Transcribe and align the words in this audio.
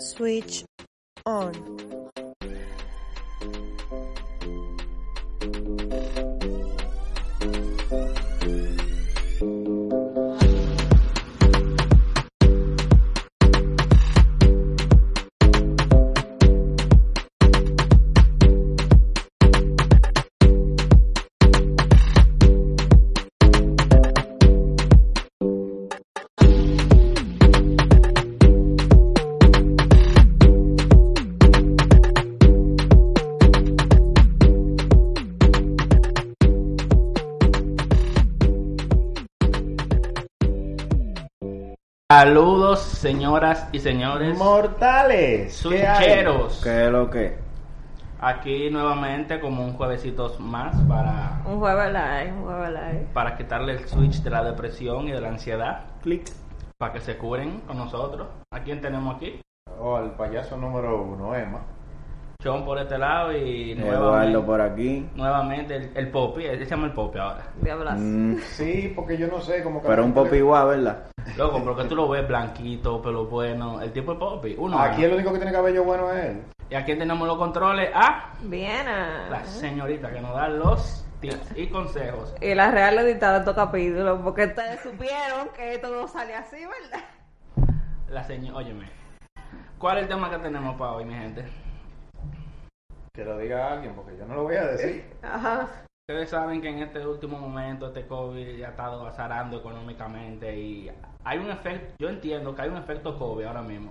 Switch 0.00 0.64
on. 1.26 1.52
Saludos, 42.10 42.80
señoras 42.80 43.68
y 43.70 43.80
señores. 43.80 44.34
Mortales. 44.38 45.54
Switcheros. 45.54 46.58
¿Qué 46.64 46.86
es 46.86 46.90
lo 46.90 47.10
que? 47.10 47.36
Aquí 48.18 48.70
nuevamente 48.70 49.38
como 49.40 49.62
un 49.62 49.74
juevesitos 49.74 50.40
más 50.40 50.74
para, 50.88 51.42
Un 51.44 51.58
jueves 51.58 51.92
live, 51.92 52.32
un 52.32 52.44
jueves 52.44 52.70
live. 52.70 53.06
para 53.12 53.36
quitarle 53.36 53.72
el 53.72 53.86
switch 53.86 54.22
de 54.22 54.30
la 54.30 54.42
depresión 54.42 55.06
y 55.06 55.12
de 55.12 55.20
la 55.20 55.28
ansiedad. 55.28 55.82
Clic. 56.02 56.26
Para 56.78 56.94
que 56.94 57.00
se 57.00 57.18
curen 57.18 57.60
con 57.66 57.76
nosotros. 57.76 58.26
¿A 58.52 58.60
quién 58.60 58.80
tenemos 58.80 59.16
aquí? 59.16 59.42
O 59.78 59.96
al 59.96 60.12
payaso 60.12 60.56
número 60.56 61.02
uno, 61.02 61.34
Emma. 61.34 61.60
Sean 62.40 62.64
por 62.64 62.78
este 62.78 62.96
lado 62.96 63.36
y 63.36 63.74
nuevamente, 63.74 64.38
por 64.38 64.60
aquí. 64.60 65.08
nuevamente 65.16 65.74
el, 65.74 65.90
el 65.96 66.08
Popi. 66.08 66.44
Él 66.44 66.60
se 66.60 66.66
llama 66.66 66.86
el 66.86 66.92
Popi 66.92 67.18
ahora. 67.18 67.42
Diablas. 67.60 67.98
Mm, 67.98 68.36
Sí, 68.56 68.92
porque 68.94 69.16
yo 69.18 69.26
no 69.26 69.40
sé 69.40 69.60
cómo 69.64 69.82
pero 69.82 70.04
un 70.04 70.14
le- 70.14 70.36
igual, 70.38 70.68
¿verdad? 70.68 71.08
Loco, 71.36 71.60
porque 71.64 71.82
tú 71.88 71.96
lo 71.96 72.08
ves 72.08 72.28
blanquito, 72.28 73.02
pelo 73.02 73.24
bueno. 73.26 73.82
El 73.82 73.90
tipo 73.92 74.12
es 74.12 74.18
Popi. 74.18 74.54
Uno. 74.56 74.78
Aquí 74.78 75.02
el 75.02 75.14
único 75.14 75.32
que 75.32 75.38
tiene 75.38 75.50
cabello 75.50 75.82
bueno 75.82 76.12
es 76.12 76.26
él. 76.26 76.42
Y 76.70 76.76
aquí 76.76 76.94
tenemos 76.94 77.26
los 77.26 77.38
controles 77.38 77.90
a 77.92 78.30
Bien. 78.42 78.86
ah. 78.86 79.26
la 79.28 79.44
señorita 79.44 80.08
que 80.12 80.20
nos 80.20 80.32
da 80.32 80.48
los 80.48 81.04
tips 81.20 81.56
y 81.56 81.66
consejos. 81.66 82.36
Y 82.40 82.54
la 82.54 82.70
real 82.70 83.00
editada 83.00 83.32
de 83.32 83.38
estos 83.40 83.56
capítulos, 83.56 84.20
porque 84.22 84.44
ustedes 84.44 84.78
supieron 84.80 85.48
que 85.56 85.74
esto 85.74 85.88
no 85.90 86.06
sale 86.06 86.36
así, 86.36 86.58
¿verdad? 86.58 87.04
La 88.08 88.22
señora, 88.22 88.58
óyeme. 88.58 88.88
¿Cuál 89.76 89.96
es 89.98 90.02
el 90.04 90.08
tema 90.10 90.30
que 90.30 90.38
tenemos 90.38 90.76
para 90.76 90.92
hoy, 90.92 91.04
mi 91.04 91.14
gente? 91.14 91.44
Que 93.18 93.24
lo 93.24 93.36
diga 93.36 93.72
alguien, 93.72 93.96
porque 93.96 94.16
yo 94.16 94.24
no 94.26 94.36
lo 94.36 94.42
voy 94.44 94.54
a 94.54 94.64
decir. 94.68 95.04
Ajá. 95.22 95.66
Ustedes 96.08 96.30
saben 96.30 96.62
que 96.62 96.68
en 96.68 96.78
este 96.78 97.04
último 97.04 97.36
momento 97.36 97.88
este 97.88 98.06
COVID 98.06 98.56
ya 98.56 98.68
ha 98.68 98.70
estado 98.70 99.04
azarando 99.08 99.58
económicamente 99.58 100.56
y 100.56 100.88
hay 101.24 101.38
un 101.38 101.50
efecto, 101.50 101.96
yo 101.98 102.10
entiendo 102.10 102.54
que 102.54 102.62
hay 102.62 102.68
un 102.68 102.76
efecto 102.76 103.18
COVID 103.18 103.44
ahora 103.44 103.62
mismo, 103.62 103.90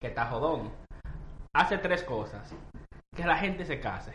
que 0.00 0.06
está 0.06 0.26
jodón. 0.26 0.70
Hace 1.52 1.78
tres 1.78 2.04
cosas. 2.04 2.54
Que 3.16 3.24
la 3.24 3.38
gente 3.38 3.64
se 3.64 3.80
case, 3.80 4.12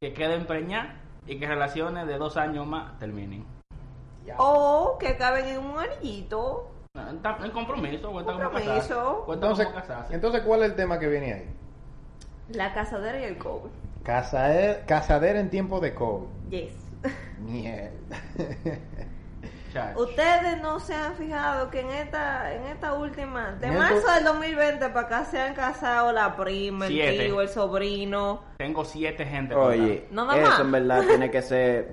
que 0.00 0.12
quede 0.14 0.36
empreñada 0.36 0.94
y 1.26 1.40
que 1.40 1.48
relaciones 1.48 2.06
de 2.06 2.18
dos 2.18 2.36
años 2.36 2.64
más 2.64 2.96
terminen. 3.00 3.44
O 4.38 4.96
que 5.00 5.16
caben 5.16 5.46
en 5.46 5.58
un 5.58 5.76
anillito. 5.80 6.70
En 6.94 7.50
compromiso, 7.50 8.12
cuenta 8.12 8.32
como 8.34 8.44
Compromiso. 8.44 8.70
casarse. 8.78 9.24
Cuenta 9.26 9.46
Entonces, 9.46 9.66
como 9.66 9.78
casarse. 9.80 10.14
entonces, 10.14 10.42
¿cuál 10.42 10.62
es 10.62 10.70
el 10.70 10.76
tema 10.76 11.00
que 11.00 11.08
viene 11.08 11.32
ahí? 11.34 11.56
La 12.54 12.72
casadera 12.74 13.18
y 13.20 13.24
el 13.24 13.38
COVID. 13.38 13.70
Casader- 14.04 14.84
casadera 14.86 15.38
en 15.40 15.50
tiempo 15.50 15.80
de 15.80 15.94
COVID. 15.94 16.26
Yes. 16.50 16.72
Mierda. 17.38 17.90
Chacho. 19.72 20.00
Ustedes 20.02 20.60
no 20.60 20.78
se 20.80 20.94
han 20.94 21.14
fijado 21.14 21.70
que 21.70 21.80
en 21.80 21.88
esta, 21.90 22.52
en 22.54 22.64
esta 22.64 22.92
última, 22.92 23.52
de 23.52 23.70
marzo 23.70 24.06
del 24.14 24.24
2020 24.24 24.86
para 24.90 25.06
acá 25.06 25.24
se 25.24 25.40
han 25.40 25.54
casado 25.54 26.12
la 26.12 26.36
prima, 26.36 26.86
el 26.86 26.92
Siete. 26.92 27.24
tío, 27.24 27.40
el 27.40 27.48
sobrino. 27.48 28.42
Tengo 28.58 28.84
siete 28.84 29.24
gente. 29.24 29.54
Oye, 29.54 30.06
No, 30.10 30.26
nada 30.26 30.42
eso 30.42 30.60
en 30.62 30.72
verdad 30.72 31.02
tiene 31.08 31.30
que 31.30 31.40
ser 31.40 31.92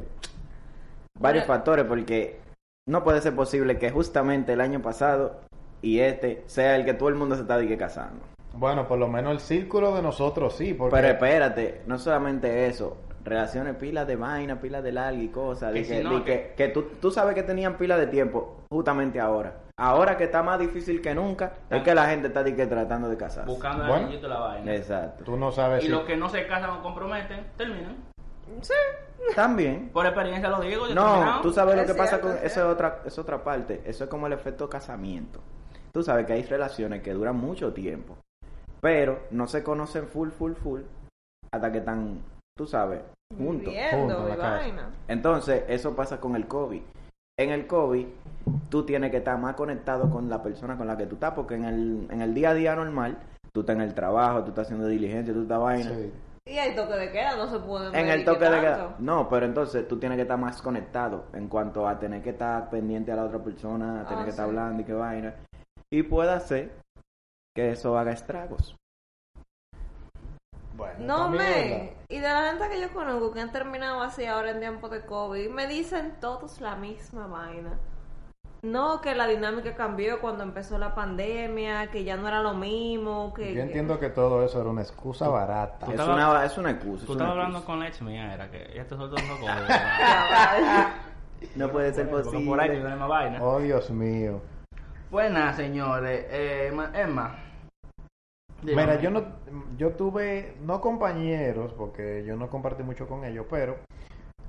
varios 1.17 1.45
factores 1.45 1.85
porque 1.85 2.41
no 2.85 3.01
puede 3.05 3.21
ser 3.21 3.33
posible 3.33 3.77
que 3.77 3.91
justamente 3.91 4.51
el 4.53 4.59
año 4.61 4.81
pasado 4.81 5.39
y 5.81 5.99
este 6.01 6.43
sea 6.47 6.75
el 6.75 6.83
que 6.83 6.93
todo 6.95 7.07
el 7.07 7.15
mundo 7.15 7.35
se 7.35 7.43
está 7.43 7.57
dique 7.57 7.77
casando. 7.77 8.19
Bueno, 8.59 8.87
por 8.87 8.99
lo 8.99 9.07
menos 9.07 9.31
el 9.31 9.39
círculo 9.39 9.95
de 9.95 10.01
nosotros 10.01 10.53
sí, 10.55 10.73
porque 10.73 10.95
Pero 10.97 11.07
espérate, 11.07 11.81
no 11.85 11.97
solamente 11.97 12.67
eso, 12.67 12.97
relaciones 13.23 13.75
pilas 13.77 14.05
de 14.05 14.17
vaina, 14.17 14.59
pilas 14.59 14.83
de 14.83 14.91
larga 14.91 15.21
y 15.21 15.29
cosas, 15.29 15.71
Que 15.71 15.79
de 15.79 15.85
si 15.85 15.93
que, 15.93 16.03
no, 16.03 16.23
que- 16.25 16.71
tú, 16.73 16.83
tú 16.99 17.09
sabes 17.09 17.35
que 17.35 17.43
tenían 17.43 17.77
pila 17.77 17.95
de 17.97 18.07
tiempo 18.07 18.57
justamente 18.69 19.19
ahora. 19.19 19.61
Ahora 19.77 20.17
que 20.17 20.25
está 20.25 20.43
más 20.43 20.59
difícil 20.59 21.01
que 21.01 21.15
nunca, 21.15 21.53
es 21.69 21.81
que 21.83 21.95
la 21.95 22.07
gente 22.07 22.27
está 22.27 22.43
dique 22.43 22.65
tratando 22.67 23.07
de 23.07 23.15
casarse. 23.15 23.49
Buscando 23.49 23.83
el 23.83 23.89
Bueno. 23.89 24.11
y 24.11 24.19
la 24.19 24.39
vaina. 24.39 24.75
Exacto. 24.75 25.23
tú 25.23 25.37
no 25.37 25.53
sabes 25.53 25.83
Y 25.83 25.85
si... 25.85 25.91
los 25.93 26.01
que 26.03 26.17
no 26.17 26.27
se 26.27 26.45
casan 26.45 26.71
o 26.71 26.81
comprometen, 26.83 27.45
terminan. 27.55 27.95
Sí. 28.59 28.73
También. 29.35 29.89
Por 29.93 30.05
experiencia 30.05 30.49
lo 30.49 30.59
digo. 30.59 30.85
yo 30.87 30.95
No, 30.95 31.05
terminado. 31.13 31.41
tú 31.41 31.51
sabes 31.53 31.75
lo 31.77 31.85
que 31.85 31.93
pasa 31.93 32.19
con 32.19 32.31
es 32.31 32.43
eso 32.43 32.59
es 32.61 32.65
otra 32.73 32.99
es 33.05 33.17
otra 33.17 33.41
parte, 33.43 33.81
eso 33.85 34.03
es 34.03 34.09
como 34.09 34.27
el 34.27 34.33
efecto 34.33 34.69
casamiento. 34.69 35.39
Tú 35.93 36.03
sabes 36.03 36.25
que 36.25 36.33
hay 36.33 36.43
relaciones 36.43 37.01
que 37.01 37.13
duran 37.13 37.37
mucho 37.37 37.71
tiempo, 37.73 38.17
pero 38.81 39.23
no 39.31 39.47
se 39.47 39.63
conocen 39.63 40.07
full 40.07 40.29
full 40.29 40.53
full 40.53 40.81
hasta 41.51 41.71
que 41.71 41.79
están, 41.79 42.21
tú 42.57 42.65
sabes, 42.65 43.01
juntos. 43.37 43.73
Viviendo 43.73 44.15
Juntos 44.17 44.37
vaina. 44.37 44.89
Entonces, 45.07 45.63
eso 45.67 45.95
pasa 45.95 46.19
con 46.19 46.35
el 46.35 46.47
COVID. 46.47 46.81
En 47.39 47.51
el 47.51 47.67
COVID, 47.67 48.05
tú 48.69 48.85
tienes 48.85 49.11
que 49.11 49.17
estar 49.17 49.37
más 49.39 49.55
conectado 49.55 50.09
con 50.09 50.29
la 50.29 50.43
persona 50.43 50.77
con 50.77 50.87
la 50.87 50.97
que 50.97 51.05
tú 51.05 51.15
estás, 51.15 51.33
porque 51.33 51.55
en 51.55 51.65
el, 51.65 52.07
en 52.09 52.21
el 52.21 52.33
día 52.33 52.49
a 52.51 52.53
día 52.53 52.75
normal, 52.75 53.17
tú 53.53 53.61
estás 53.61 53.77
en 53.77 53.81
el 53.81 53.93
trabajo, 53.93 54.43
tú 54.43 54.49
estás 54.49 54.67
haciendo 54.67 54.87
diligencia, 54.87 55.33
tú 55.33 55.43
estás 55.43 55.59
vaina. 55.59 55.89
Sí. 55.89 56.11
Y 56.45 56.57
hay 56.57 56.75
toque 56.75 56.95
de 56.95 57.11
queda, 57.11 57.35
no 57.35 57.47
se 57.47 57.59
puede 57.59 57.97
En 57.97 58.09
el 58.09 58.25
toque 58.25 58.39
que 58.39 58.49
de 58.49 58.59
queda. 58.59 58.95
No, 58.99 59.29
pero 59.29 59.45
entonces 59.45 59.87
tú 59.87 59.99
tienes 59.99 60.15
que 60.15 60.23
estar 60.23 60.37
más 60.37 60.61
conectado 60.61 61.25
en 61.33 61.47
cuanto 61.47 61.87
a 61.87 61.99
tener 61.99 62.23
que 62.23 62.31
estar 62.31 62.69
pendiente 62.69 63.11
a 63.11 63.15
la 63.15 63.25
otra 63.25 63.39
persona, 63.39 64.01
a 64.01 64.05
tener 64.05 64.21
Ah, 64.21 64.23
que 64.25 64.29
estar 64.31 64.45
hablando 64.45 64.81
y 64.81 64.85
qué 64.85 64.93
vaina. 64.93 65.35
Y 65.91 66.03
puede 66.03 66.39
ser 66.39 66.71
que 67.59 67.71
eso 67.71 67.97
haga 67.97 68.11
estragos. 68.13 68.75
Bueno, 70.75 70.95
No, 70.99 71.29
verdad. 71.31 71.89
Y 72.07 72.19
de 72.19 72.27
la 72.29 72.43
gente 72.51 72.69
que 72.69 72.79
yo 72.81 72.93
conozco 72.93 73.33
que 73.33 73.41
han 73.41 73.51
terminado 73.51 74.01
así 74.01 74.25
ahora 74.25 74.51
en 74.51 74.59
tiempo 74.61 74.87
de 74.87 75.01
COVID, 75.05 75.49
me 75.49 75.67
dicen 75.67 76.15
todos 76.21 76.61
la 76.61 76.75
misma 76.77 77.27
vaina. 77.27 77.77
No, 78.61 78.99
que 79.01 79.13
la 79.15 79.25
dinámica 79.27 79.73
cambió 79.75 80.19
cuando 80.21 80.43
empezó 80.43 80.77
la 80.77 80.93
pandemia, 80.95 81.91
que 81.91 82.03
ya 82.03 82.17
no 82.17 82.27
era 82.27 82.41
lo 82.41 82.53
mismo, 82.53 83.33
que... 83.33 83.53
Yo 83.53 83.61
entiendo 83.61 83.99
que 83.99 84.09
todo 84.09 84.43
eso 84.43 84.59
era 84.61 84.69
una 84.69 84.81
excusa 84.81 85.27
barata. 85.29 85.85
Es 85.93 85.99
una, 85.99 86.45
es 86.45 86.57
una 86.57 86.71
excusa. 86.71 87.01
es 87.01 87.05
Tú 87.07 87.13
una 87.13 87.23
estabas 87.23 87.31
hablando 87.45 87.65
con 87.65 87.79
la 87.79 87.87
ex 87.87 88.01
mía, 88.01 88.33
era 88.33 88.49
que 88.51 88.71
ella 88.73 88.85
te 88.85 88.95
soltó 88.97 89.15
un 89.15 89.27
poco. 89.39 89.47
No 91.55 91.69
puede 91.71 91.93
ser 91.93 92.09
Porque 92.09 92.23
por 92.29 92.35
ahí 92.37 92.43
posible. 92.45 92.67
tiene 92.69 92.83
la 92.83 92.89
misma 92.91 93.07
vaina. 93.07 93.43
Oh, 93.43 93.59
Dios 93.59 93.89
mío. 93.91 94.41
Buenas, 95.09 95.55
señores. 95.55 96.25
Eh, 96.29 96.71
Ma- 96.73 96.91
Emma. 96.93 97.35
Dígame. 98.63 98.81
Mira, 98.83 99.01
yo 99.01 99.09
no, 99.11 99.23
yo 99.77 99.91
tuve, 99.93 100.55
no 100.61 100.81
compañeros, 100.81 101.73
porque 101.73 102.23
yo 102.25 102.35
no 102.35 102.49
compartí 102.49 102.83
mucho 102.83 103.07
con 103.07 103.23
ellos, 103.23 103.45
pero 103.49 103.77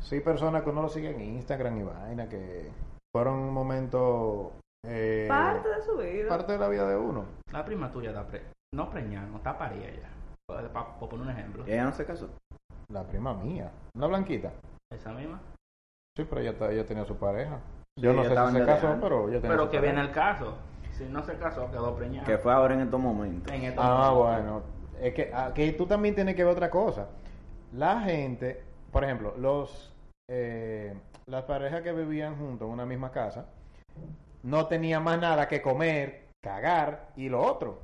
sí 0.00 0.20
personas 0.20 0.62
que 0.62 0.70
uno 0.70 0.82
lo 0.82 0.88
sigue 0.88 1.10
en 1.10 1.20
Instagram 1.20 1.78
y 1.78 1.82
vaina, 1.82 2.28
que 2.28 2.70
fueron 3.14 3.34
un 3.40 3.52
momento, 3.54 4.52
eh, 4.86 5.26
Parte 5.28 5.68
de 5.68 5.82
su 5.82 5.96
vida. 5.96 6.28
parte 6.28 6.52
de 6.52 6.58
la 6.58 6.68
vida 6.68 6.88
de 6.88 6.96
uno. 6.96 7.24
La 7.52 7.64
prima 7.64 7.90
tuya 7.90 8.10
está 8.10 8.26
pre... 8.26 8.42
no 8.74 8.90
preñada, 8.90 9.26
no 9.26 9.36
está 9.38 9.58
parida 9.58 9.86
ya. 9.90 10.10
Para 10.72 10.96
poner 10.98 11.20
un 11.26 11.30
ejemplo. 11.30 11.64
Ella 11.66 11.84
no 11.84 11.92
se 11.92 12.04
casó. 12.04 12.28
La 12.88 13.04
prima 13.04 13.34
mía, 13.34 13.70
una 13.94 14.06
blanquita. 14.08 14.52
Esa 14.92 15.12
misma. 15.12 15.40
Sí, 16.16 16.24
pero 16.28 16.40
ella, 16.40 16.86
tenía 16.86 17.04
su 17.04 17.16
pareja. 17.16 17.60
Yo 17.96 18.10
Sí, 18.10 18.16
no 18.16 18.22
sé 18.24 18.30
si 18.30 18.58
se 18.58 18.66
casó, 18.66 18.98
pero 19.00 19.28
ella 19.28 19.40
tenía 19.40 19.50
Pero 19.56 19.64
su 19.66 19.70
que 19.70 19.76
pareja. 19.78 19.92
viene 19.94 20.08
el 20.08 20.12
caso. 20.14 20.56
Si 21.00 21.06
no 21.06 21.22
se 21.24 21.34
casó, 21.38 21.70
quedó 21.70 21.96
preñada. 21.96 22.26
Que 22.26 22.36
fue 22.36 22.52
ahora 22.52 22.74
en 22.74 22.80
estos 22.82 23.00
momentos. 23.00 23.50
En 23.50 23.64
estos 23.64 23.82
Ah, 23.82 24.10
momentos. 24.12 24.42
bueno. 24.44 24.62
Es 25.00 25.14
que 25.14 25.32
aquí 25.34 25.72
tú 25.72 25.86
también 25.86 26.14
tienes 26.14 26.36
que 26.36 26.44
ver 26.44 26.52
otra 26.52 26.68
cosa. 26.68 27.08
La 27.72 28.00
gente, 28.00 28.62
por 28.92 29.02
ejemplo, 29.02 29.34
los 29.38 29.94
eh, 30.28 30.94
las 31.26 31.44
parejas 31.44 31.80
que 31.80 31.92
vivían 31.92 32.36
juntos 32.36 32.66
en 32.66 32.72
una 32.74 32.84
misma 32.84 33.10
casa 33.10 33.46
no 34.42 34.66
tenían 34.66 35.02
más 35.02 35.18
nada 35.18 35.48
que 35.48 35.62
comer, 35.62 36.26
cagar 36.42 37.08
y 37.16 37.30
lo 37.30 37.40
otro, 37.42 37.78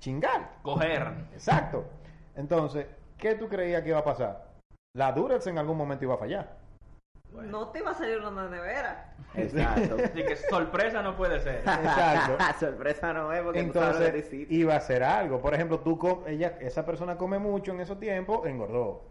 chingar. 0.00 0.50
Coger. 0.62 1.06
Exacto. 1.32 1.84
Entonces, 2.34 2.86
¿qué 3.16 3.36
tú 3.36 3.48
creías 3.48 3.82
que 3.82 3.90
iba 3.90 3.98
a 4.00 4.04
pasar? 4.04 4.48
La 4.96 5.12
Durex 5.12 5.46
en 5.46 5.58
algún 5.58 5.76
momento 5.76 6.04
iba 6.04 6.14
a 6.14 6.18
fallar. 6.18 6.56
No 7.32 7.68
te 7.68 7.80
iba 7.80 7.90
a 7.90 7.94
salir 7.94 8.18
una 8.18 8.48
nevera. 8.48 9.14
Exacto. 9.34 9.96
Así 10.04 10.24
que 10.24 10.36
sorpresa 10.36 11.02
no 11.02 11.16
puede 11.16 11.40
ser. 11.40 11.58
Exacto. 11.58 12.36
Sorpresa 12.60 13.12
no 13.12 13.32
es 13.32 13.42
porque 13.42 13.62
tú 13.64 13.72
sabes 13.74 13.94
lo 13.94 14.00
que 14.00 14.08
Entonces 14.08 14.50
iba 14.50 14.74
a 14.74 14.78
hacer 14.78 15.02
algo. 15.02 15.40
Por 15.40 15.54
ejemplo, 15.54 15.80
tú 15.80 15.98
com- 15.98 16.22
ella, 16.26 16.58
esa 16.60 16.84
persona 16.84 17.16
come 17.16 17.38
mucho 17.38 17.72
en 17.72 17.80
esos 17.80 18.00
tiempos, 18.00 18.46
engordó. 18.46 19.02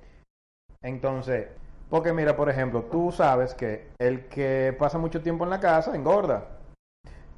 Entonces, 0.82 1.48
porque 1.90 2.12
mira, 2.12 2.36
por 2.36 2.50
ejemplo, 2.50 2.84
tú 2.84 3.12
sabes 3.12 3.54
que 3.54 3.90
el 4.00 4.28
que 4.28 4.76
pasa 4.78 4.98
mucho 4.98 5.22
tiempo 5.22 5.44
en 5.44 5.50
la 5.52 5.60
casa 5.60 5.96
engorda. 5.96 6.46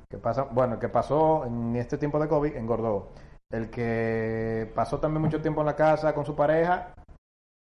Que 0.09 0.17
pasa, 0.17 0.43
bueno, 0.43 0.75
el 0.75 0.79
que 0.79 0.89
pasó 0.89 1.45
en 1.45 1.75
este 1.75 1.97
tiempo 1.97 2.19
de 2.19 2.27
COVID 2.27 2.55
engordó. 2.55 3.09
El 3.51 3.69
que 3.69 4.71
pasó 4.75 4.99
también 4.99 5.21
mucho 5.21 5.41
tiempo 5.41 5.61
en 5.61 5.67
la 5.67 5.75
casa 5.75 6.13
con 6.13 6.25
su 6.25 6.35
pareja 6.35 6.93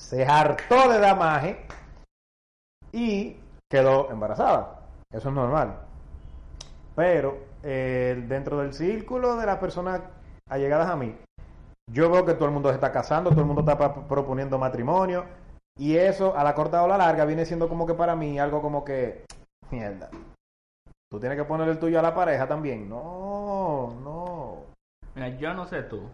se 0.00 0.24
hartó 0.24 0.88
de 0.90 0.98
damaje 0.98 1.66
y 2.92 3.36
quedó 3.70 4.10
embarazada. 4.10 4.80
Eso 5.12 5.28
es 5.28 5.34
normal. 5.34 5.76
Pero 6.94 7.38
eh, 7.62 8.24
dentro 8.28 8.58
del 8.58 8.72
círculo 8.72 9.36
de 9.36 9.46
las 9.46 9.58
personas 9.58 10.00
allegadas 10.48 10.88
a 10.88 10.96
mí, 10.96 11.16
yo 11.90 12.10
veo 12.10 12.24
que 12.24 12.34
todo 12.34 12.46
el 12.46 12.54
mundo 12.54 12.68
se 12.68 12.76
está 12.76 12.92
casando, 12.92 13.30
todo 13.30 13.40
el 13.40 13.46
mundo 13.46 13.62
está 13.62 14.06
proponiendo 14.06 14.58
matrimonio. 14.58 15.24
Y 15.76 15.96
eso, 15.96 16.36
a 16.36 16.44
la 16.44 16.54
corta 16.54 16.82
o 16.82 16.84
a 16.84 16.88
la 16.88 16.98
larga, 16.98 17.24
viene 17.24 17.46
siendo 17.46 17.68
como 17.68 17.86
que 17.86 17.94
para 17.94 18.14
mí 18.14 18.38
algo 18.38 18.60
como 18.60 18.84
que, 18.84 19.24
mierda. 19.70 20.10
Tú 21.10 21.18
tienes 21.18 21.38
que 21.38 21.44
poner 21.44 21.68
el 21.68 21.78
tuyo 21.78 21.98
a 21.98 22.02
la 22.02 22.14
pareja 22.14 22.46
también. 22.46 22.88
No, 22.88 23.94
no. 24.04 24.64
Mira, 25.14 25.28
yo 25.30 25.54
no 25.54 25.66
sé 25.66 25.82
tú, 25.82 26.08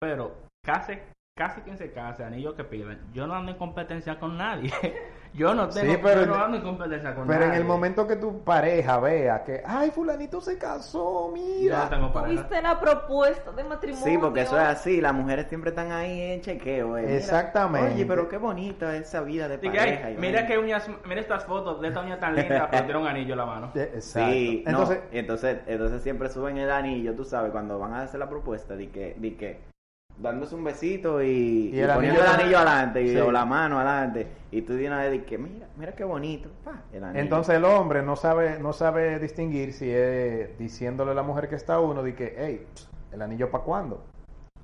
pero 0.00 0.32
casi, 0.64 0.98
casi 1.38 1.60
quien 1.62 1.78
se 1.78 1.92
case, 1.92 2.24
anillo 2.24 2.54
que 2.56 2.64
piden, 2.64 2.98
yo 3.12 3.26
no 3.28 3.34
ando 3.34 3.52
en 3.52 3.58
competencia 3.58 4.18
con 4.18 4.36
nadie. 4.36 4.72
yo 5.34 5.54
no 5.54 5.68
tengo, 5.68 5.92
Sí, 5.92 5.98
pero 6.02 6.22
yo 6.22 6.26
no 6.26 6.34
ando 6.34 6.56
en 6.56 6.62
competencia 6.64 7.14
con 7.14 7.26
Pero 7.28 7.40
nadie. 7.40 7.52
en 7.54 7.60
el 7.60 7.64
momento 7.64 8.06
que 8.08 8.16
tu 8.16 8.42
pareja 8.42 8.98
vea 8.98 9.44
que, 9.44 9.62
ay, 9.64 9.90
fulanito 9.92 10.40
se 10.40 10.58
casó, 10.58 11.28
Yo 11.28 11.32
mira. 11.32 11.84
no 11.84 11.88
tengo 11.90 12.12
pareja. 12.12 12.34
Tuviste 12.42 12.60
la 12.62 12.80
propuesta 12.80 13.52
de 13.52 13.62
matrimonio. 13.64 14.04
Sí, 14.04 14.18
porque 14.18 14.40
eso 14.40 14.58
es 14.58 14.66
así, 14.66 15.00
las 15.00 15.14
mujeres 15.14 15.46
siempre 15.48 15.70
están 15.70 15.92
ahí 15.92 16.20
en 16.32 16.40
chequeo. 16.40 16.98
eh. 16.98 17.16
Exactamente. 17.16 17.94
Oye, 17.94 18.04
pero 18.04 18.28
qué 18.28 18.36
bonita 18.36 18.96
esa 18.96 19.20
vida 19.20 19.46
de 19.46 19.58
pareja. 19.58 20.08
mira 20.18 20.44
que 20.46 20.58
uñas, 20.58 20.90
mira 21.06 21.20
estas 21.20 21.44
fotos 21.44 21.80
de 21.80 21.88
esta 21.88 22.00
uña 22.00 22.18
tan 22.18 22.34
linda, 22.34 22.66
pero 22.68 22.84
tiene 22.84 23.00
un 23.00 23.06
anillo 23.06 23.32
en 23.34 23.38
la 23.38 23.46
mano. 23.46 23.70
Eh, 23.76 23.92
Exacto. 23.94 24.30
Sí, 24.32 24.64
no, 24.66 24.70
Entonces, 24.70 25.00
entonces, 25.12 25.58
entonces 25.66 26.02
siempre 26.02 26.28
suben 26.30 26.58
el 26.58 26.70
anillo, 26.70 27.14
tú 27.14 27.24
sabes, 27.24 27.52
cuando 27.52 27.78
van 27.78 27.92
a 27.94 28.02
hacer 28.02 28.18
la 28.18 28.28
propuesta, 28.28 28.74
de 28.74 28.90
que, 28.90 29.14
de 29.16 29.36
que 29.36 29.77
dándose 30.20 30.54
un 30.54 30.64
besito 30.64 31.22
y, 31.22 31.70
Y 31.72 31.76
y 31.76 31.80
el 31.80 31.90
poniendo 31.90 32.20
anillo- 32.20 32.34
el 32.34 32.40
anillo 32.40 32.56
adelante 32.58 33.02
y 33.02 33.08
Sí. 33.10 33.16
o 33.18 33.30
la 33.30 33.44
mano 33.44 33.78
adelante 33.78 34.26
y 34.50 34.62
tú 34.62 34.72
de 34.74 35.24
que 35.24 35.38
mira, 35.38 35.68
mira 35.76 35.92
qué 35.92 36.04
bonito, 36.04 36.48
pa, 36.64 36.82
el 36.92 37.04
anillo. 37.04 37.20
Entonces 37.22 37.54
el 37.56 37.64
hombre 37.64 38.02
no 38.02 38.16
sabe, 38.16 38.58
no 38.58 38.72
sabe 38.72 39.18
distinguir 39.18 39.72
si 39.72 39.90
es 39.90 40.58
diciéndole 40.58 41.12
a 41.12 41.14
la 41.14 41.22
mujer 41.22 41.48
que 41.48 41.54
está 41.54 41.78
uno 41.80 42.02
de 42.02 42.14
que, 42.14 42.34
hey, 42.36 42.66
el 43.12 43.22
anillo 43.22 43.50
para 43.50 43.64
cuándo. 43.64 44.02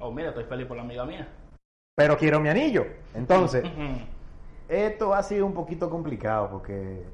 Oh, 0.00 0.10
mira, 0.10 0.30
estoy 0.30 0.44
feliz 0.44 0.66
por 0.66 0.76
la 0.76 0.82
amiga 0.82 1.04
mía. 1.04 1.28
Pero 1.96 2.16
quiero 2.18 2.40
mi 2.40 2.48
anillo. 2.48 2.86
Entonces, 3.14 3.64
esto 4.68 5.14
ha 5.14 5.22
sido 5.22 5.46
un 5.46 5.54
poquito 5.54 5.88
complicado 5.88 6.48
porque 6.50 7.04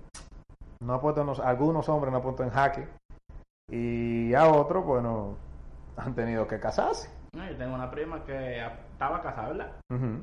no 0.83 0.95
ha 0.95 1.01
puesto, 1.01 1.25
nos- 1.25 1.41
algunos 1.41 1.89
hombres 1.91 2.11
no 2.11 2.17
han 2.19 2.23
puesto 2.23 2.43
en 2.43 2.51
jaque 2.51 2.89
y 3.71 4.33
a 4.35 4.49
otros, 4.49 4.85
bueno, 4.85 5.37
han 5.97 6.15
tenido 6.15 6.47
que 6.49 6.59
casarse. 6.59 7.11
No, 7.32 7.47
yo 7.49 7.56
tengo 7.56 7.75
una 7.75 7.91
prima 7.91 8.25
que 8.25 8.61
ah, 8.61 8.73
estaba 8.93 9.23
casada, 9.23 9.49
¿verdad? 9.49 9.73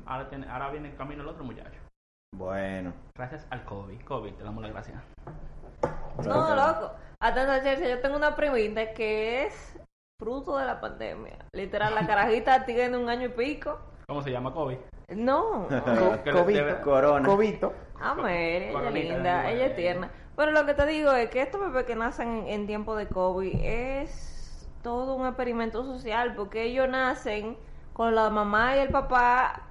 Ahora, 0.06 0.28
tiene, 0.28 0.48
ahora 0.48 0.70
viene 0.70 0.88
en 0.90 0.96
camino 0.96 1.22
el 1.22 1.28
otro 1.28 1.44
muchacho. 1.44 1.78
Bueno, 2.36 2.92
Gracias 3.16 3.46
al 3.50 3.64
COVID. 3.64 4.00
COVID, 4.02 4.34
te 4.34 4.44
damos 4.44 4.62
las 4.62 4.72
gracias. 4.72 5.02
No, 6.24 6.54
loco. 6.54 6.92
Atenta, 7.20 7.62
Chelsea, 7.62 7.88
yo 7.88 8.00
tengo 8.00 8.16
una 8.16 8.36
primita 8.36 8.92
que 8.92 9.46
es 9.46 9.78
fruto 10.20 10.58
de 10.58 10.66
la 10.66 10.80
pandemia. 10.80 11.38
Literal, 11.54 11.94
la 11.94 12.06
carajita 12.06 12.64
tiene 12.66 12.96
un 12.96 13.08
año 13.08 13.26
y 13.26 13.30
pico. 13.30 13.78
¿Cómo 14.06 14.22
se 14.22 14.30
llama 14.30 14.52
COVID? 14.52 14.76
No. 15.16 15.66
Cobito. 16.24 16.46
debe- 16.46 16.80
corona. 16.82 17.26
Cobito. 17.26 17.72
Amer, 18.00 18.62
ella 18.62 18.88
es 18.88 18.94
linda, 18.94 19.50
ella 19.50 19.66
es 19.66 19.76
tierna. 19.76 20.10
Pero 20.36 20.52
lo 20.52 20.64
que 20.66 20.74
te 20.74 20.86
digo 20.86 21.10
es 21.12 21.30
que 21.30 21.42
estos 21.42 21.60
bebés 21.60 21.84
que 21.84 21.96
nacen 21.96 22.28
en, 22.28 22.46
en 22.48 22.66
tiempo 22.66 22.94
de 22.94 23.08
COVID 23.08 23.60
es 23.62 24.27
todo 24.82 25.14
un 25.14 25.26
experimento 25.26 25.84
social 25.84 26.34
porque 26.34 26.62
ellos 26.64 26.88
nacen 26.88 27.56
con 27.92 28.14
la 28.14 28.30
mamá 28.30 28.76
y 28.76 28.80
el 28.80 28.88
papá 28.90 29.62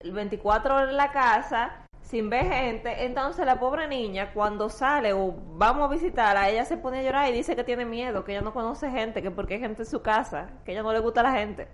el 0.00 0.12
24 0.12 0.74
horas 0.74 0.90
en 0.90 0.96
la 0.96 1.12
casa 1.12 1.86
sin 2.02 2.30
ver 2.30 2.46
gente. 2.46 3.04
Entonces 3.04 3.44
la 3.46 3.60
pobre 3.60 3.86
niña 3.86 4.32
cuando 4.32 4.68
sale 4.68 5.12
o 5.12 5.34
vamos 5.56 5.88
a 5.88 5.92
visitarla, 5.92 6.48
ella 6.48 6.64
se 6.64 6.76
pone 6.76 7.00
a 7.00 7.02
llorar 7.02 7.28
y 7.28 7.32
dice 7.32 7.54
que 7.54 7.64
tiene 7.64 7.84
miedo, 7.84 8.24
que 8.24 8.32
ella 8.32 8.40
no 8.42 8.52
conoce 8.52 8.90
gente, 8.90 9.22
que 9.22 9.30
porque 9.30 9.54
hay 9.54 9.60
gente 9.60 9.82
en 9.82 9.88
su 9.88 10.02
casa, 10.02 10.48
que 10.64 10.72
ella 10.72 10.82
no 10.82 10.92
le 10.92 10.98
gusta 11.00 11.22
la 11.22 11.32
gente. 11.32 11.68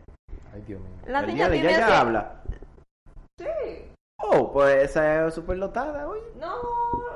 Ay, 0.52 0.62
Dios 0.66 0.80
mío. 0.80 0.90
La 1.06 1.20
el 1.20 1.26
niña 1.28 1.36
día 1.36 1.48
de 1.48 1.52
tiene 1.54 1.68
ella 1.70 1.84
así- 1.86 1.92
ya 1.94 2.00
habla. 2.00 2.42
Sí. 3.38 3.92
Oh, 4.18 4.50
pues 4.52 4.82
esa 4.82 5.26
es 5.26 5.34
súper 5.34 5.58
lotada, 5.58 6.08
oye. 6.08 6.22
No, 6.40 6.54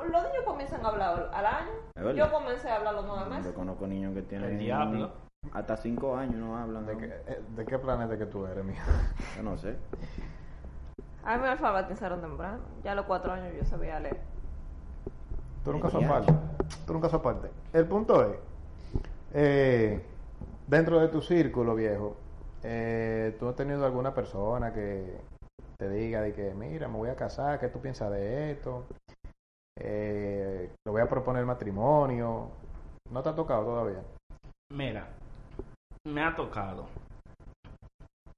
los 0.09 0.23
niños 0.23 0.43
comienzan 0.45 0.85
a 0.85 0.89
hablar 0.89 1.29
al 1.33 1.45
año. 1.45 2.13
Yo 2.15 2.31
comencé 2.31 2.69
a 2.69 2.75
hablar 2.77 2.93
los 2.93 3.05
nueve 3.05 3.23
Yo 3.25 3.29
meses. 3.35 3.53
conozco 3.53 3.87
niños 3.87 4.13
que 4.13 4.21
tienen 4.21 4.51
El 4.51 4.59
diablo. 4.59 5.11
Hasta 5.53 5.77
cinco 5.77 6.15
años 6.15 6.35
no 6.35 6.57
hablan. 6.57 6.85
¿De 6.85 6.93
eh, 6.93 7.41
¿De 7.55 7.65
qué 7.65 7.77
planeta 7.77 8.17
que 8.17 8.25
tú 8.25 8.45
eres, 8.45 8.63
mío? 8.63 8.81
Yo 9.37 9.43
no 9.43 9.57
sé. 9.57 9.75
A 11.23 11.35
mí 11.35 11.43
me 11.43 11.49
alfabetizaron 11.49 12.21
temprano. 12.21 12.59
Ya 12.83 12.93
a 12.93 12.95
los 12.95 13.05
cuatro 13.05 13.31
años 13.31 13.53
yo 13.55 13.63
sabía 13.63 13.99
leer. 13.99 14.19
Tú 15.63 15.71
nunca 15.71 15.91
sos 15.91 16.03
aparte. 16.03 16.33
Tú 16.87 16.93
nunca 16.93 17.09
sos 17.09 17.19
aparte. 17.19 17.51
El 17.73 17.85
punto 17.85 18.23
es, 18.23 18.37
eh, 19.33 20.03
dentro 20.65 20.99
de 20.99 21.09
tu 21.09 21.21
círculo, 21.21 21.75
viejo, 21.75 22.17
eh, 22.63 23.35
¿tú 23.39 23.47
has 23.47 23.55
tenido 23.55 23.85
alguna 23.85 24.15
persona 24.15 24.73
que 24.73 25.21
te 25.77 25.89
diga 25.89 26.21
de 26.21 26.33
que, 26.33 26.55
mira, 26.55 26.87
me 26.87 26.97
voy 26.97 27.09
a 27.09 27.15
casar, 27.15 27.59
¿qué 27.59 27.67
tú 27.67 27.79
piensas 27.79 28.09
de 28.11 28.51
esto? 28.51 28.85
Eh, 29.79 30.71
le 30.83 30.91
voy 30.91 31.01
a 31.01 31.07
proponer 31.07 31.45
matrimonio. 31.45 32.49
¿No 33.11 33.21
te 33.21 33.29
ha 33.29 33.35
tocado 33.35 33.65
todavía? 33.65 34.01
Mira, 34.73 35.07
me 36.05 36.23
ha 36.23 36.35
tocado. 36.35 36.87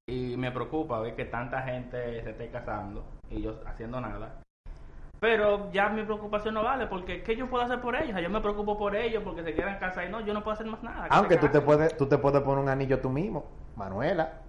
Y 0.07 0.35
me 0.37 0.51
preocupa 0.51 0.99
ver 0.99 1.15
que 1.15 1.25
tanta 1.25 1.61
gente 1.61 2.21
se 2.21 2.31
esté 2.31 2.49
casando 2.49 3.05
y 3.29 3.41
yo 3.41 3.61
haciendo 3.65 4.01
nada. 4.01 4.41
Pero 5.19 5.71
ya 5.71 5.87
mi 5.87 6.03
preocupación 6.03 6.55
no 6.55 6.63
vale, 6.63 6.87
porque 6.87 7.23
¿qué 7.23 7.37
yo 7.37 7.49
puedo 7.49 7.63
hacer 7.63 7.79
por 7.79 7.95
ellos? 7.95 8.09
O 8.09 8.13
sea, 8.13 8.21
yo 8.21 8.29
me 8.29 8.41
preocupo 8.41 8.77
por 8.77 8.93
ellos 8.95 9.23
porque 9.23 9.43
se 9.43 9.53
quieran 9.53 9.79
casar 9.79 10.05
y 10.05 10.09
no, 10.09 10.19
yo 10.19 10.33
no 10.33 10.43
puedo 10.43 10.55
hacer 10.55 10.67
más 10.67 10.83
nada. 10.83 11.07
que 11.07 11.15
Aunque 11.15 11.37
tú 11.37 11.47
te 11.47 11.61
puedes, 11.61 11.95
tú 11.95 12.05
te 12.07 12.17
puedes 12.17 12.41
poner 12.41 12.61
un 12.61 12.69
anillo 12.69 12.99
tú 12.99 13.09
mismo, 13.09 13.45
Manuela. 13.77 14.41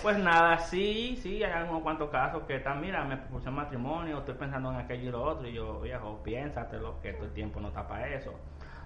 Pues 0.00 0.16
nada, 0.16 0.58
sí, 0.58 1.18
sí, 1.20 1.42
hay 1.42 1.50
algunos 1.50 1.82
cuantos 1.82 2.08
casos 2.10 2.44
que 2.44 2.56
están, 2.56 2.80
mira, 2.80 3.02
me 3.02 3.16
propuse 3.16 3.50
matrimonio, 3.50 4.18
estoy 4.18 4.36
pensando 4.36 4.70
en 4.70 4.76
aquello 4.76 5.08
y 5.08 5.10
lo 5.10 5.22
otro, 5.24 5.48
y 5.48 5.54
yo, 5.54 5.80
viejo, 5.80 6.20
piénsatelo, 6.22 7.00
que 7.02 7.10
el 7.10 7.32
tiempo 7.32 7.58
no 7.60 7.68
está 7.68 7.88
para 7.88 8.06
eso. 8.14 8.32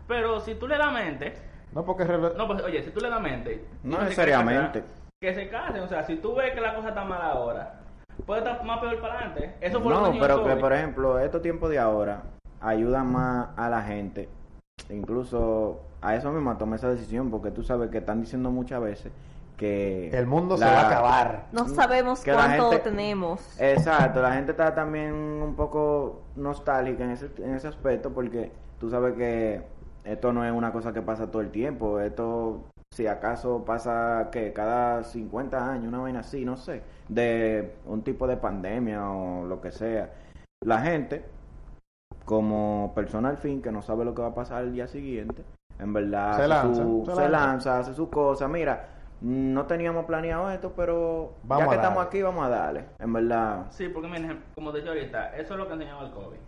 Pero 0.09 0.41
si 0.41 0.55
tú 0.55 0.67
le 0.69 0.79
das 0.79 0.93
mente, 0.93 1.35
No 1.73 1.85
porque 1.85 2.05
no, 2.05 2.47
pues 2.47 2.63
oye, 2.63 2.83
si 2.83 2.91
tú 2.91 3.01
le 3.01 3.09
das 3.09 3.21
mente, 3.21 3.65
No 3.83 3.97
se 3.99 4.03
necesariamente. 4.05 4.85
Que 5.21 5.35
se 5.35 5.49
casen, 5.49 5.83
o 5.83 5.89
sea, 5.89 6.05
si 6.05 6.17
tú 6.17 6.35
ves 6.35 6.53
que 6.53 6.61
la 6.61 6.75
cosa 6.75 6.89
está 6.89 7.05
mal 7.05 7.23
ahora, 7.23 7.81
puede 8.27 8.41
estar 8.41 8.63
más 8.65 8.81
peor 8.81 9.01
para 9.01 9.15
adelante. 9.19 9.55
Eso 9.61 9.81
fue 9.81 9.93
lo 9.93 10.01
No, 10.01 10.07
que 10.07 10.13
dijo 10.13 10.23
pero 10.27 10.45
que 10.45 10.57
por 10.57 10.73
ejemplo, 10.73 11.19
estos 11.21 11.41
tiempos 11.43 11.71
de 11.71 11.79
ahora 11.79 12.23
ayudan 12.61 13.11
más 13.13 13.49
a 13.57 13.69
la 13.71 13.83
gente. 13.83 14.29
Incluso 14.91 15.81
a 16.01 16.17
eso 16.17 16.31
mismo 16.33 16.57
tomé 16.57 16.77
esa 16.77 16.91
decisión 16.91 17.31
porque 17.31 17.51
tú 17.51 17.63
sabes 17.63 17.91
que 17.91 17.99
están 17.99 18.21
diciendo 18.21 18.51
muchas 18.51 18.81
veces 18.83 19.13
que 19.57 20.11
el 20.11 20.27
mundo 20.27 20.57
se 20.57 20.65
la- 20.65 20.73
va 20.73 20.81
a 20.81 20.87
acabar. 20.89 21.47
No 21.53 21.69
sabemos 21.69 22.23
cuánto 22.25 22.71
gente- 22.71 22.91
tenemos. 22.91 23.61
Exacto, 23.61 24.21
la 24.21 24.33
gente 24.33 24.51
está 24.51 24.75
también 24.75 25.13
un 25.15 25.55
poco 25.55 26.23
nostálgica 26.35 27.05
en 27.05 27.11
ese, 27.11 27.31
en 27.39 27.55
ese 27.55 27.69
aspecto 27.69 28.11
porque 28.11 28.51
tú 28.81 28.91
sabes 28.91 29.15
que 29.15 29.63
esto 30.05 30.33
no 30.33 30.45
es 30.45 30.53
una 30.53 30.73
cosa 30.73 30.93
que 30.93 31.03
pasa 31.03 31.31
todo 31.31 31.43
el 31.43 31.51
tiempo, 31.51 32.01
esto 32.01 32.65
si 32.95 33.07
acaso 33.07 33.65
pasa 33.65 34.29
que 34.31 34.53
cada 34.53 35.03
50 35.05 35.71
años, 35.73 35.89
una 35.89 36.01
vaina 36.01 36.21
así, 36.21 36.45
no 36.45 36.57
sé, 36.57 36.83
de 37.09 37.75
un 37.87 38.03
tipo 38.03 38.27
de 38.27 38.37
pandemia 38.37 39.09
o 39.11 39.47
lo 39.47 39.61
que 39.61 39.73
sea. 39.73 40.11
La 40.65 40.79
gente 40.81 41.25
como 42.25 42.93
persona 42.95 43.29
al 43.31 43.39
fin 43.39 43.63
que 43.63 43.73
no 43.73 43.83
sabe 43.83 44.05
lo 44.05 44.15
que 44.15 44.23
va 44.23 44.29
a 44.29 44.35
pasar 44.35 44.63
el 44.63 44.73
día 44.73 44.87
siguiente, 44.87 45.45
en 45.79 45.93
verdad 45.93 46.37
Se 46.37 46.49
lanza, 46.49 46.83
su- 46.83 47.03
se 47.07 47.15
se 47.15 47.21
lanza. 47.23 47.31
lanza, 47.47 47.79
hace 47.79 47.95
su 47.95 48.11
cosa. 48.11 48.47
Mira, 48.49 48.89
no 49.23 49.67
teníamos 49.67 50.05
planeado 50.05 50.51
esto, 50.51 50.73
pero 50.77 51.35
Vamos 51.45 51.65
ya 51.65 51.67
a 51.67 51.69
que 51.71 51.77
estamos 51.77 52.05
aquí, 52.07 52.23
vamos 52.23 52.45
a 52.45 52.49
darle. 52.49 52.85
En 52.99 53.13
verdad, 53.13 53.67
Sí, 53.71 53.89
porque 53.89 54.09
mira, 54.09 54.37
como 54.55 54.71
te 54.73 54.79
dije 54.79 54.89
ahorita, 54.91 55.37
eso 55.37 55.55
es 55.55 55.59
lo 55.61 55.67
que 55.67 55.75
enseñaba 55.75 56.05
el 56.07 56.13
COVID. 56.13 56.39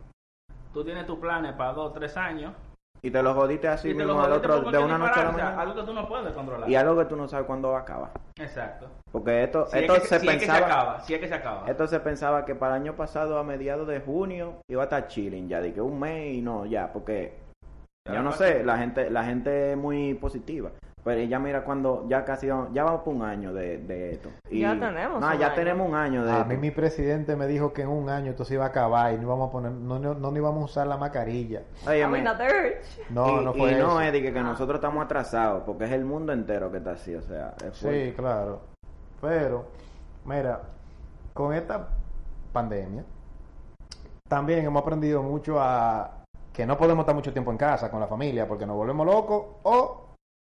Tú 0.72 0.84
tienes 0.84 1.06
tus 1.06 1.18
planes 1.18 1.52
para 1.54 1.72
dos, 1.72 1.92
tres 1.94 2.16
años. 2.16 2.52
Y 3.04 3.10
te 3.10 3.22
lo 3.22 3.34
jodiste 3.34 3.68
así 3.68 3.90
y 3.90 3.94
te 3.94 4.02
lo 4.02 4.14
mismo 4.14 4.22
al 4.22 4.32
otro, 4.32 4.62
de 4.62 4.78
una 4.78 4.96
noche 4.96 5.20
a 5.20 5.24
la 5.24 5.32
mañana. 5.32 5.60
algo 5.60 5.74
que 5.74 5.82
tú 5.82 5.92
no 5.92 6.08
puedes 6.08 6.32
controlar. 6.32 6.70
Y 6.70 6.74
algo 6.74 6.96
que 6.96 7.04
tú 7.04 7.16
no 7.16 7.28
sabes 7.28 7.46
cuándo 7.46 7.70
va 7.70 7.80
a 7.80 7.82
acabar. 7.82 8.12
Exacto. 8.36 8.88
Porque 9.12 9.44
esto, 9.44 9.66
Si, 9.66 9.78
esto 9.78 9.94
es 9.94 10.00
que, 10.00 10.08
se 10.08 10.20
si 10.20 10.26
es 10.26 10.32
que 10.32 10.40
se 10.40 10.46
pensaba... 10.46 10.66
acaba, 10.66 11.00
si 11.00 11.14
es 11.14 11.20
que 11.20 11.28
se 11.28 11.34
acaba. 11.34 11.68
Esto 11.68 11.86
se 11.86 12.00
pensaba 12.00 12.46
que 12.46 12.54
para 12.54 12.76
el 12.76 12.82
año 12.82 12.96
pasado, 12.96 13.38
a 13.38 13.44
mediados 13.44 13.86
de 13.86 14.00
junio, 14.00 14.54
iba 14.68 14.80
a 14.80 14.84
estar 14.84 15.06
chilling 15.06 15.50
ya, 15.50 15.60
de 15.60 15.74
que 15.74 15.82
un 15.82 16.00
mes 16.00 16.32
y 16.32 16.40
no, 16.40 16.64
ya, 16.64 16.90
porque 16.94 17.36
Ya 18.06 18.14
yo 18.14 18.22
no 18.22 18.32
sé, 18.32 18.64
la 18.64 18.78
gente, 18.78 19.10
la 19.10 19.24
gente 19.24 19.72
es 19.72 19.76
muy 19.76 20.14
positiva. 20.14 20.70
Pero 21.04 21.20
ya 21.20 21.38
mira 21.38 21.64
cuando 21.64 22.06
ya 22.08 22.24
casi 22.24 22.48
vamos- 22.48 22.70
ya 22.72 22.82
vamos 22.82 23.02
por 23.02 23.12
un 23.14 23.22
año 23.22 23.52
de, 23.52 23.76
de 23.76 24.12
esto. 24.12 24.30
Ya 24.50 24.72
tenemos 24.72 25.20
No, 25.20 25.26
un 25.26 25.38
ya 25.38 25.46
año. 25.48 25.54
tenemos 25.54 25.86
un 25.88 25.94
año 25.94 26.24
de 26.24 26.30
A 26.32 26.36
esto. 26.38 26.48
mí 26.48 26.56
mi 26.56 26.70
presidente 26.70 27.36
me 27.36 27.46
dijo 27.46 27.74
que 27.74 27.82
en 27.82 27.88
un 27.88 28.08
año 28.08 28.30
esto 28.30 28.46
se 28.46 28.54
iba 28.54 28.64
a 28.64 28.68
acabar 28.68 29.12
y 29.12 29.16
no 29.16 29.24
íbamos 29.24 29.50
a 29.50 29.52
poner, 29.52 29.70
no, 29.72 29.98
no, 29.98 30.14
no 30.14 30.34
íbamos 30.36 30.62
a 30.62 30.64
usar 30.64 30.86
la 30.86 30.96
mascarilla. 30.96 31.60
Dirt. 31.84 33.10
No, 33.10 33.42
y, 33.42 33.44
no 33.44 33.52
fue 33.52 33.72
y 33.72 33.74
no 33.74 33.88
eso. 33.90 34.00
es 34.00 34.12
de 34.12 34.22
que, 34.22 34.32
que 34.32 34.40
nosotros 34.40 34.76
estamos 34.78 35.04
atrasados, 35.04 35.62
porque 35.66 35.84
es 35.84 35.92
el 35.92 36.06
mundo 36.06 36.32
entero 36.32 36.70
que 36.72 36.78
está 36.78 36.92
así, 36.92 37.14
o 37.14 37.20
sea, 37.20 37.54
es 37.62 37.76
Sí, 37.76 38.14
claro. 38.16 38.60
Pero, 39.20 39.66
mira, 40.24 40.62
con 41.34 41.52
esta 41.52 41.86
pandemia, 42.52 43.04
también 44.28 44.64
hemos 44.64 44.82
aprendido 44.82 45.22
mucho 45.22 45.60
a 45.60 46.10
que 46.52 46.64
no 46.66 46.78
podemos 46.78 47.02
estar 47.02 47.14
mucho 47.14 47.32
tiempo 47.32 47.50
en 47.50 47.58
casa 47.58 47.90
con 47.90 48.00
la 48.00 48.06
familia 48.06 48.46
porque 48.48 48.64
nos 48.64 48.76
volvemos 48.76 49.04
locos 49.06 49.44
o 49.64 50.03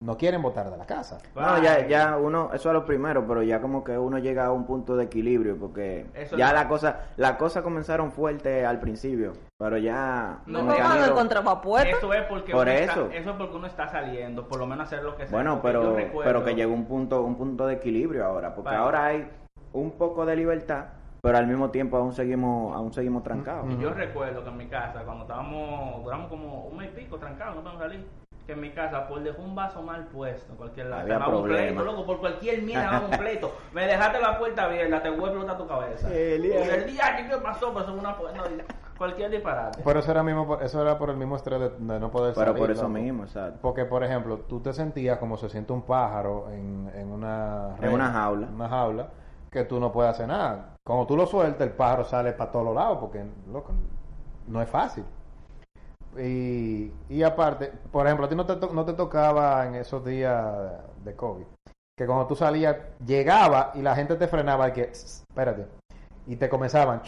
no 0.00 0.16
quieren 0.16 0.40
votar 0.42 0.70
de 0.70 0.76
la 0.76 0.86
casa. 0.86 1.18
No, 1.34 1.60
ya, 1.60 1.86
ya 1.88 2.16
uno, 2.16 2.50
eso 2.52 2.68
es 2.68 2.72
lo 2.72 2.84
primero, 2.84 3.26
pero 3.26 3.42
ya 3.42 3.60
como 3.60 3.82
que 3.82 3.98
uno 3.98 4.18
llega 4.18 4.46
a 4.46 4.52
un 4.52 4.64
punto 4.64 4.94
de 4.96 5.04
equilibrio, 5.04 5.56
porque 5.58 6.06
Eso 6.14 6.36
ya 6.36 6.48
es- 6.48 6.54
la 6.54 6.68
cosa, 6.68 7.00
las 7.16 7.32
cosas 7.32 7.64
comenzaron 7.64 8.12
fuerte 8.12 8.64
al 8.64 8.78
principio, 8.78 9.32
pero 9.58 9.76
ya 9.76 10.38
No, 10.46 10.64
Vamos 10.64 10.78
ido- 10.78 11.04
a 11.04 11.08
encontrar 11.08 11.42
puerta. 11.62 11.90
Eso 11.90 12.12
es 12.14 12.22
porque 12.22 12.52
Por 12.52 12.62
uno 12.68 12.70
eso. 12.76 13.02
Está, 13.06 13.16
eso 13.16 13.30
es 13.30 13.36
porque 13.36 13.56
uno 13.56 13.66
está 13.66 13.88
saliendo, 13.88 14.46
por 14.46 14.60
lo 14.60 14.66
menos 14.66 14.86
hacer 14.86 15.02
lo 15.02 15.16
que 15.16 15.26
sea. 15.26 15.32
Bueno, 15.36 15.58
pero, 15.60 15.94
recuerdo- 15.96 16.22
pero 16.24 16.44
que 16.44 16.54
llegó 16.54 16.72
un 16.74 16.84
punto, 16.86 17.22
un 17.22 17.34
punto 17.36 17.66
de 17.66 17.74
equilibrio 17.74 18.24
ahora, 18.24 18.54
porque 18.54 18.66
Vale. 18.70 18.78
ahora 18.82 19.06
hay 19.06 19.28
un 19.72 19.90
poco 19.92 20.24
de 20.24 20.36
libertad, 20.36 20.84
pero 21.20 21.38
al 21.38 21.48
mismo 21.48 21.70
tiempo 21.70 21.96
aún 21.96 22.12
seguimos, 22.12 22.72
aún 22.76 22.92
seguimos 22.92 23.24
trancados. 23.24 23.66
Mm, 23.66 23.72
Y 23.72 23.78
yo 23.82 23.90
recuerdo 23.90 24.44
que 24.44 24.48
en 24.50 24.56
mi 24.58 24.68
casa, 24.68 25.02
cuando 25.04 25.24
estábamos, 25.24 26.04
duramos 26.04 26.28
como 26.28 26.66
un 26.66 26.76
mes 26.76 26.90
y 26.92 27.00
pico 27.00 27.18
trancados, 27.18 27.56
no 27.56 27.62
podemos 27.62 27.82
salir. 27.82 28.06
Que 28.48 28.54
en 28.54 28.62
mi 28.62 28.70
casa, 28.70 29.06
por 29.06 29.22
dejar 29.22 29.40
un 29.44 29.54
vaso 29.54 29.82
mal 29.82 30.06
puesto, 30.06 30.52
en 30.52 30.56
cualquier 30.56 30.86
lado. 30.86 31.02
Había 31.02 31.18
te 31.22 31.30
un 31.30 31.44
pleito, 31.44 31.84
loco, 31.84 32.06
por 32.06 32.18
cualquier 32.18 32.62
mierda 32.62 32.92
daba 32.92 33.04
un 33.04 33.10
pleito. 33.18 33.52
Me 33.74 33.84
dejaste 33.86 34.18
la 34.22 34.38
puerta 34.38 34.64
abierta, 34.64 35.02
te 35.02 35.10
voy 35.10 35.24
a 35.24 35.26
explotar 35.26 35.58
tu 35.58 35.66
cabeza. 35.68 36.08
El 36.10 36.42
Y 36.46 36.48
día- 36.48 36.74
el 36.76 36.86
día, 36.86 37.28
¿qué 37.28 37.36
pasó? 37.36 37.74
Pues 37.74 37.86
una 37.88 38.12
no, 38.12 38.16
cualquier 38.96 39.30
disparate. 39.32 39.82
Pero 39.84 40.00
eso 40.00 40.10
era, 40.10 40.22
mismo, 40.22 40.46
por- 40.46 40.62
eso 40.62 40.80
era 40.80 40.96
por 40.96 41.10
el 41.10 41.18
mismo 41.18 41.36
estrés 41.36 41.60
de, 41.60 41.68
de 41.68 42.00
no 42.00 42.10
poder 42.10 42.32
Pero 42.32 42.46
salir. 42.46 42.58
por 42.62 42.70
eso 42.70 42.82
loco. 42.84 42.94
mismo, 42.94 43.24
exacto. 43.24 43.58
Porque, 43.60 43.84
por 43.84 44.02
ejemplo, 44.02 44.38
tú 44.48 44.60
te 44.60 44.72
sentías 44.72 45.18
como 45.18 45.36
se 45.36 45.50
siente 45.50 45.74
un 45.74 45.82
pájaro 45.82 46.48
en, 46.50 46.90
en 46.94 47.12
una... 47.12 47.76
En 47.82 47.92
una 47.92 48.10
jaula. 48.10 48.46
Una 48.50 48.68
jaula, 48.70 49.08
que 49.50 49.64
tú 49.64 49.78
no 49.78 49.92
puedes 49.92 50.12
hacer 50.12 50.26
nada. 50.26 50.70
Cuando 50.86 51.06
tú 51.06 51.18
lo 51.18 51.26
sueltas, 51.26 51.66
el 51.66 51.74
pájaro 51.74 52.02
sale 52.04 52.32
para 52.32 52.50
todos 52.50 52.64
los 52.64 52.74
lados, 52.74 52.96
porque, 52.98 53.22
loco, 53.52 53.72
no 54.46 54.62
es 54.62 54.70
fácil. 54.70 55.04
Y, 56.16 56.92
y 57.08 57.22
aparte, 57.22 57.72
por 57.92 58.06
ejemplo, 58.06 58.26
a 58.26 58.28
ti 58.28 58.34
no 58.34 58.46
te, 58.46 58.56
no 58.72 58.84
te 58.84 58.92
tocaba 58.94 59.66
en 59.66 59.74
esos 59.76 60.04
días 60.04 60.72
de 61.04 61.14
COVID, 61.14 61.44
que 61.96 62.06
cuando 62.06 62.26
tú 62.26 62.34
salías, 62.34 62.76
llegaba 63.04 63.72
y 63.74 63.82
la 63.82 63.94
gente 63.94 64.16
te 64.16 64.26
frenaba 64.26 64.68
y 64.68 64.72
que, 64.72 64.82
"Sss, 64.92 65.24
espérate, 65.28 65.66
y 66.26 66.36
te 66.36 66.48
comenzaban 66.48 67.02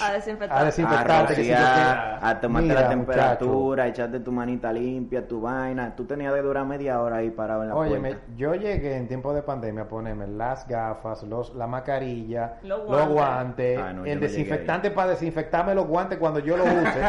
A 0.00 0.12
desinfectar. 0.12 0.56
a 0.58 0.60
A 0.60 0.64
desinfectarte, 0.64 1.34
que 1.34 1.40
rociar, 1.42 2.18
a 2.22 2.40
tomarte 2.40 2.68
Mira, 2.68 2.80
la 2.82 2.88
temperatura, 2.88 3.86
echarte 3.88 4.20
tu 4.20 4.32
manita 4.32 4.72
limpia, 4.72 5.26
tu 5.26 5.40
vaina. 5.40 5.94
Tú 5.96 6.04
tenías 6.04 6.32
de 6.34 6.42
durar 6.42 6.64
media 6.66 7.00
hora 7.00 7.16
ahí 7.16 7.30
parado 7.30 7.62
en 7.62 7.68
la 7.70 7.74
Óyeme, 7.74 8.10
puerta. 8.10 8.26
yo 8.36 8.54
llegué 8.54 8.96
en 8.96 9.08
tiempo 9.08 9.34
de 9.34 9.42
pandemia 9.42 9.82
a 9.84 9.88
ponerme 9.88 10.26
las 10.26 10.66
gafas, 10.68 11.22
los, 11.24 11.54
la 11.54 11.66
mascarilla, 11.66 12.58
Los 12.62 12.88
los 12.88 13.08
guantes. 13.08 13.78
Ah, 13.82 13.92
no, 13.92 14.04
el 14.04 14.20
desinfectante 14.20 14.90
para 14.90 15.10
desinfectarme 15.10 15.74
los 15.74 15.86
guantes 15.86 16.18
cuando 16.18 16.38
yo 16.40 16.56
los 16.56 16.66
use. 16.68 17.02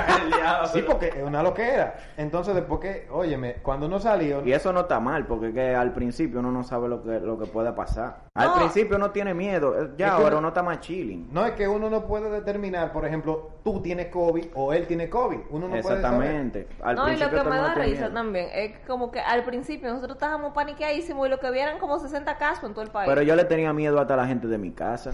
Sí, 0.74 0.82
porque 0.86 1.08
es 1.10 1.24
una 1.24 1.44
loquera. 1.44 1.96
Entonces, 2.18 2.56
después 2.56 2.80
que, 2.80 3.08
óyeme, 3.12 3.56
cuando 3.62 3.86
uno 3.86 4.00
salió, 4.00 4.46
Y 4.46 4.54
eso 4.54 4.72
no 4.74 4.82
está 4.82 5.00
mal, 5.00 5.26
porque 5.28 5.54
que 5.54 5.76
al 5.76 5.92
principio 5.94 6.40
uno 6.40 6.52
no 6.52 6.64
sabe 6.64 6.88
lo 6.88 7.04
que, 7.04 7.20
lo 7.20 7.38
que 7.38 7.46
puede 7.46 7.72
pasar. 7.74 8.22
Al 8.36 8.48
No. 8.50 8.56
principio 8.56 8.96
uno 8.98 9.12
tiene 9.12 9.34
miedo, 9.34 9.76
eh, 9.80 9.90
ya 9.98 10.08
Es 10.08 10.14
ahora 10.14 10.28
uno- 10.30 10.38
uno 10.40 10.48
está 10.50 10.64
más 10.64 10.80
chilling. 10.80 11.30
no 11.32 11.46
es 11.46 11.52
que 11.54 11.68
uno 11.68 11.90
no 11.90 12.06
puede 12.06 12.30
determinar, 12.30 12.79
por 12.88 13.06
ejemplo, 13.06 13.52
tú 13.64 13.82
tienes 13.82 14.08
COVID 14.08 14.48
o 14.56 14.74
él 14.74 14.88
tiene 14.88 15.10
COVID. 15.10 15.40
Uno 15.50 15.68
no 15.68 15.82
puede 15.82 16.02
saber. 16.02 16.36
Exactamente. 16.36 16.68
Al 16.82 16.96
No, 16.96 17.12
y 17.12 17.18
lo 17.18 17.30
que 17.30 17.44
me 17.44 17.58
da 17.58 17.74
risa 17.76 18.02
miedo. 18.02 18.14
también 18.14 18.48
es 18.54 18.72
que 18.78 18.88
como 18.88 19.12
que 19.12 19.20
al 19.20 19.44
principio 19.44 19.90
nosotros 19.90 20.16
estábamos 20.16 20.54
paniqueadísimos 20.54 21.28
y 21.28 21.30
lo 21.30 21.40
que 21.40 21.52
vieran 21.52 21.80
como 21.80 22.00
60 22.00 22.38
casos 22.38 22.64
en 22.64 22.74
todo 22.74 22.84
el 22.84 22.92
país. 22.92 23.10
Pero 23.10 23.22
yo 23.22 23.36
le 23.36 23.44
tenía 23.46 23.74
miedo 23.74 24.00
hasta 24.00 24.14
a 24.14 24.18
la 24.18 24.28
gente 24.28 24.48
de 24.48 24.58
mi 24.58 24.72
casa. 24.72 25.12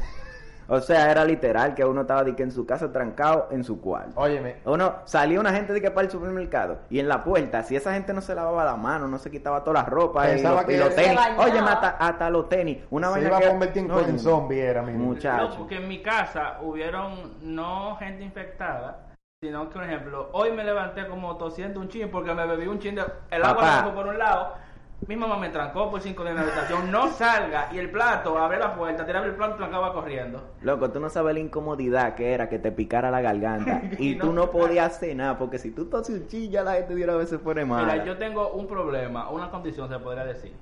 O 0.68 0.80
sea, 0.80 1.12
era 1.12 1.24
literal 1.24 1.76
que 1.76 1.86
uno 1.86 2.02
estaba 2.02 2.24
de 2.24 2.36
que 2.36 2.44
en 2.44 2.52
su 2.52 2.66
casa 2.66 2.92
trancado 2.92 3.48
en 3.52 3.64
su 3.64 3.80
cuarto. 3.80 4.20
Óyeme, 4.20 4.58
Uno 4.66 4.96
salía 5.06 5.40
una 5.40 5.54
gente 5.54 5.74
de 5.74 5.82
que 5.82 5.92
para 5.92 6.06
el 6.06 6.12
supermercado 6.12 6.80
y 6.90 7.00
en 7.00 7.08
la 7.08 7.24
puerta, 7.24 7.64
si 7.64 7.76
esa 7.76 7.94
gente 7.94 8.14
no 8.14 8.22
se 8.22 8.34
lavaba 8.34 8.66
la 8.66 8.76
mano, 8.76 9.08
no 9.08 9.18
se 9.18 9.30
quitaba 9.30 9.64
toda 9.64 9.82
la 9.82 9.86
ropa 9.86 10.28
y 10.28 10.34
Pensaba 10.34 10.56
los, 10.58 10.66
que 10.66 10.74
y 10.74 10.78
los 10.78 10.96
tenis. 10.96 11.20
Oye, 11.38 11.60
hasta, 11.60 11.90
hasta 11.90 12.30
los 12.30 12.50
tenis. 12.50 12.80
Una 12.90 13.12
se 13.14 13.22
iba 13.22 13.38
a 13.38 13.42
convertir 13.42 13.84
en, 13.84 13.92
Oye, 13.92 14.10
en 14.10 14.20
zombie, 14.20 14.60
era 14.60 14.82
mismo. 14.82 15.06
Muchacho. 15.06 15.50
No, 15.50 15.58
porque 15.58 15.78
en 15.78 15.88
mi 15.88 16.02
casa 16.02 16.58
hubieron 16.62 17.36
no 17.42 17.96
gente 17.98 18.24
infectada, 18.24 19.06
sino 19.42 19.70
que, 19.70 19.76
por 19.76 19.84
ejemplo, 19.84 20.30
hoy 20.34 20.52
me 20.52 20.64
levanté 20.64 21.08
como 21.08 21.38
tosiendo 21.38 21.80
un 21.80 21.90
chin 21.90 22.10
porque 22.10 22.34
me 22.34 22.46
bebí 22.48 22.68
un 22.68 22.80
chin 22.80 22.96
de... 22.96 23.04
El 23.30 23.44
agua 23.44 23.92
por 23.94 24.08
un 24.08 24.18
lado. 24.18 24.65
Mi 25.08 25.16
mamá 25.16 25.38
me 25.38 25.50
trancó 25.50 25.92
por 25.92 26.02
cinco 26.02 26.24
días 26.24 26.32
en 26.36 26.38
la 26.38 26.52
habitación. 26.52 26.92
No 26.92 27.12
salga. 27.12 27.70
Y 27.72 27.78
el 27.78 27.92
plato, 27.92 28.38
abre 28.40 28.58
la 28.58 28.74
puerta, 28.76 29.06
tiraba 29.06 29.26
el 29.28 29.36
plato 29.36 29.54
y 29.54 29.58
trancaba 29.58 29.94
corriendo. 29.94 30.42
Loco, 30.62 30.90
tú 30.90 31.00
no 31.00 31.10
sabes 31.10 31.36
la 31.36 31.40
incomodidad 31.42 32.16
que 32.16 32.34
era 32.34 32.50
que 32.50 32.58
te 32.58 32.72
picara 32.72 33.12
la 33.12 33.22
garganta 33.22 33.82
y 34.00 34.12
Y 34.14 34.16
tú 34.18 34.28
no- 34.28 34.46
no 34.46 34.52
podías 34.52 34.88
hacer 34.96 35.16
nada 35.16 35.38
porque 35.38 35.60
si 35.60 35.70
tú 35.72 35.86
toses 35.86 36.22
un 36.22 36.28
chilla 36.28 36.64
la 36.64 36.74
gente 36.74 36.96
diera 36.96 37.14
a 37.14 37.18
veces 37.18 37.40
fuera 37.40 37.64
mala. 37.66 37.94
Mira, 37.94 38.06
yo 38.06 38.18
tengo 38.18 38.50
un 38.54 38.66
problema, 38.68 39.30
una 39.30 39.52
condición 39.52 39.88
se 39.90 40.00
podría 40.00 40.26
decir, 40.26 40.54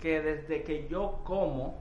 que 0.00 0.22
desde 0.22 0.62
que 0.62 0.88
yo 0.88 1.20
como, 1.24 1.78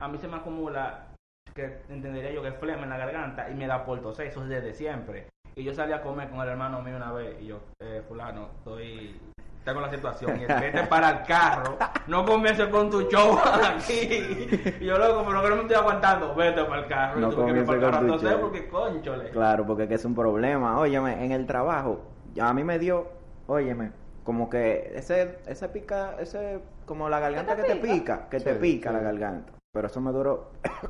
a 0.00 0.08
mí 0.08 0.16
se 0.18 0.28
me 0.28 0.36
acumula, 0.36 1.08
que 1.54 1.80
entendería 1.90 2.30
yo 2.32 2.40
que 2.42 2.48
es 2.48 2.56
flema 2.56 2.84
en 2.84 2.90
la 2.90 2.96
garganta 2.98 3.50
y 3.50 3.54
me 3.54 3.66
da 3.66 3.84
por 3.84 4.00
toser, 4.00 4.28
eso 4.28 4.42
es 4.42 4.48
desde 4.48 4.72
siempre. 4.72 5.26
Y 5.54 5.64
yo 5.64 5.74
salí 5.74 5.92
a 5.92 6.00
comer 6.02 6.28
con 6.30 6.40
el 6.40 6.48
hermano 6.48 6.80
mío 6.82 6.96
una 6.96 7.12
vez 7.12 7.36
y 7.42 7.46
yo, 7.46 7.60
eh, 7.80 8.02
fulano, 8.08 8.48
estoy... 8.58 9.20
Tengo 9.66 9.80
la 9.80 9.90
situación 9.90 10.40
y 10.40 10.44
él, 10.44 10.48
vete 10.60 10.84
para 10.84 11.10
el 11.10 11.22
carro, 11.24 11.76
no 12.06 12.24
comiences 12.24 12.68
con 12.68 12.88
tu 12.88 13.02
show 13.08 13.36
aquí. 13.64 14.48
Y 14.80 14.84
yo 14.84 14.96
loco, 14.96 15.24
pero 15.26 15.42
que 15.42 15.48
no 15.48 15.56
me 15.56 15.62
estoy 15.62 15.76
aguantando, 15.76 16.36
vete 16.36 16.62
para 16.64 16.82
el 16.82 16.86
carro. 16.86 17.18
No 17.20 17.32
y 17.32 17.34
comiences 17.34 17.64
para 17.66 17.98
el 17.98 18.08
con 18.08 18.20
carro 18.20 18.40
porque 18.42 18.68
conchole. 18.68 19.30
Claro, 19.30 19.66
porque 19.66 19.88
que 19.88 19.94
es 19.94 20.04
un 20.04 20.14
problema. 20.14 20.78
Óyeme, 20.78 21.24
en 21.24 21.32
el 21.32 21.46
trabajo, 21.46 22.00
ya 22.32 22.48
a 22.48 22.54
mí 22.54 22.62
me 22.62 22.78
dio, 22.78 23.08
óyeme, 23.48 23.90
como 24.22 24.48
que 24.48 24.92
ese, 24.94 25.38
ese 25.46 25.68
pica, 25.68 26.14
ese, 26.20 26.60
como 26.84 27.08
la 27.08 27.18
garganta 27.18 27.56
te 27.56 27.62
que 27.62 27.68
te 27.68 27.74
pica? 27.76 27.94
pica, 27.94 28.28
que 28.30 28.38
te 28.38 28.54
Sí, 28.54 28.60
pica 28.60 28.90
sí. 28.90 28.94
la 28.96 29.02
garganta. 29.02 29.52
Pero 29.72 29.88
eso 29.88 30.00
me 30.00 30.12
duró. 30.12 30.52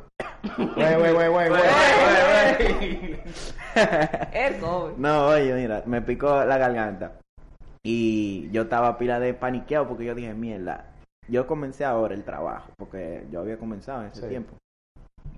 Güey, 0.76 1.12
güey, 1.14 1.28
güey. 1.28 1.50
El 4.32 4.58
COVID. 4.58 4.96
No, 4.96 5.26
oye, 5.28 5.54
mira, 5.54 5.82
me 5.86 6.02
picó 6.02 6.44
la 6.44 6.56
garganta. 6.58 7.12
Y 7.88 8.50
yo 8.50 8.62
estaba 8.62 8.98
pila 8.98 9.20
de 9.20 9.32
paniqueado 9.32 9.86
porque 9.86 10.04
yo 10.04 10.14
dije, 10.16 10.34
mierda, 10.34 10.86
yo 11.28 11.46
comencé 11.46 11.84
ahora 11.84 12.14
el 12.14 12.24
trabajo, 12.24 12.72
porque 12.78 13.24
yo 13.30 13.38
había 13.40 13.58
comenzado 13.58 14.02
en 14.02 14.08
ese 14.08 14.22
Sí. 14.22 14.28
tiempo. 14.28 14.56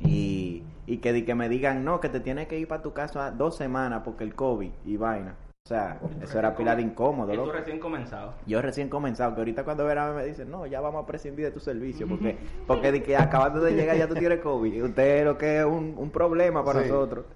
Y, 0.01 0.63
y 0.87 0.97
que, 0.99 1.13
di- 1.13 1.25
que 1.27 1.35
me 1.35 1.51
digan, 1.51 1.85
no, 1.85 2.01
que 2.01 2.09
te 2.09 2.21
tienes 2.21 2.49
que 2.49 2.59
ir 2.59 2.67
para 2.67 2.81
tu 2.83 2.95
casa 2.95 3.31
dos 3.33 3.55
semanas 3.57 4.01
porque 4.03 4.25
el 4.25 4.35
COVID 4.35 4.71
y 4.87 4.97
vaina. 4.97 5.35
O 5.67 5.69
sea, 5.69 5.99
eso 6.23 6.39
era 6.39 6.57
pila 6.57 6.75
de 6.75 6.81
incómodo, 6.81 7.31
Y 7.35 7.37
tú 7.37 7.43
loco. 7.45 7.53
recién 7.59 7.79
comenzado. 7.79 8.33
Yo 8.47 8.63
recién 8.63 8.89
comenzado, 8.89 9.35
que 9.35 9.43
ahorita 9.43 9.65
cuando 9.65 9.85
verán 9.85 10.17
me 10.17 10.25
dicen, 10.25 10.51
no, 10.51 10.65
ya 10.67 10.81
vamos 10.81 11.03
a 11.03 11.07
prescindir 11.07 11.45
de 11.45 11.51
tu 11.51 11.61
servicio, 11.61 12.07
porque 12.09 12.39
porque 12.67 12.93
de 12.93 13.03
que 13.03 13.15
acabando 13.15 13.61
de 13.61 13.73
llegar 13.75 13.95
ya 13.99 14.09
tú 14.09 14.15
tienes 14.15 14.39
COVID. 14.41 14.85
Usted 14.85 15.25
lo 15.27 15.37
que 15.37 15.59
es 15.59 15.67
un, 15.67 15.95
un 15.99 16.11
problema 16.11 16.65
para 16.65 16.83
Sí. 16.83 16.89
nosotros. 16.89 17.27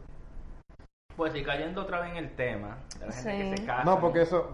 Pues 1.16 1.34
y 1.34 1.42
cayendo 1.42 1.82
otra 1.82 2.00
vez 2.00 2.10
en 2.12 2.16
el 2.16 2.30
tema 2.34 2.78
de 2.98 3.06
la 3.06 3.12
gente 3.12 3.36
que 3.50 3.56
se 3.58 3.66
casa, 3.66 3.84
No, 3.84 4.00
porque 4.00 4.22
eso... 4.22 4.52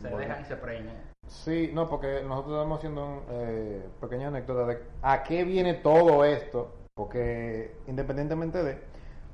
se 0.00 0.08
bueno. 0.08 0.18
dejan 0.18 0.40
y 0.42 0.44
se 0.44 0.56
preñan. 0.56 0.96
Sí, 1.26 1.70
no, 1.74 1.88
porque 1.88 2.22
nosotros 2.26 2.54
estamos 2.54 2.78
haciendo 2.78 3.04
una 3.28 4.00
pequeña 4.00 4.28
anécdota 4.28 4.64
de 4.66 4.82
a 5.02 5.22
qué 5.22 5.44
viene 5.44 5.74
todo 5.74 6.24
esto, 6.24 6.74
porque 6.94 7.76
independientemente 7.86 8.62
de, 8.64 8.78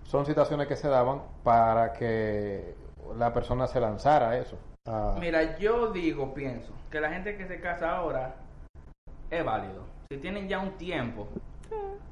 son 0.02 0.26
situaciones 0.26 0.66
que 0.66 0.74
se 0.74 0.88
daban 0.88 1.22
para 1.44 1.92
que 1.92 2.74
la 3.16 3.32
persona 3.32 3.68
se 3.68 3.80
lanzara 3.80 4.30
a 4.30 4.38
eso. 4.38 4.58
a- 4.88 5.14
Mira, 5.20 5.56
yo 5.58 5.92
digo, 5.92 6.34
pienso, 6.34 6.72
que 6.90 7.00
la 7.00 7.10
gente 7.10 7.36
que 7.36 7.46
se 7.46 7.60
casa 7.60 7.96
ahora 7.96 8.34
es 9.30 9.44
válido. 9.44 9.84
Si 10.10 10.18
tienen 10.18 10.48
ya 10.48 10.58
un 10.58 10.72
tiempo 10.72 11.28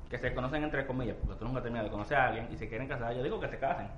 que 0.09 0.19
se 0.19 0.33
conocen 0.33 0.63
entre 0.63 0.87
comillas, 0.87 1.17
porque 1.21 1.39
tú 1.41 1.45
nunca 1.45 1.61
terminas 1.63 1.85
de 1.87 1.91
conocer 1.91 2.19
a 2.19 2.29
alguien 2.29 2.49
y 2.53 2.57
se 2.57 2.69
quieren 2.69 2.87
casar, 2.87 3.15
yo 3.15 3.23
digo 3.23 3.41
que 3.41 3.49
se 3.49 3.59
casen. 3.59 3.89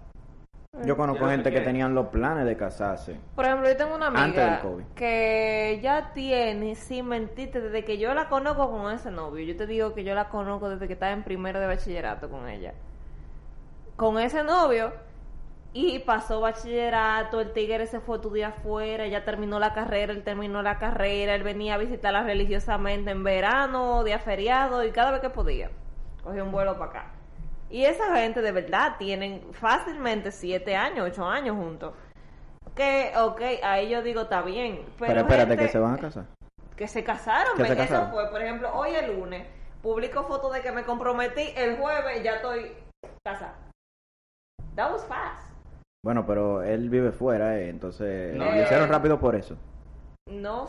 Yo 0.83 0.97
conozco 0.97 1.21
Yo 1.21 1.27
no 1.27 1.33
gente 1.33 1.53
que 1.53 1.61
tenían 1.61 1.95
los 1.95 2.09
planes 2.09 2.47
de 2.47 2.57
casarse. 2.57 3.17
Por 3.37 3.45
ejemplo, 3.45 3.69
yo 3.69 3.77
tengo 3.77 3.95
una 3.95 4.09
Antes 4.09 4.35
del 4.35 4.45
amiga 4.45 4.61
COVID. 4.61 4.85
que 4.97 5.79
ya 5.83 6.13
tiene, 6.13 6.75
sin 6.75 7.07
mentirte, 7.07 7.61
desde 7.61 7.85
que 7.85 7.97
yo 7.99 8.13
la 8.13 8.29
conozco 8.29 8.71
con 8.71 8.93
ese 8.93 9.13
novio. 9.13 9.45
Yo 9.45 9.57
te 9.57 9.67
digo 9.67 9.95
que 9.95 10.03
yo 10.03 10.15
la 10.15 10.29
conozco 10.29 10.69
desde 10.69 10.89
que 10.89 10.95
estaba 10.95 11.13
en 11.13 11.23
primero 11.23 11.61
de 11.61 11.69
bachillerato 11.69 12.29
con 12.29 12.49
ella. 12.49 12.75
Con 13.97 14.19
ese 14.19 14.43
novio. 14.43 14.93
Y 15.73 16.01
pasó 16.01 16.41
bachillerato, 16.41 17.41
el 17.41 17.53
tigre 17.53 17.87
se 17.87 17.99
fue 17.99 18.17
a 18.17 18.19
estudiar 18.19 18.53
afuera, 18.53 19.05
ella 19.05 19.25
terminó 19.25 19.59
la 19.59 19.75
carrera, 19.75 20.13
él 20.13 20.23
terminó 20.23 20.63
la 20.63 20.79
carrera, 20.79 21.35
él 21.35 21.43
venía 21.43 21.75
a 21.75 21.79
visitarla 21.79 22.23
religiosamente 22.23 23.11
en 23.11 23.25
verano, 23.25 24.05
día 24.05 24.21
feriado 24.21 24.85
y 24.85 24.93
cada 24.93 25.11
vez 25.11 25.21
que 25.21 25.31
podía. 25.31 25.71
Cogió 26.23 26.45
un 26.45 26.53
vuelo 26.53 26.79
para 26.79 26.91
acá. 26.91 27.13
Y 27.75 27.87
esa 27.87 28.17
gente 28.19 28.41
de 28.41 28.53
verdad 28.53 28.95
tienen 28.99 29.53
fácilmente 29.53 30.31
siete 30.31 30.77
años, 30.77 31.09
ocho 31.11 31.27
años 31.27 31.57
juntos. 31.57 31.93
Que, 32.77 33.13
ok, 33.19 33.41
ahí 33.65 33.91
yo 33.91 34.01
digo, 34.01 34.21
está 34.21 34.43
bien. 34.43 34.85
Pero, 34.97 35.09
Pero, 35.09 35.21
espérate, 35.23 35.49
gente 35.51 35.65
que 35.65 35.73
se 35.73 35.79
van 35.81 35.95
a 35.95 35.99
casar. 35.99 36.27
que 36.77 36.87
se 36.87 37.03
casaron. 37.03 37.57
Que 37.57 37.65
se 37.65 37.77
casaron. 37.77 38.05
Eso 38.05 38.13
fue, 38.13 38.31
por 38.31 38.41
ejemplo, 38.41 38.73
hoy 38.73 38.95
el 38.95 39.17
lunes, 39.17 39.49
publico 39.83 40.23
fotos 40.23 40.53
de 40.53 40.61
que 40.61 40.71
me 40.71 40.85
comprometí, 40.85 41.53
el 41.57 41.77
jueves 41.77 42.23
ya 42.23 42.37
estoy 42.37 42.77
casada. 43.25 43.57
That 44.77 44.93
was 44.93 45.05
fast. 45.07 45.51
Bueno, 46.05 46.25
pero 46.29 46.63
él 46.63 46.89
vive 46.89 47.11
fuera, 47.11 47.59
eh, 47.59 47.71
entonces 47.71 48.37
No, 48.37 48.45
lo 48.45 48.53
eh. 48.53 48.63
hicieron 48.63 48.89
rápido 48.89 49.19
por 49.19 49.35
eso. 49.35 49.57
No 50.31 50.69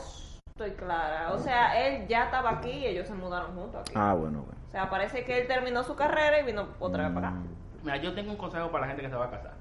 estoy 0.58 0.72
clara. 0.72 1.34
O 1.34 1.38
sea, 1.38 1.86
él 1.86 2.08
ya 2.08 2.24
estaba 2.24 2.50
aquí 2.50 2.70
y 2.70 2.86
ellos 2.86 3.06
se 3.06 3.14
mudaron 3.14 3.54
juntos 3.56 3.82
aquí. 3.82 3.92
Ah, 3.94 4.14
bueno, 4.14 4.44
bueno. 4.44 4.62
O 4.70 4.72
sea, 4.72 4.90
parece 4.90 5.26
que 5.26 5.42
él 5.42 5.48
terminó 5.48 5.84
su 5.84 5.98
carrera 5.98 6.40
y 6.40 6.46
vino 6.46 6.70
otra 6.80 7.04
vez 7.04 7.14
para 7.14 7.28
acá. 7.28 7.38
Mm. 7.40 7.84
Mira, 7.84 7.98
yo 7.98 8.14
tengo 8.14 8.32
un 8.32 8.38
consejo 8.38 8.72
para 8.72 8.84
la 8.84 8.88
gente 8.88 9.02
que 9.02 9.10
se 9.10 9.18
va 9.18 9.26
a 9.26 9.32
casar. 9.32 9.54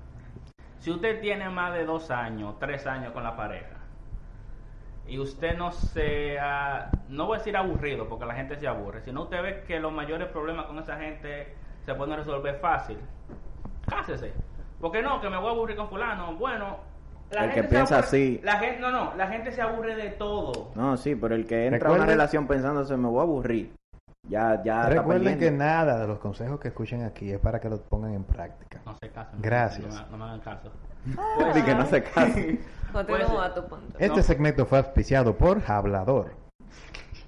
Si 0.78 0.92
usted 0.92 1.20
tiene 1.20 1.48
más 1.48 1.74
de 1.74 1.84
dos 1.84 2.12
años, 2.12 2.60
tres 2.60 2.86
años 2.86 3.12
con 3.12 3.24
la 3.24 3.34
pareja, 3.34 3.74
y 5.08 5.18
usted 5.18 5.58
no 5.58 5.72
sea, 5.72 6.90
no 7.08 7.26
voy 7.26 7.36
a 7.36 7.38
decir 7.38 7.56
aburrido, 7.56 8.08
porque 8.08 8.26
la 8.26 8.34
gente 8.34 8.54
se 8.54 8.68
aburre, 8.68 9.00
sino 9.00 9.24
usted 9.24 9.42
ve 9.42 9.64
que 9.66 9.80
los 9.80 9.92
mayores 9.92 10.28
problemas 10.28 10.66
con 10.66 10.78
esa 10.78 10.96
gente 10.96 11.56
se 11.84 11.94
pueden 11.96 12.16
resolver 12.16 12.60
fácil, 12.60 12.98
cásese. 13.88 14.32
Porque 14.80 15.02
no, 15.02 15.20
que 15.20 15.28
me 15.28 15.38
voy 15.38 15.48
a 15.48 15.50
aburrir 15.50 15.76
con 15.76 15.88
fulano. 15.88 16.36
Bueno, 16.36 16.78
la 17.34 17.44
El 17.44 17.50
que 17.52 17.62
se 17.62 17.68
piensa 17.68 17.96
aburre- 17.98 18.04
así. 18.06 18.40
La 18.42 18.56
gente, 18.58 18.80
no, 18.80 18.90
no, 18.90 19.14
la 19.16 19.26
gente 19.28 19.52
se 19.52 19.60
aburre 19.62 19.94
de 19.96 20.10
todo. 20.10 20.70
No, 20.74 20.96
sí, 20.96 21.14
pero 21.14 21.34
el 21.34 21.46
que 21.46 21.66
entra 21.66 21.90
a 21.90 21.92
una 21.92 22.06
relación 22.06 22.46
pensándose 22.46 22.96
me 22.96 23.08
voy 23.08 23.20
a 23.20 23.22
aburrir. 23.22 23.74
Ya, 24.26 24.62
ya 24.64 24.78
está 24.84 24.88
Recuerden 24.88 25.38
que 25.38 25.50
nada 25.50 25.98
de 26.00 26.06
los 26.06 26.18
consejos 26.18 26.58
que 26.58 26.68
escuchen 26.68 27.04
aquí 27.04 27.30
es 27.30 27.38
para 27.38 27.60
que 27.60 27.68
los 27.68 27.80
pongan 27.80 28.14
en 28.14 28.24
práctica. 28.24 28.80
No 28.86 28.96
se 28.96 29.10
casen. 29.10 29.40
Gracias. 29.42 29.86
No, 29.94 30.02
me- 30.06 30.10
no 30.12 30.16
me 30.18 30.24
hagan 30.24 30.40
caso. 30.40 30.72
Y 31.58 31.62
que 31.62 31.74
no 31.74 31.84
se 31.86 32.00
Pues, 32.00 33.26
tu 33.54 33.66
punto. 33.68 33.98
Este 33.98 34.16
No. 34.16 34.22
segmento 34.22 34.64
fue 34.64 34.78
auspiciado 34.78 35.36
por 35.36 35.60
Hablador. 35.66 36.32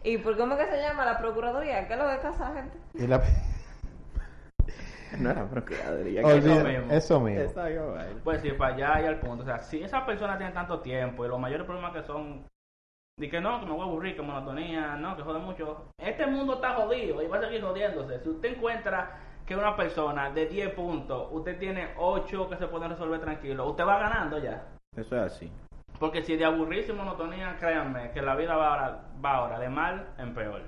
¿Y 0.02 0.18
por 0.18 0.36
cómo 0.38 0.56
que 0.56 0.66
se 0.66 0.80
llama 0.80 1.04
la 1.04 1.18
procuraduría? 1.18 1.86
¿Qué 1.86 1.94
es 1.94 1.98
lo 1.98 2.08
de 2.08 2.18
casa, 2.18 2.52
gente? 2.54 2.78
Y 2.94 3.06
la... 3.06 3.20
no 5.18 5.30
era 5.30 5.46
que- 5.64 5.76
Olvida- 6.24 6.64
mismo. 6.64 6.92
eso 6.92 7.20
mismo. 7.20 7.40
Está 7.42 7.66
bien, 7.68 7.94
vale. 7.94 8.10
Pues 8.24 8.40
sí, 8.42 8.50
para 8.52 8.74
allá 8.74 9.02
y 9.02 9.06
al 9.06 9.18
punto. 9.20 9.42
O 9.42 9.46
sea, 9.46 9.60
si 9.60 9.82
esa 9.82 10.04
persona 10.06 10.36
tiene 10.36 10.52
tanto 10.52 10.80
tiempo 10.80 11.24
y 11.24 11.28
los 11.28 11.38
mayores 11.38 11.64
problemas 11.66 11.92
que 11.92 12.02
son, 12.02 12.44
de 13.18 13.28
que 13.30 13.40
no, 13.40 13.60
que 13.60 13.66
me 13.66 13.72
voy 13.72 13.80
a 13.80 13.84
aburrir, 13.84 14.16
que 14.16 14.22
monotonía, 14.22 14.96
no, 14.96 15.16
que 15.16 15.22
jode 15.22 15.38
mucho. 15.38 15.90
Este 15.98 16.26
mundo 16.26 16.54
está 16.54 16.74
jodido 16.74 17.22
y 17.22 17.26
va 17.28 17.38
a 17.38 17.40
seguir 17.42 17.62
jodiéndose. 17.62 18.20
Si 18.20 18.28
usted 18.28 18.56
encuentra 18.56 19.20
que 19.46 19.54
una 19.56 19.76
persona 19.76 20.30
de 20.30 20.46
10 20.46 20.70
puntos, 20.74 21.28
usted 21.30 21.58
tiene 21.58 21.94
8 21.98 22.48
que 22.50 22.56
se 22.56 22.66
pueden 22.66 22.90
resolver 22.90 23.20
tranquilo, 23.20 23.66
usted 23.68 23.84
va 23.86 23.98
ganando 23.98 24.38
ya. 24.38 24.64
Eso 24.96 25.16
es 25.16 25.22
así. 25.32 25.50
Porque 26.00 26.22
si 26.22 26.36
de 26.36 26.44
aburrirse 26.44 26.92
y 26.92 26.94
monotonía, 26.96 27.56
créanme, 27.58 28.10
que 28.10 28.20
la 28.20 28.34
vida 28.36 28.54
va 28.56 28.68
ahora, 28.74 29.00
va 29.24 29.34
ahora 29.36 29.58
de 29.58 29.68
mal 29.70 30.08
en 30.18 30.34
peor. 30.34 30.62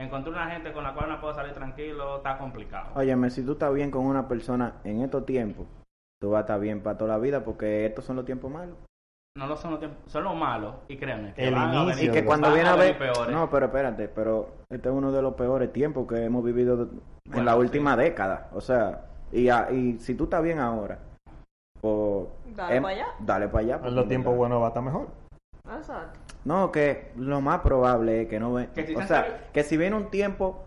Encontrar 0.00 0.34
una 0.34 0.50
gente 0.50 0.72
con 0.72 0.82
la 0.82 0.94
cual 0.94 1.10
no 1.10 1.20
puedo 1.20 1.34
salir 1.34 1.52
tranquilo 1.52 2.16
está 2.16 2.38
complicado. 2.38 2.92
Óyeme, 2.94 3.28
si 3.30 3.44
tú 3.44 3.52
estás 3.52 3.72
bien 3.74 3.90
con 3.90 4.06
una 4.06 4.26
persona 4.26 4.76
en 4.82 5.02
estos 5.02 5.26
tiempos, 5.26 5.66
tú 6.20 6.30
vas 6.30 6.38
a 6.38 6.40
estar 6.40 6.58
bien 6.60 6.82
para 6.82 6.96
toda 6.96 7.10
la 7.12 7.18
vida 7.18 7.44
porque 7.44 7.84
estos 7.84 8.06
son 8.06 8.16
los 8.16 8.24
tiempos 8.24 8.50
malos. 8.50 8.76
No 9.36 9.46
lo 9.46 9.56
son 9.56 9.72
los 9.72 9.78
tiempos, 9.80 9.98
son 10.10 10.24
los 10.24 10.34
malos 10.34 10.74
y 10.88 10.96
créanme 10.96 11.34
que 11.34 11.46
El 11.46 11.54
van 11.54 11.68
a 11.70 11.74
inicio 11.82 11.94
venir- 11.96 12.10
Y 12.10 12.12
que 12.12 12.24
cuando 12.24 12.46
van 12.48 12.54
viene 12.54 12.68
a 12.70 12.76
ver... 12.76 12.98
peores. 12.98 13.28
No, 13.32 13.50
pero 13.50 13.66
espérate, 13.66 14.08
pero 14.08 14.48
este 14.70 14.88
es 14.88 14.94
uno 14.94 15.12
de 15.12 15.20
los 15.22 15.34
peores 15.34 15.70
tiempos 15.72 16.08
que 16.08 16.24
hemos 16.24 16.42
vivido 16.42 16.82
en 16.82 17.00
Bueno, 17.26 17.44
la 17.44 17.52
sí. 17.52 17.58
última 17.58 17.94
década. 17.96 18.48
O 18.54 18.60
sea, 18.62 19.02
y, 19.30 19.50
a- 19.50 19.70
y 19.70 19.98
si 20.00 20.14
tú 20.14 20.24
estás 20.24 20.42
bien 20.42 20.58
ahora, 20.60 20.98
pues... 21.80 22.26
Dale 22.56 22.76
em, 22.76 22.82
pa' 22.82 22.88
allá. 22.88 23.06
Dale 23.20 23.48
para 23.48 23.58
allá. 23.64 23.80
En 23.84 23.94
los 23.94 24.08
tiempos 24.08 24.34
buenos 24.34 24.60
va 24.62 24.64
a 24.66 24.68
estar 24.68 24.82
mejor. 24.82 25.08
Exacto. 25.76 26.18
No, 26.44 26.72
que 26.72 27.12
lo 27.16 27.40
más 27.40 27.60
probable 27.60 28.22
es 28.22 28.28
que 28.28 28.40
no 28.40 28.52
ve... 28.54 28.68
Que 28.74 28.86
si 28.86 28.94
o 28.94 29.00
se 29.02 29.06
sea, 29.08 29.48
que 29.52 29.62
si 29.62 29.76
viene 29.76 29.94
un 29.96 30.10
tiempo 30.10 30.64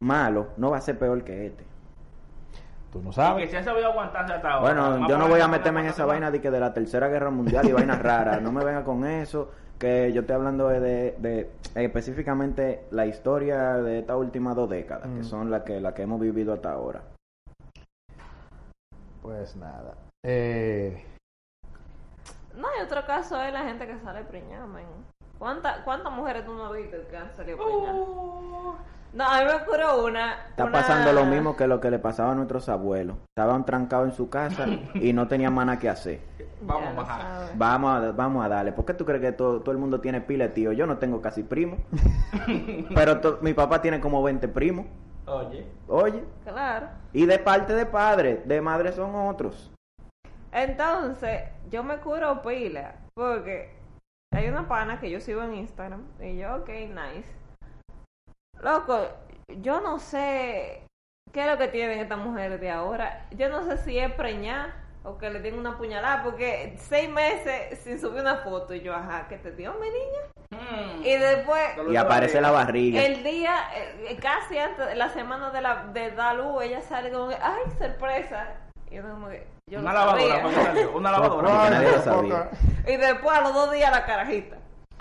malo, 0.00 0.48
no 0.58 0.70
va 0.70 0.76
a 0.76 0.80
ser 0.82 0.98
peor 0.98 1.24
que 1.24 1.46
este. 1.46 1.64
Tú 2.92 2.98
no 3.02 3.06
Y 3.06 3.10
que 3.10 3.14
sabes. 3.14 3.50
si 3.50 3.56
han 3.56 3.64
sabido 3.64 3.86
aguantarse 3.90 4.34
hasta 4.34 4.50
ahora. 4.52 4.74
Bueno, 4.74 5.08
yo 5.08 5.18
no 5.18 5.26
voy 5.28 5.40
a 5.40 5.46
que 5.46 5.50
meterme 5.52 5.80
en 5.80 5.86
esa 5.86 6.04
vaina 6.04 6.30
de 6.30 6.40
que 6.40 6.50
de 6.50 6.60
la 6.60 6.72
tercera 6.74 7.08
guerra 7.08 7.30
mundial 7.30 7.66
y 7.68 7.72
vainas 7.72 8.00
raras. 8.02 8.40
No 8.42 8.52
me 8.52 8.64
venga 8.64 8.84
con 8.84 9.04
eso. 9.06 9.50
Que 9.78 10.12
yo 10.12 10.20
estoy 10.20 10.36
hablando 10.36 10.68
de, 10.68 10.78
de, 10.80 11.14
de, 11.18 11.50
específicamente 11.74 12.84
la 12.92 13.06
historia 13.06 13.74
de 13.78 13.98
estas 14.00 14.16
últimas 14.16 14.54
dos 14.54 14.70
décadas, 14.70 15.02
que 15.04 15.20
Mm. 15.20 15.24
son 15.24 15.50
las 15.50 15.62
que, 15.62 15.80
las 15.80 15.94
que 15.94 16.02
hemos 16.02 16.20
vivido 16.20 16.52
hasta 16.52 16.70
ahora. 16.72 17.02
Pues 19.22 19.56
nada. 19.56 19.94
Eh, 20.24 21.02
No, 22.56 22.68
hay 22.68 22.84
otro 22.84 23.04
caso 23.06 23.40
es 23.42 23.52
la 23.52 23.62
gente 23.64 23.86
que 23.86 23.98
sale 24.00 24.22
preñada, 24.24 24.66
men. 24.66 24.84
¿Cuánta- 25.38 25.82
¿Cuántas 25.84 26.12
mujeres 26.12 26.44
tú 26.46 26.54
no 26.54 26.66
has 26.66 26.72
visto 26.72 26.96
que 27.10 27.16
han 27.16 27.32
salido 27.34 27.58
preñadas? 27.58 27.94
Uh, 27.96 28.74
No, 29.12 29.24
a 29.24 29.38
mí 29.40 29.44
me 29.44 29.54
ocurrió 29.54 30.04
una. 30.04 30.46
Está 30.48 30.64
una- 30.64 30.72
pasando 30.72 31.12
lo 31.12 31.24
mismo 31.24 31.56
que 31.56 31.66
lo 31.68 31.80
que 31.80 31.88
le 31.90 31.98
pasaba 32.00 32.32
a 32.32 32.34
nuestros 32.34 32.68
abuelos. 32.68 33.16
Estaban 33.36 33.64
trancados 33.64 34.08
en 34.08 34.14
su 34.14 34.28
casa 34.28 34.66
y 34.94 35.12
no 35.12 35.28
tenían 35.28 35.54
nada 35.54 35.78
que 35.78 35.88
hacer. 35.88 36.20
Vamos 36.62 36.88
a 36.88 36.92
bajar. 36.94 37.50
Vamos 37.56 37.90
a, 38.04 38.12
vamos 38.12 38.44
a 38.44 38.48
darle. 38.48 38.72
¿Por 38.72 38.84
qué 38.86 38.94
tú 38.94 39.04
crees 39.04 39.20
que 39.20 39.32
todo, 39.32 39.60
todo 39.60 39.70
el 39.72 39.78
mundo 39.78 40.00
tiene 40.00 40.20
pile, 40.20 40.48
tío? 40.48 40.72
Yo 40.72 40.86
no 40.86 40.96
tengo 40.98 41.20
casi 41.20 41.42
primo. 41.42 41.76
Pero 42.94 43.20
to- 43.20 43.38
mi 43.42 43.52
papá 43.54 43.80
tiene 43.82 44.00
como 44.00 44.22
20 44.22 44.48
primos. 44.48 44.86
Oye, 45.26 45.66
Oye. 45.88 46.24
Claro. 46.44 46.88
Y 47.12 47.26
de 47.26 47.38
parte 47.38 47.74
de 47.74 47.86
padre, 47.86 48.42
de 48.46 48.60
madre 48.60 48.92
son 48.92 49.14
otros. 49.14 49.70
Entonces, 50.54 51.42
yo 51.68 51.82
me 51.82 51.96
curo 51.98 52.40
pila. 52.42 52.94
Porque 53.14 53.74
hay 54.32 54.48
una 54.48 54.68
pana 54.68 55.00
que 55.00 55.10
yo 55.10 55.20
sigo 55.20 55.42
en 55.42 55.54
Instagram. 55.54 56.06
Y 56.20 56.38
yo, 56.38 56.54
ok, 56.56 56.68
nice. 56.68 57.28
Loco, 58.60 59.08
yo 59.60 59.80
no 59.80 59.98
sé 59.98 60.86
qué 61.32 61.40
es 61.40 61.50
lo 61.50 61.58
que 61.58 61.68
tienen 61.68 61.98
estas 61.98 62.18
mujeres 62.18 62.60
de 62.60 62.70
ahora. 62.70 63.26
Yo 63.32 63.48
no 63.48 63.64
sé 63.64 63.78
si 63.78 63.98
es 63.98 64.12
preñar 64.12 64.72
o 65.02 65.18
que 65.18 65.28
le 65.28 65.40
den 65.40 65.58
una 65.58 65.76
puñalada. 65.76 66.22
Porque 66.22 66.76
seis 66.78 67.10
meses 67.10 67.80
sin 67.80 68.00
subir 68.00 68.20
una 68.20 68.36
foto. 68.36 68.74
Y 68.74 68.80
yo, 68.80 68.94
ajá, 68.94 69.26
¿qué 69.28 69.38
te 69.38 69.50
dio 69.50 69.74
mi 69.74 69.88
niña? 69.88 70.20
Hmm. 70.50 71.02
Y 71.02 71.16
después, 71.16 71.62
Y 71.90 71.96
aparece 71.96 72.40
la 72.40 72.52
barriga. 72.52 73.02
el 73.02 73.24
día, 73.24 73.56
eh, 73.74 74.16
casi 74.22 74.56
antes 74.56 74.96
la 74.96 75.08
semana 75.08 75.50
de 75.50 75.60
la 75.60 75.86
de 75.86 76.12
dar 76.12 76.36
luz, 76.36 76.62
ella 76.62 76.80
sale 76.80 77.10
que, 77.10 77.16
ay, 77.42 77.62
sorpresa. 77.76 78.54
Y 78.94 78.96
yo 78.96 79.02
como 79.10 79.28
que, 79.28 79.44
yo 79.66 79.80
una 79.80 79.92
lavadora, 79.92 80.52
salió, 80.52 80.96
una 80.96 81.10
lavadora. 81.10 81.70
nadie 81.70 81.88
lo 81.90 81.96
Ay, 81.96 82.02
sabía. 82.04 82.34
poca. 82.44 82.50
Y 82.86 82.96
después 82.96 83.36
a 83.36 83.40
los 83.40 83.54
dos 83.54 83.72
días 83.72 83.90
la 83.90 84.04
carajita. 84.06 84.56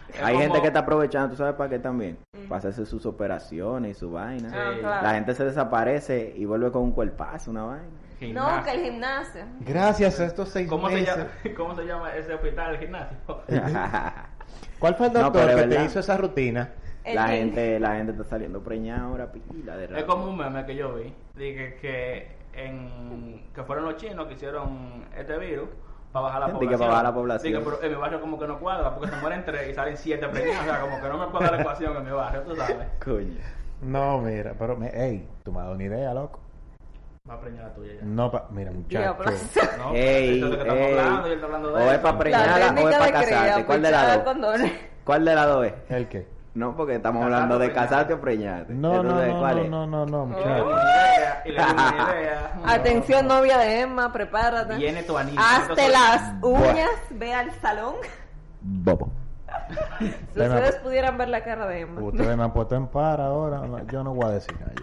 Es 0.10 0.20
Hay 0.22 0.34
como- 0.34 0.40
gente 0.46 0.62
que 0.62 0.68
está 0.68 0.80
aprovechando, 0.80 1.30
¿tú 1.30 1.36
sabes 1.38 1.54
para 1.56 1.70
qué 1.70 1.80
también? 1.80 2.18
Mm. 2.34 2.48
Para 2.48 2.58
hacerse 2.60 2.86
sus 2.88 3.06
operaciones 3.06 3.96
y 3.98 4.00
su 4.00 4.12
vaina. 4.12 4.50
Sí. 4.50 4.56
Ah. 4.84 5.00
La 5.04 5.14
gente 5.14 5.36
se 5.36 5.46
desaparece 5.46 6.34
y 6.36 6.46
vuelve 6.46 6.72
con 6.72 6.82
un 6.84 6.92
cuerpazo, 6.92 7.52
una 7.52 7.64
vaina. 7.66 7.86
No, 8.34 8.64
que 8.64 8.72
el 8.72 8.84
gimnasio. 8.84 9.42
Gracias 9.60 10.20
a 10.20 10.26
estos 10.26 10.50
seis 10.50 10.68
¿Cómo 10.70 10.88
se, 10.90 10.96
meses. 10.96 11.16
llama, 11.18 11.30
¿Cómo 11.58 11.76
se 11.76 11.84
llama 11.86 12.16
ese 12.16 12.34
hospital, 12.34 12.72
el 12.76 12.80
gimnasio? 12.80 13.18
¿Cuál 14.80 14.96
fue 14.96 15.08
el 15.08 15.14
doctor 15.14 15.50
es 15.50 15.56
que 15.56 15.68
te 15.68 15.84
hizo 15.86 16.00
esa 16.00 16.18
rutina? 16.18 16.70
El 17.04 17.16
la 17.16 17.28
gym. 17.28 17.36
gente, 17.36 17.80
la 17.82 17.96
gente 17.96 18.12
está 18.14 18.24
saliendo 18.24 18.62
preñada 18.64 19.04
ahora, 19.04 19.32
pila 19.32 19.76
de 19.76 19.86
Es 19.86 19.92
rato. 19.92 20.08
como 20.08 20.26
un 20.30 20.38
meme 20.38 20.66
que 20.66 20.76
yo 20.76 20.96
vi. 20.96 21.14
Dije 21.36 21.78
que, 21.82 22.32
en, 22.56 23.44
que 23.54 23.64
fueron 23.64 23.86
los 23.86 23.98
chinos 23.98 24.28
que 24.28 24.34
hicieron 24.34 25.06
este 25.18 25.38
virus 25.38 25.70
para 26.12 26.26
bajar 26.26 26.40
la 26.42 26.46
que 26.48 26.54
población. 26.54 26.80
para 26.80 26.92
bajar 26.92 27.04
la 27.06 27.14
población. 27.14 27.54
Dije, 27.54 27.66
pero 27.66 27.84
en 27.84 27.90
mi 27.92 27.98
barrio 27.98 28.22
como 28.22 28.40
que 28.40 28.48
no 28.48 28.60
cuadra 28.60 28.94
porque 28.96 29.10
se 29.12 29.16
mueren 29.18 29.44
tres 29.46 29.70
y 29.70 29.74
salen 29.74 29.98
siete 29.98 30.28
preñados. 30.28 30.62
O 30.62 30.66
sea, 30.66 30.82
como 30.82 31.02
que 31.02 31.10
no 31.10 31.18
me 31.18 31.26
cuadra 31.32 31.52
la 31.52 31.62
ecuación 31.62 31.98
en 31.98 32.04
mi 32.06 32.12
barrio, 32.12 32.42
tú 32.42 32.56
sabes. 32.56 32.88
Coño. 33.04 33.40
No, 33.82 34.20
mira, 34.20 34.54
pero, 34.58 34.76
me, 34.78 34.88
ey, 34.90 35.28
tú 35.44 35.52
me 35.52 35.60
has 35.60 35.64
dado 35.66 35.76
una 35.76 35.84
idea, 35.84 36.14
loco. 36.14 36.40
para 37.28 37.42
preñar 37.42 37.64
la 37.66 37.74
tuya 37.74 37.94
ya. 37.96 38.02
No, 38.04 38.32
pa- 38.32 38.48
mira, 38.52 38.72
muchacho. 38.72 39.18
No, 39.78 39.94
Ey, 39.94 40.38
eso 40.38 40.46
es 40.46 40.52
lo 40.52 40.56
que 40.58 40.62
estamos 40.62 40.88
hablando 40.88 41.28
y 41.28 41.32
él 41.32 41.36
está 41.36 41.46
hablando 41.48 41.68
de 41.74 41.84
O 41.84 41.92
es 41.92 42.00
para 42.00 42.14
La 42.14 42.20
preñarla 42.20 42.82
o 42.82 42.90
es 42.90 42.96
para 42.98 43.12
casarte. 43.12 43.66
¿Cuál 43.66 43.82
de 43.82 43.92
las 43.92 44.24
dos? 44.24 44.36
¿Cuál 45.04 45.26
de 45.26 45.36
las 45.36 45.48
dos 45.48 45.66
es? 45.66 45.74
¿El 45.90 46.08
qué? 46.08 46.28
No, 46.56 46.76
porque 46.76 46.96
estamos 46.96 47.24
hablando 47.24 47.58
de 47.58 47.72
casarte 47.72 48.14
o 48.14 48.22
preñarte. 48.22 48.74
No, 48.74 49.02
no, 49.02 49.26
no, 49.26 49.40
¿cuál 49.40 49.72
no, 49.72 49.88
no, 49.88 50.06
no, 50.06 50.26
no, 50.26 50.40
Y 50.40 50.44
le 50.44 50.46
muchacho. 50.46 50.64
doy 50.66 50.74
una 50.74 50.84
idea, 50.84 51.42
y 51.46 51.52
le 51.52 51.58
doy 51.58 51.72
una 51.72 52.20
idea. 52.20 52.54
Atención, 52.68 53.28
novia 53.28 53.58
de 53.58 53.82
Emma, 53.82 54.14
prepárate. 54.14 54.76
Viene 54.76 55.02
tu 55.04 55.18
anillo. 55.18 55.40
Hazte 55.42 55.90
las 55.90 56.34
uñas, 56.44 56.92
ve 57.10 57.34
al 57.34 57.52
salón. 57.60 57.96
Bobo. 58.62 59.12
Si 60.00 60.40
ustedes 60.40 60.76
pudieran 60.78 61.18
ver 61.18 61.30
la 61.30 61.44
cara 61.44 61.66
de 61.66 61.82
Emma. 61.82 62.02
Ustedes 62.02 62.38
me 62.38 62.44
han 62.44 62.54
puesto 62.54 62.76
en 62.76 62.88
par 62.88 63.20
ahora. 63.20 63.64
yo 63.92 64.04
no 64.04 64.14
voy 64.14 64.26
a 64.26 64.30
decir 64.30 64.56
nada. 64.60 64.74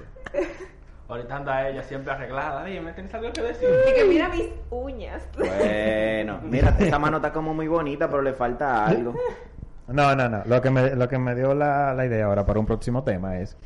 Ahorita 1.09 1.37
anda 1.37 1.69
ella 1.69 1.83
siempre 1.83 2.13
arreglada. 2.13 2.65
Dime, 2.65 2.93
¿tienes 2.93 3.13
algo 3.15 3.33
que 3.33 3.43
decir? 3.43 3.69
Y 3.89 3.95
que 3.95 4.05
mira 4.05 4.29
mis 4.29 4.47
uñas. 4.71 5.23
Bueno, 5.37 6.39
mira, 6.45 6.77
esa 6.79 7.01
mano 7.01 7.17
está 7.17 7.33
como 7.33 7.53
muy 7.53 7.67
bonita, 7.67 8.09
pero 8.09 8.23
le 8.23 8.33
falta 8.33 8.87
algo. 8.87 9.15
No, 9.93 10.15
no, 10.17 10.29
no. 10.29 10.43
Lo 10.47 10.61
que 10.63 10.71
me, 10.71 10.95
lo 10.95 11.09
que 11.09 11.19
me 11.19 11.35
dio 11.35 11.55
la, 11.55 11.95
la 11.95 12.07
idea 12.07 12.27
ahora 12.27 12.45
para 12.47 12.59
un 12.61 12.67
próximo 12.67 13.03
tema 13.05 13.39
es 13.39 13.57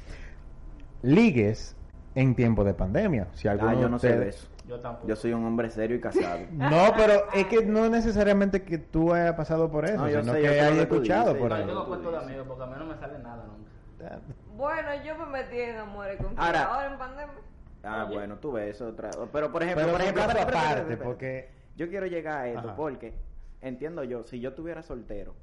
ligues 1.03 1.77
en 2.15 2.35
tiempo 2.35 2.65
de 2.65 2.75
pandemia. 2.75 3.29
Si 3.35 3.49
alguno 3.49 3.71
Ah, 3.71 3.75
yo 3.81 3.89
no 3.89 3.99
sé 3.99 4.17
de 4.19 4.29
eso. 4.29 4.49
Yo 4.67 4.81
tampoco. 4.81 5.09
Yo 5.09 5.17
soy 5.17 5.33
un 5.35 5.45
hombre 5.45 5.69
serio 5.71 5.97
y 5.97 6.01
casado. 6.01 6.39
No, 6.53 6.93
pero 6.97 7.25
es 7.35 7.47
que 7.47 7.65
no 7.65 7.89
necesariamente 7.89 8.63
que 8.63 8.79
tú 8.79 9.13
hayas 9.13 9.35
pasado 9.35 9.71
por 9.71 9.85
eso, 9.85 9.99
No, 9.99 10.09
yo 10.09 10.21
sino 10.23 10.33
sé, 10.33 10.41
que 10.41 10.49
hayas 10.49 10.79
escuchado 10.79 11.27
dices. 11.35 11.43
por 11.43 11.53
ahí. 11.53 11.61
yo 11.63 11.67
tengo 11.69 11.83
tú 11.83 11.89
cuento 11.89 12.11
de 12.13 12.19
amigos 12.19 12.47
porque 12.47 12.63
a 12.63 12.67
mí 12.67 12.73
no 12.79 12.87
me 12.87 12.97
sale 12.97 13.19
nada 13.19 13.45
nunca. 13.47 14.19
Bueno, 14.57 14.89
yo 15.05 15.19
me 15.19 15.27
metí 15.27 15.59
en 15.61 15.77
amores 15.77 16.17
con 16.19 16.39
Ahora- 16.39 16.65
ahora 16.75 16.93
en 16.93 16.99
pandemia. 16.99 17.35
Ah, 17.83 18.05
Oye. 18.07 18.15
bueno, 18.17 18.37
tú 18.37 18.53
ves 18.53 18.81
otra. 18.81 19.11
Pero 19.33 19.53
por 19.53 19.63
ejemplo, 19.63 19.83
Pero 19.85 19.93
por 19.93 20.01
ejemplo, 20.03 20.23
aparte, 20.23 20.97
porque... 20.97 21.51
yo 21.77 21.89
quiero 21.89 22.07
llegar 22.07 22.39
a 22.39 22.49
esto 22.49 22.69
Ajá. 22.69 22.77
porque 22.77 23.15
entiendo 23.61 24.05
yo, 24.05 24.25
si 24.25 24.41
yo 24.41 24.55
tuviera 24.55 24.83
soltero, 24.83 25.35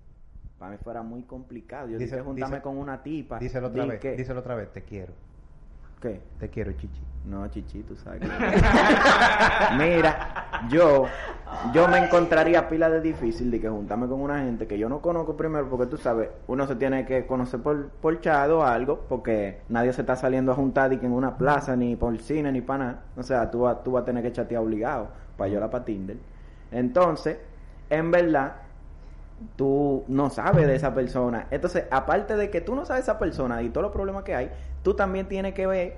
para 0.61 0.73
mí 0.73 0.77
fuera 0.83 1.01
muy 1.01 1.23
complicado. 1.23 1.87
Yo 1.87 1.97
Dice- 1.97 2.17
dije 2.17 2.23
juntarme 2.23 2.57
dice- 2.57 2.61
con 2.61 2.77
una 2.77 3.01
tipa. 3.01 3.39
Díselo 3.39 3.69
otra 3.69 3.83
vez, 3.87 3.99
que- 3.99 4.15
díselo 4.15 4.41
otra 4.41 4.53
vez, 4.53 4.71
te 4.71 4.83
quiero. 4.83 5.11
¿Qué? 5.99 6.21
Te 6.39 6.49
quiero, 6.49 6.71
chichi. 6.73 7.01
No, 7.25 7.47
chichi, 7.47 7.81
tú 7.81 7.95
sabes. 7.95 8.21
que- 8.21 8.27
Mira, 9.77 10.45
yo 10.69 11.05
yo 11.73 11.87
me 11.87 11.97
encontraría 11.97 12.69
pila 12.69 12.91
de 12.91 13.01
difícil 13.01 13.49
de 13.49 13.59
que 13.59 13.69
juntarme 13.69 14.07
con 14.07 14.21
una 14.21 14.39
gente 14.43 14.67
que 14.67 14.77
yo 14.77 14.87
no 14.87 15.01
conozco 15.01 15.35
primero, 15.35 15.67
porque 15.67 15.87
tú 15.87 15.97
sabes, 15.97 16.29
uno 16.45 16.67
se 16.67 16.75
tiene 16.75 17.05
que 17.07 17.25
conocer 17.25 17.59
por, 17.59 17.89
por 17.89 18.21
chat 18.21 18.49
o 18.51 18.63
algo, 18.63 19.05
porque 19.09 19.61
nadie 19.69 19.91
se 19.93 20.01
está 20.01 20.15
saliendo 20.15 20.51
a 20.51 20.55
juntar 20.55 20.91
que 20.99 21.05
en 21.07 21.11
una 21.11 21.37
plaza, 21.37 21.75
ni 21.75 21.95
por 21.95 22.15
cine, 22.19 22.51
ni 22.51 22.61
para 22.61 22.83
nada. 22.85 23.01
O 23.17 23.23
sea, 23.23 23.49
tú, 23.49 23.61
vas- 23.61 23.83
tú 23.83 23.93
vas 23.93 24.03
a 24.03 24.05
tener 24.05 24.21
que 24.23 24.31
chatear 24.31 24.61
obligado 24.61 25.09
para 25.37 25.49
yo 25.49 25.59
la 25.59 25.71
para 25.71 25.85
Tinder. 25.85 26.17
Entonces, 26.71 27.37
en 27.89 28.11
verdad, 28.11 28.53
tú 29.55 30.03
no 30.07 30.29
sabes 30.29 30.67
de 30.67 30.75
esa 30.75 30.93
persona. 30.93 31.47
Entonces, 31.51 31.85
aparte 31.91 32.35
de 32.35 32.49
que 32.49 32.61
tú 32.61 32.75
no 32.75 32.85
sabes 32.85 33.05
de 33.05 33.11
esa 33.11 33.19
persona 33.19 33.61
y 33.61 33.69
todos 33.69 33.83
los 33.83 33.91
problemas 33.91 34.23
que 34.23 34.35
hay, 34.35 34.51
tú 34.83 34.93
también 34.93 35.27
tienes 35.27 35.53
que 35.53 35.67
ver, 35.67 35.97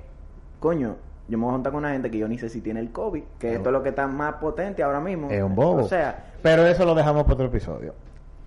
coño, 0.59 0.95
yo 1.27 1.37
me 1.37 1.45
voy 1.45 1.51
a 1.51 1.53
juntar 1.55 1.71
con 1.71 1.79
una 1.79 1.91
gente 1.91 2.11
que 2.11 2.17
yo 2.17 2.27
ni 2.27 2.37
sé 2.37 2.49
si 2.49 2.61
tiene 2.61 2.79
el 2.79 2.91
COVID, 2.91 3.23
que 3.39 3.51
Es 3.51 3.57
esto 3.57 3.69
es 3.69 3.73
lo 3.73 3.83
que 3.83 3.89
está 3.89 4.07
más 4.07 4.35
potente 4.35 4.83
ahora 4.83 4.99
mismo. 4.99 5.29
Es 5.29 5.41
un 5.41 5.55
bobo. 5.55 5.83
O 5.83 5.87
sea, 5.87 6.31
Pero 6.41 6.65
eso 6.65 6.85
lo 6.85 6.95
dejamos 6.95 7.23
para 7.23 7.35
otro 7.35 7.45
episodio. 7.47 7.93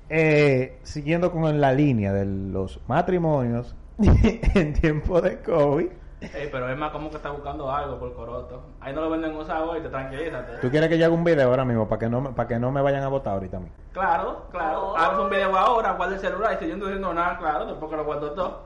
Eh, 0.09 0.79
siguiendo 0.83 1.33
con 1.33 1.61
la 1.61 1.73
línea 1.73 2.13
de 2.13 2.27
los 2.27 2.81
matrimonios 2.87 3.75
en 4.55 4.73
tiempo 4.75 5.21
de 5.21 5.39
COVID. 5.41 5.89
Ey, 6.21 6.49
pero 6.51 6.69
es 6.71 6.77
más 6.79 6.91
como 6.93 7.11
que 7.11 7.17
está 7.17 7.31
buscando 7.31 7.71
algo 7.71 7.99
por 7.99 8.15
coroto. 8.15 8.63
Ahí 8.81 8.95
no 8.95 9.03
lo 9.03 9.11
venden 9.11 9.37
usado 9.37 9.77
y 9.77 9.83
te 9.83 9.89
tranquilízate. 9.91 10.59
¿Tú 10.63 10.71
quieres 10.71 10.89
que 10.89 10.97
yo 10.99 11.05
haga 11.07 11.15
un 11.15 11.25
video 11.25 11.49
ahora 11.51 11.65
mismo 11.65 11.87
para 11.89 11.99
que 12.01 12.09
no, 12.09 12.21
me- 12.23 12.31
para 12.31 12.49
que 12.49 12.59
no 12.59 12.73
me 12.73 12.81
vayan 12.81 13.03
a 13.03 13.09
votar 13.09 13.35
ahorita 13.35 13.59
a 13.59 13.61
mí? 13.61 13.69
Claro, 13.93 14.47
claro. 14.51 14.93
Oh. 14.93 14.97
Haz 14.97 15.19
un 15.19 15.29
video 15.29 15.55
ahora, 15.57 15.93
guarda 15.93 16.15
el 16.15 16.21
celular 16.21 16.55
y 16.55 16.57
si 16.65 16.71
yo 16.71 16.77
no 16.77 16.85
estoy 16.87 16.89
diciendo 16.95 17.13
nada, 17.15 17.37
claro, 17.39 17.67
después 17.67 17.91
que 17.91 17.97
lo 17.99 18.05
guardo 18.05 18.31
todo. 18.33 18.63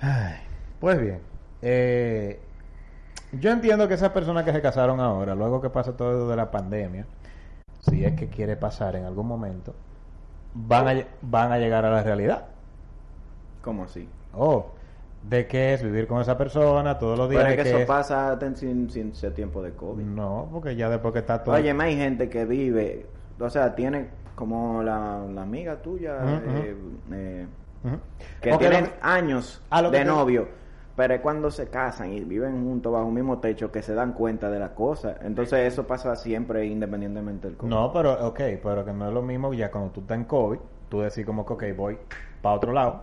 Ay, 0.00 0.34
pues 0.80 1.00
bien, 1.00 1.22
eh, 1.62 2.40
yo 3.32 3.50
entiendo 3.50 3.88
que 3.88 3.94
esas 3.94 4.10
personas 4.10 4.44
que 4.44 4.52
se 4.52 4.60
casaron 4.60 5.00
ahora, 5.00 5.34
luego 5.34 5.62
que 5.62 5.70
pasa 5.70 5.96
todo 5.96 6.10
esto 6.12 6.28
de 6.28 6.36
la 6.36 6.50
pandemia, 6.50 7.06
si 7.80 8.04
es 8.04 8.12
que 8.14 8.28
quiere 8.28 8.56
pasar 8.56 8.96
en 8.96 9.06
algún 9.06 9.26
momento, 9.26 9.74
van 10.52 10.88
a, 10.88 11.04
van 11.22 11.52
a 11.52 11.58
llegar 11.58 11.84
a 11.86 11.90
la 11.90 12.02
realidad. 12.02 12.44
¿cómo 13.62 13.84
así? 13.84 14.06
Oh, 14.34 14.66
de 15.28 15.46
qué 15.46 15.74
es 15.74 15.82
vivir 15.82 16.06
con 16.06 16.20
esa 16.20 16.36
persona 16.36 16.98
todos 16.98 17.18
los 17.18 17.30
días. 17.30 17.42
Pero 17.44 17.54
es 17.54 17.62
que 17.62 17.68
eso 17.70 17.78
es- 17.80 17.86
pasa 17.86 18.38
sin, 18.54 18.90
sin 18.90 19.14
ser 19.14 19.32
tiempo 19.32 19.62
de 19.62 19.72
COVID. 19.72 20.04
No, 20.04 20.48
porque 20.52 20.76
ya 20.76 20.88
después 20.90 21.12
que 21.12 21.20
está 21.20 21.42
todo... 21.42 21.54
Oye, 21.54 21.70
hay 21.78 21.96
gente 21.96 22.28
que 22.28 22.44
vive, 22.44 23.06
o 23.40 23.48
sea, 23.50 23.74
tiene 23.74 24.08
como 24.34 24.82
la, 24.82 25.24
la 25.32 25.42
amiga 25.42 25.76
tuya, 25.80 26.18
eh, 26.22 26.76
eh, 27.12 27.46
que 28.40 28.56
tienen 28.58 28.86
que- 28.86 28.92
años 29.00 29.62
que 29.90 29.90
de 29.98 30.04
novio, 30.04 30.48
pero 30.96 31.14
es 31.14 31.20
cuando 31.20 31.50
se 31.50 31.68
casan 31.68 32.12
y 32.12 32.20
viven 32.20 32.62
juntos 32.64 32.92
bajo 32.92 33.06
un 33.06 33.14
mismo 33.14 33.38
techo 33.38 33.72
que 33.72 33.80
se 33.80 33.94
dan 33.94 34.12
cuenta 34.12 34.50
de 34.50 34.58
la 34.58 34.74
cosa. 34.74 35.16
Entonces 35.22 35.72
eso 35.72 35.86
pasa 35.86 36.14
siempre 36.16 36.66
independientemente 36.66 37.48
del 37.48 37.56
COVID. 37.56 37.70
No, 37.70 37.92
pero 37.92 38.26
ok, 38.28 38.40
pero 38.62 38.84
que 38.84 38.92
no 38.92 39.08
es 39.08 39.14
lo 39.14 39.22
mismo 39.22 39.54
ya 39.54 39.70
cuando 39.70 39.90
tú 39.90 40.00
estás 40.00 40.18
en 40.18 40.24
COVID, 40.24 40.58
tú 40.88 41.00
decís 41.00 41.24
como 41.24 41.46
que 41.46 41.52
ok, 41.54 41.64
voy 41.76 41.98
para 42.42 42.56
otro 42.56 42.72
lado. 42.72 43.02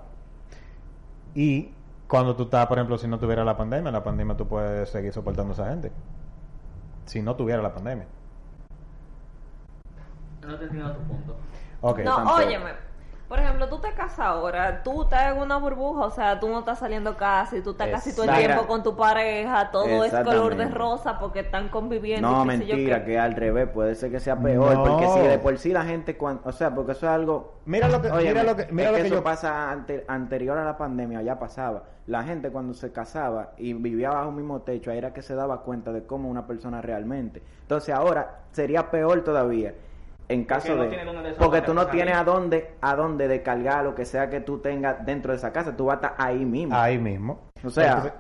Y 1.34 1.71
cuando 2.12 2.36
tú 2.36 2.43
estás, 2.43 2.67
por 2.67 2.78
ejemplo, 2.78 2.97
si 2.97 3.08
no 3.08 3.17
tuviera 3.17 3.45
la 3.45 3.56
pandemia, 3.56 3.89
la 3.89 4.04
pandemia 4.04 4.36
tú 4.36 4.45
puedes 4.45 4.89
seguir 4.89 5.13
soportando 5.13 5.52
a 5.52 5.54
esa 5.54 5.69
gente. 5.69 5.93
Si 7.06 7.21
no 7.21 7.38
tuviera 7.38 7.62
la 7.62 7.74
pandemia. 7.74 8.06
No 10.45 10.58
te 10.58 10.65
entiendo 10.65 10.91
tu 10.91 11.02
punto. 11.04 11.38
Ok. 11.80 12.00
no, 12.00 12.36
óyeme. 12.36 12.90
Por 13.32 13.39
ejemplo, 13.39 13.70
tú 13.70 13.80
te 13.80 13.94
casas 13.94 14.20
ahora, 14.20 14.84
tú 14.84 15.04
estás 15.04 15.32
en 15.32 15.38
una 15.41 15.56
burbuja, 15.56 16.02
o 16.06 16.12
sea, 16.12 16.38
tú 16.38 16.50
no 16.50 16.60
estás 16.60 16.80
saliendo 16.80 17.15
casi, 17.15 17.62
tú 17.62 17.72
estás 17.72 17.88
casi 17.88 18.13
todo 18.13 18.26
el 18.30 18.36
tiempo 18.36 18.67
con 18.67 18.84
tu 18.84 18.94
pareja, 18.98 19.72
todo 19.72 20.04
es 20.04 20.12
color 20.12 20.58
de 20.58 20.65
rosa 20.65 21.17
porque 21.17 21.39
están 21.39 21.70
conviviendo. 21.70 22.30
No, 22.30 22.44
y 22.44 22.50
qué 22.50 22.58
sé 22.58 22.65
yo 22.65 22.76
mentira, 22.76 23.00
qué. 23.00 23.12
que 23.12 23.20
al 23.20 23.34
revés, 23.36 23.70
puede 23.70 23.96
ser 23.96 24.12
que 24.12 24.20
sea 24.20 24.36
peor, 24.36 24.74
No. 24.74 24.84
porque 24.84 25.08
si 25.08 25.20
de 25.30 25.39
por 25.39 25.58
sí 25.60 25.72
la 25.72 25.86
gente, 25.86 26.17
cuan- 26.17 26.41
o 26.44 26.52
sea, 26.52 26.76
porque 26.76 26.91
eso 26.91 27.06
es 27.06 27.12
algo... 27.13 27.54
Mira 27.63 27.88
lo 27.88 28.02
que, 28.02 28.12
mira 28.12 28.44
lo 28.44 28.54
que, 28.58 28.67
mira 28.70 28.89
es 28.89 28.91
lo 28.91 28.96
que 28.98 29.02
que 29.04 29.08
eso 29.08 29.15
yo 29.15 29.24
pasa 29.24 29.72
ante- 29.72 30.04
anterior 30.10 30.58
a 30.58 30.65
la 30.65 30.78
pandemia, 30.78 31.22
ya 31.22 31.39
pasaba. 31.39 31.84
La 32.08 32.24
gente 32.24 32.50
cuando 32.52 32.74
se 32.74 32.91
casaba 32.91 33.52
y 33.56 33.72
vivía 33.72 34.10
bajo 34.10 34.28
un 34.28 34.36
mismo 34.36 34.63
techo, 34.63 34.91
ahí 34.91 34.98
era 34.98 35.13
que 35.13 35.22
se 35.22 35.36
daba 35.36 35.62
cuenta 35.62 35.94
de 35.94 36.04
cómo 36.06 36.28
una 36.30 36.46
persona 36.48 36.82
realmente. 36.82 37.41
Entonces 37.62 37.96
ahora 37.96 38.39
sería 38.52 38.91
peor 38.91 39.24
todavía 39.24 39.74
en 40.29 40.45
caso 40.45 40.75
no 40.75 40.84
de 40.84 40.89
tiene 40.89 41.05
dónde 41.05 41.34
porque 41.34 41.62
tú 41.62 41.73
no 41.73 41.88
tienes 41.88 42.15
a 42.15 42.23
dónde 42.23 42.71
a 42.81 42.95
dónde 42.95 43.27
descargar 43.27 43.84
lo 43.84 43.93
que 43.95 44.05
sea 44.05 44.29
que 44.29 44.39
tú 44.41 44.60
tengas 44.60 45.05
dentro 45.05 45.31
de 45.34 45.38
esa 45.38 45.51
casa, 45.51 45.75
tú 45.75 45.86
vas 45.86 45.95
a 46.01 46.07
estar 46.07 46.15
ahí 46.17 46.45
mismo. 46.45 46.75
ahí 46.75 46.97
mismo. 46.97 47.39
O 47.63 47.69
sea, 47.69 47.88
entonces, 47.88 48.13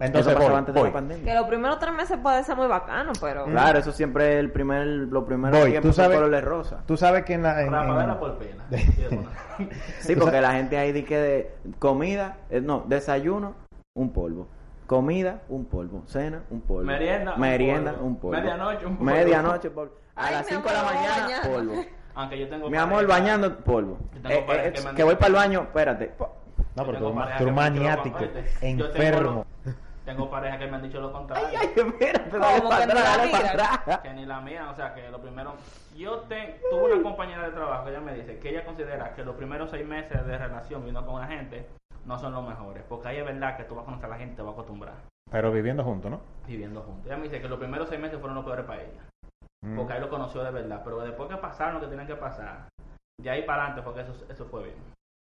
entonces 0.00 0.26
eso 0.32 0.34
pasaba 0.38 0.50
voy, 0.50 0.58
antes 0.58 0.74
de 0.74 0.82
la 0.82 0.92
pandemia. 0.92 1.24
Que 1.24 1.34
los 1.38 1.48
primeros 1.48 1.78
tres 1.78 1.92
meses 1.94 2.18
puede 2.22 2.44
ser 2.44 2.56
muy 2.56 2.66
bacano, 2.66 3.12
pero... 3.20 3.44
Claro, 3.46 3.78
eso 3.78 3.92
siempre 3.92 4.34
es 4.34 4.40
el 4.40 4.52
primer, 4.52 4.86
lo 4.86 5.24
primero 5.24 5.56
tú 5.82 5.92
sabes- 5.92 6.16
colores 6.18 6.44
rosa. 6.44 6.82
Tú 6.86 6.96
sabes 6.96 7.24
que 7.24 7.34
en 7.34 7.42
la... 7.42 7.62
en- 7.62 7.74
en- 7.74 8.18
por 8.18 8.38
pena. 8.38 8.64
De. 8.70 8.78
Sí, 10.00 10.14
porque 10.16 10.40
la 10.40 10.52
gente 10.52 10.76
ahí 10.78 10.92
dice 10.92 11.06
que 11.06 11.16
de 11.18 11.54
comida, 11.78 12.36
eh, 12.50 12.60
no, 12.60 12.84
desayuno, 12.86 13.54
un 13.94 14.12
polvo. 14.12 14.46
Comida, 14.86 15.40
un 15.48 15.64
polvo. 15.66 16.02
Cena, 16.06 16.42
un 16.50 16.60
polvo. 16.62 16.84
Merienda, 16.84 17.34
un 17.34 17.40
Merienda, 17.40 17.92
polvo. 17.92 18.06
un 18.06 18.16
polvo. 18.16 18.36
Medianoche, 18.40 18.86
un 18.86 18.96
polvo. 18.96 19.12
Medianoche, 19.12 19.70
polvo. 19.70 19.92
A 20.18 20.26
Ay, 20.26 20.34
las 20.34 20.46
mi 20.46 20.56
5 20.56 20.68
de 20.68 20.74
la 20.74 20.82
mañana, 20.82 21.22
bañando. 21.22 21.48
polvo. 21.50 21.84
Aunque 22.14 22.38
yo 22.40 22.48
tengo 22.48 22.70
Mi 22.70 22.76
amor, 22.76 23.06
pareja- 23.06 23.12
bañando, 23.20 23.58
polvo. 23.60 23.98
Eh, 24.28 24.46
eh, 24.48 24.72
que 24.96 25.04
voy 25.04 25.14
para 25.14 25.26
el 25.28 25.32
baño, 25.34 25.60
espérate. 25.62 26.14
No, 26.74 26.84
pero 26.86 26.98
tú, 26.98 27.14
tú 27.38 27.44
lo 27.46 27.52
maniático, 27.52 28.18
enfermo. 28.60 29.46
Tengo 30.04 30.30
parejas 30.30 30.58
que 30.58 30.66
me 30.66 30.76
han 30.76 30.82
dicho 30.82 31.00
lo 31.00 31.12
contrario. 31.12 31.48
Ay, 31.50 31.56
ay, 31.60 31.72
espérate, 31.76 32.38
dale 32.38 32.58
¿Cómo 32.58 32.70
para 32.70 32.84
atrás, 32.84 33.04
la 33.04 33.16
dale 33.18 33.30
para 33.30 33.74
atrás. 33.74 33.98
Que 33.98 34.12
ni 34.14 34.24
la 34.24 34.40
mía, 34.40 34.70
o 34.70 34.74
sea, 34.74 34.94
que 34.94 35.08
lo 35.10 35.20
primero... 35.20 35.52
Yo 35.96 36.20
te, 36.20 36.60
tuve 36.70 36.94
una 36.94 37.02
compañera 37.02 37.44
de 37.44 37.50
trabajo, 37.52 37.88
ella 37.88 38.00
me 38.00 38.14
dice 38.14 38.38
que 38.38 38.48
ella 38.50 38.64
considera 38.64 39.14
que 39.14 39.22
los 39.22 39.36
primeros 39.36 39.70
seis 39.70 39.86
meses 39.86 40.24
de 40.26 40.38
relación 40.38 40.80
viviendo 40.80 41.04
con 41.04 41.16
una 41.16 41.26
gente 41.26 41.66
no 42.06 42.18
son 42.18 42.32
los 42.32 42.48
mejores, 42.48 42.84
porque 42.88 43.08
ahí 43.08 43.18
es 43.18 43.24
verdad 43.26 43.56
que 43.58 43.64
tú 43.64 43.74
vas 43.74 43.82
a 43.82 43.86
conocer 43.86 44.06
a 44.06 44.08
la 44.08 44.16
gente, 44.16 44.36
te 44.36 44.42
vas 44.42 44.50
a 44.50 44.52
acostumbrar 44.54 44.94
Pero 45.30 45.52
viviendo 45.52 45.84
juntos, 45.84 46.10
¿no? 46.10 46.20
viviendo 46.46 46.80
juntos. 46.80 47.04
Ella 47.06 47.16
me 47.18 47.24
dice 47.24 47.42
que 47.42 47.48
los 47.48 47.58
primeros 47.58 47.88
seis 47.90 48.00
meses 48.00 48.18
fueron 48.18 48.36
los 48.36 48.44
peores 48.46 48.64
para 48.64 48.80
ella, 48.82 49.02
Mm. 49.68 49.76
porque 49.76 49.92
ahí 49.92 50.00
lo 50.00 50.08
conoció 50.10 50.42
de 50.42 50.50
verdad, 50.50 50.80
pero 50.84 51.00
después 51.00 51.28
que 51.28 51.36
pasaron 51.36 51.74
lo 51.74 51.80
que 51.80 51.86
tenían 51.88 52.06
que 52.06 52.16
pasar, 52.16 52.68
de 53.20 53.30
ahí 53.30 53.42
para 53.42 53.64
adelante, 53.66 53.82
porque 53.82 54.00
eso, 54.02 54.14
eso 54.28 54.44
fue 54.46 54.64
bien. 54.64 54.76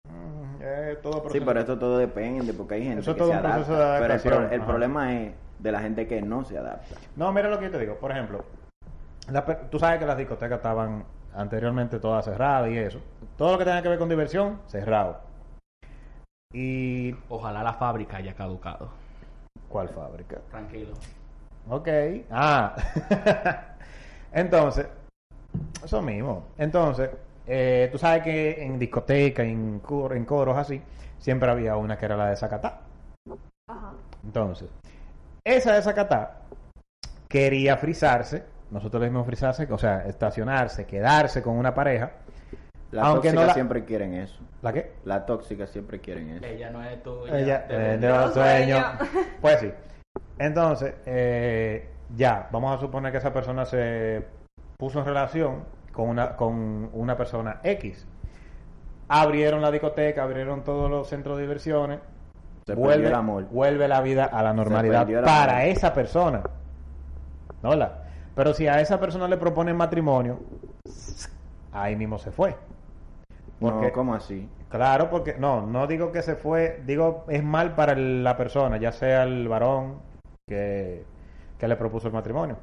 Mm, 0.08 0.56
eh, 0.60 0.98
todo 1.02 1.28
Sí, 1.30 1.40
pero 1.40 1.60
esto 1.60 1.78
todo 1.78 1.98
depende, 1.98 2.52
porque 2.54 2.74
hay 2.74 2.84
gente 2.84 3.00
Eso 3.00 3.14
que 3.14 3.18
todo 3.18 3.28
se 3.30 3.34
adapta. 3.34 3.94
de 3.94 4.18
Pero 4.22 4.40
el, 4.50 4.58
pro- 4.60 4.66
problema 4.66 5.12
es 5.14 5.34
de 5.58 5.72
la 5.72 5.80
gente 5.80 6.06
que 6.06 6.22
no 6.22 6.44
se 6.44 6.58
adapta. 6.58 6.94
No, 7.16 7.32
mira 7.32 7.48
lo 7.48 7.58
que 7.58 7.64
yo 7.66 7.70
te 7.72 7.78
digo. 7.78 7.96
Por 7.96 8.12
ejemplo, 8.12 8.44
la 9.30 9.44
tú 9.68 9.78
sabes 9.78 9.98
que 9.98 10.06
las 10.06 10.16
discotecas 10.18 10.58
estaban 10.58 11.04
anteriormente 11.34 11.98
todas 11.98 12.24
cerradas 12.24 12.70
y 12.70 12.78
eso. 12.78 13.00
Todo 13.36 13.52
lo 13.52 13.58
que 13.58 13.64
tenga 13.64 13.82
que 13.82 13.88
ver 13.88 13.98
con 13.98 14.08
diversión, 14.08 14.60
cerrado. 14.66 15.20
¿Y 16.52 17.14
Ojalá 17.28 17.62
la 17.62 17.72
fábrica 17.74 18.18
haya 18.18 18.34
caducado. 18.34 18.90
cuál 19.68 19.88
fábrica? 19.88 20.38
Tranquilo. 20.50 20.92
Ok. 21.68 21.88
Ah. 22.30 22.76
Entonces, 24.32 24.86
eso 25.84 26.02
mismo. 26.02 26.46
Entonces, 26.58 27.10
eh, 27.46 27.88
tú 27.92 27.98
sabes 27.98 28.22
que 28.22 28.62
en 28.64 28.78
discoteca, 28.78 29.42
en, 29.42 29.78
cor- 29.80 30.16
en 30.16 30.24
coros 30.24 30.56
así, 30.56 30.80
siempre 31.18 31.50
había 31.50 31.76
una 31.76 31.96
que 31.98 32.04
era 32.06 32.16
la 32.16 32.30
de 32.30 32.36
Zacatá. 32.36 32.80
Ajá. 33.68 33.92
Entonces, 34.24 34.68
esa 35.44 35.74
de 35.74 35.82
Zacatá 35.82 36.38
quería 37.28 37.76
frizarse, 37.76 38.44
nosotros 38.70 39.00
le 39.00 39.06
decimos 39.06 39.26
frizarse, 39.26 39.66
o 39.70 39.78
sea, 39.78 40.04
estacionarse, 40.06 40.86
quedarse 40.86 41.42
con 41.42 41.56
una 41.56 41.74
pareja. 41.74 42.12
Aunque 42.98 43.32
no 43.32 43.44
la- 43.44 43.52
siempre 43.54 43.84
quieren 43.84 44.14
eso. 44.14 44.38
¿La 44.62 44.72
qué? 44.72 44.92
Las 45.04 45.26
tóxicas 45.26 45.70
siempre 45.70 46.00
quieren 46.00 46.30
eso. 46.30 46.44
Ella 46.46 46.70
no 46.70 46.82
es 46.82 47.02
tuya. 47.02 47.38
Ella, 47.38 47.66
te 47.66 47.74
eh, 47.74 47.78
vende. 47.78 48.06
de 48.06 48.12
los 48.12 48.24
Los 48.26 48.34
sueños. 48.34 48.84
sueños. 48.98 49.26
Pues 49.40 49.60
sí. 49.60 49.72
Entonces, 50.38 50.94
eh, 51.04 51.88
ya, 52.14 52.48
vamos 52.52 52.76
a 52.76 52.80
suponer 52.80 53.12
que 53.12 53.18
esa 53.18 53.32
persona 53.32 53.64
se 53.64 54.24
puso 54.78 55.00
en 55.00 55.04
relación 55.06 55.64
con 55.92 56.08
una, 56.08 56.36
con 56.36 56.90
una 56.92 57.16
persona 57.16 57.60
X. 57.62 58.06
Abrieron 59.08 59.62
la 59.62 59.70
discoteca, 59.70 60.22
abrieron 60.22 60.62
todos 60.64 60.90
los 60.90 61.08
centros 61.08 61.36
de 61.36 61.42
diversiones. 61.44 62.00
Se 62.66 62.74
vuelve, 62.74 63.08
el 63.08 63.14
amor. 63.14 63.44
vuelve 63.50 63.86
la 63.86 64.00
vida 64.00 64.24
a 64.24 64.42
la 64.42 64.52
normalidad 64.52 65.06
para 65.24 65.58
amor. 65.58 65.68
esa 65.68 65.92
persona. 65.92 66.42
¿No? 67.62 67.70
¿Verdad? 67.70 68.02
Pero 68.34 68.52
si 68.52 68.66
a 68.66 68.80
esa 68.80 68.98
persona 69.00 69.28
le 69.28 69.36
proponen 69.36 69.76
matrimonio, 69.76 70.40
ahí 71.72 71.96
mismo 71.96 72.18
se 72.18 72.30
fue. 72.30 72.56
Porque- 73.60 73.86
No, 73.86 73.92
¿cómo 73.92 74.14
así? 74.14 74.48
Claro, 74.68 75.08
porque 75.08 75.36
no, 75.38 75.62
no 75.64 75.86
digo 75.86 76.10
que 76.10 76.22
se 76.22 76.34
fue, 76.34 76.82
digo 76.84 77.24
es 77.28 77.42
mal 77.42 77.74
para 77.76 77.94
la 77.94 78.36
persona, 78.36 78.76
ya 78.78 78.90
sea 78.92 79.22
el 79.22 79.48
varón 79.48 80.00
que, 80.48 81.04
que 81.58 81.68
le 81.68 81.76
propuso 81.76 82.08
el 82.08 82.14
matrimonio. 82.14 82.58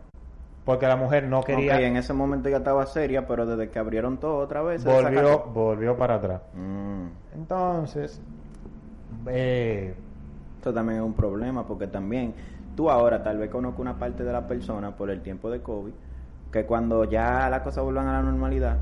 Porque 0.65 0.87
la 0.87 0.95
mujer 0.95 1.25
no 1.27 1.43
quería, 1.43 1.75
Ok, 1.75 1.79
en 1.87 1.95
ese 1.97 2.13
momento 2.13 2.49
ya 2.49 2.57
estaba 2.57 2.85
seria, 2.85 3.27
pero 3.27 3.45
desde 3.45 3.69
que 3.71 3.79
abrieron 3.79 4.17
todo 4.19 4.37
otra 4.37 4.61
vez... 4.61 4.85
volvió, 4.85 5.45
volvió 5.53 5.97
para 5.97 6.15
atrás. 6.15 6.41
Mm, 6.53 7.07
Entonces, 7.33 8.21
eh, 9.27 9.95
Esto 10.57 10.73
también 10.73 10.99
es 10.99 11.05
un 11.05 11.13
problema, 11.13 11.67
porque 11.67 11.87
también 11.87 12.33
tú 12.75 12.89
ahora 12.89 13.21
tal 13.23 13.37
vez 13.37 13.49
conozco 13.51 13.81
una 13.81 13.99
parte 13.99 14.23
de 14.23 14.31
la 14.31 14.47
persona 14.47 14.95
por 14.95 15.09
el 15.11 15.21
tiempo 15.21 15.49
de 15.51 15.61
COVID, 15.61 15.93
que 16.51 16.65
cuando 16.65 17.03
ya 17.05 17.49
las 17.49 17.61
cosas 17.61 17.83
vuelvan 17.83 18.07
a 18.07 18.13
la 18.13 18.21
normalidad, 18.23 18.77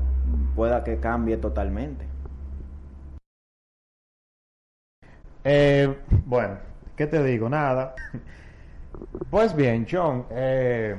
pueda 0.54 0.84
que 0.84 0.98
cambie 1.00 1.36
totalmente. 1.38 2.06
eh, 5.44 5.94
bueno, 6.26 6.58
¿qué 6.96 7.06
te 7.06 7.22
digo? 7.24 7.48
Nada. 7.48 7.94
Pues 9.30 9.54
bien, 9.54 9.86
John, 9.90 10.26
eh, 10.30 10.96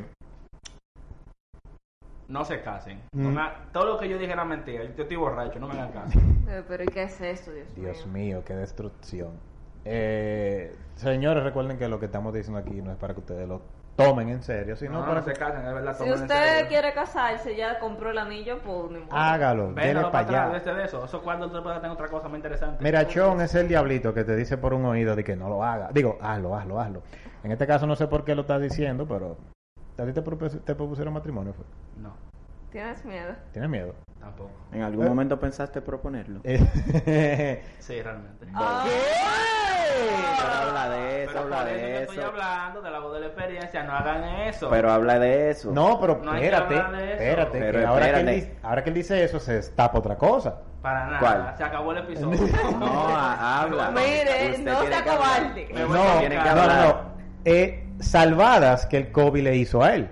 No 2.27 2.45
se 2.45 2.61
casen. 2.61 3.01
No 3.13 3.29
Mm. 3.29 3.33
me 3.35 3.41
ha- 3.41 3.65
Todo 3.73 3.85
lo 3.85 3.99
que 3.99 4.07
yo 4.09 4.17
dije 4.17 4.31
era 4.31 4.45
mentira. 4.45 4.83
Yo 4.95 5.03
estoy 5.03 5.17
borracho, 5.17 5.59
no 5.59 5.67
me 5.67 5.73
hagan 5.73 5.91
caso. 5.91 6.17
Eh, 6.47 6.63
Pero 6.67 6.83
¿y 6.83 6.87
qué 6.87 7.03
es 7.03 7.19
esto, 7.21 7.51
Dios, 7.51 7.75
Dios 7.75 8.07
mío? 8.07 8.37
mío, 8.37 8.43
qué 8.45 8.55
destrucción. 8.55 9.31
Eh, 9.85 10.73
señores, 10.95 11.43
recuerden 11.43 11.77
que 11.77 11.87
lo 11.89 11.99
que 11.99 12.05
estamos 12.07 12.33
diciendo 12.33 12.59
aquí 12.59 12.81
no 12.81 12.91
es 12.91 12.97
para 12.97 13.13
que 13.13 13.19
ustedes 13.19 13.47
lo 13.47 13.61
tomen 13.95 14.29
en 14.29 14.41
serio, 14.41 14.75
sino 14.75 14.93
No, 14.99 15.05
para 15.05 15.19
no 15.19 15.21
se 15.23 15.33
casen, 15.33 15.65
es 15.67 15.73
verdad. 15.73 15.95
Si 15.97 16.11
usted 16.11 16.27
serio. 16.27 16.67
quiere 16.67 16.93
casarse, 16.93 17.55
ya 17.55 17.79
compró 17.79 18.11
el 18.11 18.17
anillo, 18.17 18.59
pues 18.63 18.91
ni 18.91 18.99
modo. 18.99 19.15
hágalo, 19.15 19.73
dele 19.73 19.93
para 20.01 20.11
para 20.11 20.27
allá. 20.27 20.57
atrás 20.57 20.75
de 20.77 20.83
eso. 20.85 21.05
Eso 21.05 21.21
cuando 21.21 21.45
usted 21.47 21.61
pueda 21.61 21.75
tener 21.75 21.91
otra 21.91 22.07
cosa 22.07 22.27
más 22.27 22.37
interesante. 22.37 22.83
Mira, 22.83 23.07
Chon 23.07 23.41
es 23.41 23.53
el 23.55 23.67
diablito 23.67 24.13
que 24.13 24.23
te 24.23 24.35
dice 24.35 24.57
por 24.57 24.73
un 24.73 24.85
oído 24.85 25.15
de 25.15 25.23
que 25.23 25.35
no 25.35 25.47
lo 25.49 25.63
haga. 25.63 25.89
Digo, 25.93 26.17
hazlo, 26.21 26.55
hazlo, 26.55 26.79
hazlo. 26.79 27.03
En 27.43 27.51
este 27.51 27.67
caso 27.67 27.85
no 27.85 27.95
sé 27.95 28.07
por 28.07 28.23
qué 28.25 28.33
lo 28.35 28.41
estás 28.41 28.61
diciendo, 28.61 29.05
pero 29.07 29.37
¿a 29.97 30.05
ti 30.05 30.13
te, 30.13 30.23
propus- 30.23 30.63
te 30.63 30.73
propusieron 30.75 31.13
matrimonio? 31.13 31.53
Fue? 31.53 31.65
No, 32.01 32.13
¿Tienes 32.71 33.05
miedo? 33.05 33.35
¿Tienes 33.51 33.69
miedo? 33.69 33.93
Tampoco. 34.23 34.51
¿En 34.71 34.81
algún 34.81 35.05
Eh. 35.05 35.09
momento 35.09 35.39
pensaste 35.39 35.81
proponerlo? 35.81 36.39
Eh, 36.43 37.63
Sí, 37.79 38.01
realmente. 38.01 38.47
Ah. 38.53 38.85
Pero 39.95 40.53
habla 40.69 40.89
de 40.89 41.23
eso, 41.23 41.31
Pero 41.33 41.43
habla 41.43 41.57
eso 41.63 41.65
de 41.73 41.79
que 41.81 42.01
estoy 42.01 42.17
eso. 42.17 42.27
hablando 42.27 42.81
de 42.81 42.91
la 42.91 42.99
voz 42.99 43.13
de 43.13 43.19
la 43.19 43.25
experiencia. 43.27 43.83
No 43.83 43.93
hagan 43.93 44.23
eso. 44.23 44.69
Pero 44.69 44.91
habla 44.91 45.19
de 45.19 45.49
eso. 45.51 45.71
no, 45.71 45.99
pero 45.99 46.19
No 46.23 46.31
hay 46.31 46.39
que 46.41 46.45
espérate, 46.47 46.75
eso. 46.75 46.85
espérate, 47.13 47.59
Pero 47.59 47.79
que 47.79 47.85
ahora, 47.85 48.13
que 48.13 48.19
él, 48.19 48.57
ahora 48.63 48.83
que 48.83 48.89
él 48.89 48.95
dice 48.95 49.23
eso 49.23 49.39
se 49.39 49.53
destapa 49.53 49.99
otra 49.99 50.17
cosa. 50.17 50.57
Para 50.81 51.05
nada. 51.05 51.19
¿Cuál? 51.19 51.53
Se 51.57 51.63
acabó 51.63 51.91
el 51.91 51.99
episodio. 51.99 52.39
No, 52.79 52.87
ha- 53.15 53.61
habla. 53.61 53.91
Mire, 53.91 54.57
no 54.59 54.81
se 54.83 54.93
acobarde. 54.95 55.67
No, 55.73 55.87
no, 55.87 55.93
no, 56.29 56.41
hablar. 56.41 56.85
no. 56.87 57.13
Eh, 57.45 57.87
salvadas 57.99 58.85
que 58.87 58.97
el 58.97 59.11
COVID 59.11 59.43
le 59.43 59.55
hizo 59.55 59.81
a 59.83 59.93
él. 59.95 60.09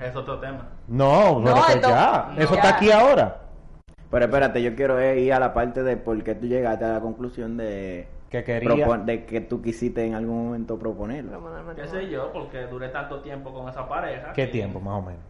Es 0.00 0.14
otro 0.14 0.38
tema. 0.38 0.68
No, 0.88 1.40
pero 1.44 1.54
que 1.66 1.72
esto- 1.74 1.88
ya. 1.88 2.30
no. 2.34 2.40
Eso 2.40 2.54
Ya. 2.54 2.60
está 2.60 2.76
aquí 2.76 2.90
ahora. 2.90 3.40
Pero 4.10 4.24
espérate, 4.24 4.62
yo 4.62 4.74
quiero 4.74 5.00
ir 5.14 5.32
a 5.34 5.38
la 5.38 5.52
parte 5.52 5.82
de 5.82 5.96
por 5.98 6.22
qué 6.24 6.34
tú 6.34 6.46
llegaste 6.46 6.84
a 6.86 6.94
la 6.94 7.00
conclusión 7.00 7.56
de, 7.58 8.08
Que 8.30 8.42
quería. 8.42 8.86
de 9.04 9.26
que 9.26 9.42
tú 9.42 9.60
quisiste 9.60 10.04
en 10.06 10.14
algún 10.14 10.46
momento 10.46 10.78
proponerlo. 10.78 11.30
Proponer 11.40 11.76
¿Qué 11.76 11.88
sé 11.88 12.08
yo? 12.08 12.32
Porque 12.32 12.66
duré 12.68 12.88
tanto 12.88 13.20
tiempo 13.20 13.52
con 13.52 13.68
esa 13.68 13.86
pareja. 13.86 14.32
¿Qué 14.32 14.46
que 14.46 14.52
tiempo, 14.52 14.80
más 14.80 14.94
o 14.94 15.02
menos? 15.02 15.22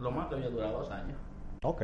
Lo 0.00 0.10
más 0.10 0.28
que 0.28 0.40
yo 0.40 0.50
dura 0.50 0.68
dos 0.68 0.90
años. 0.90 1.18
Ok. 1.62 1.82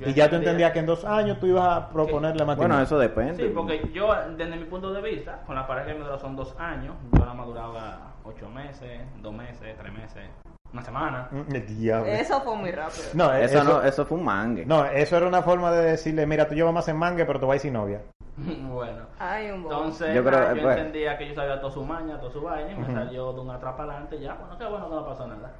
Yo 0.00 0.08
y 0.08 0.14
ya 0.14 0.28
tú 0.28 0.36
entendía- 0.36 0.38
entendías 0.38 0.72
que 0.72 0.78
en 0.80 0.86
dos 0.86 1.04
años 1.04 1.38
tú 1.38 1.46
ibas 1.46 1.68
a 1.76 1.88
proponerle 1.90 2.44
matrimonio. 2.44 2.56
Bueno, 2.56 2.80
eso 2.80 2.98
depende. 2.98 3.34
Sí, 3.36 3.52
porque 3.54 3.88
yo, 3.92 4.08
desde 4.36 4.56
mi 4.56 4.64
punto 4.64 4.92
de 4.92 5.02
vista, 5.02 5.42
con 5.46 5.54
la 5.54 5.66
pareja 5.66 5.88
que 5.88 5.94
me 5.94 6.04
duró 6.04 6.18
son 6.18 6.34
dos 6.36 6.56
años. 6.58 6.94
Yo 7.12 7.18
nada 7.20 7.34
más 7.34 7.46
duraba 7.46 8.14
ocho 8.24 8.48
meses, 8.48 9.00
dos 9.20 9.32
meses, 9.34 9.76
tres 9.78 9.92
meses, 9.92 10.22
una 10.72 10.82
semana. 10.82 11.28
Mm, 11.30 11.54
El 11.54 11.66
diablo. 11.66 12.06
Eso 12.12 12.40
fue 12.42 12.56
muy 12.56 12.70
rápido. 12.70 13.04
No, 13.14 13.32
eso, 13.32 13.58
eso, 13.58 13.64
no, 13.64 13.82
eso 13.82 14.04
fue 14.06 14.18
un 14.18 14.24
mangue. 14.24 14.64
no, 14.66 14.84
eso 14.84 15.16
era 15.16 15.26
una 15.26 15.42
forma 15.42 15.70
de 15.72 15.92
decirle, 15.92 16.26
mira, 16.26 16.46
tú 16.48 16.54
llevas 16.54 16.72
más 16.74 16.88
en 16.88 16.96
mangue, 16.96 17.24
pero 17.24 17.40
tú 17.40 17.46
vas 17.46 17.60
sin 17.60 17.72
novia. 17.72 18.00
bueno. 18.36 19.06
Hay 19.18 19.50
un. 19.50 19.62
Entonces, 19.62 20.14
Yo 20.14 20.24
creo, 20.24 20.54
yo 20.54 20.62
pues- 20.62 20.76
entendía 20.76 21.18
que 21.18 21.28
yo 21.28 21.34
sabía 21.34 21.60
toda 21.60 21.72
su 21.72 21.84
maña, 21.84 22.18
toda 22.18 22.32
su 22.32 22.40
vaina, 22.40 22.72
y 22.72 22.76
me 22.76 22.92
salió 22.92 23.32
de 23.32 23.40
un 23.40 23.50
atrás 23.50 23.74
para 23.76 23.92
adelante. 23.92 24.20
Ya, 24.20 24.34
bueno, 24.34 24.56
qué 24.58 24.64
bueno 24.66 24.88
que 24.88 24.94
no 24.94 25.06
pasó 25.06 25.26
nada. 25.26 25.50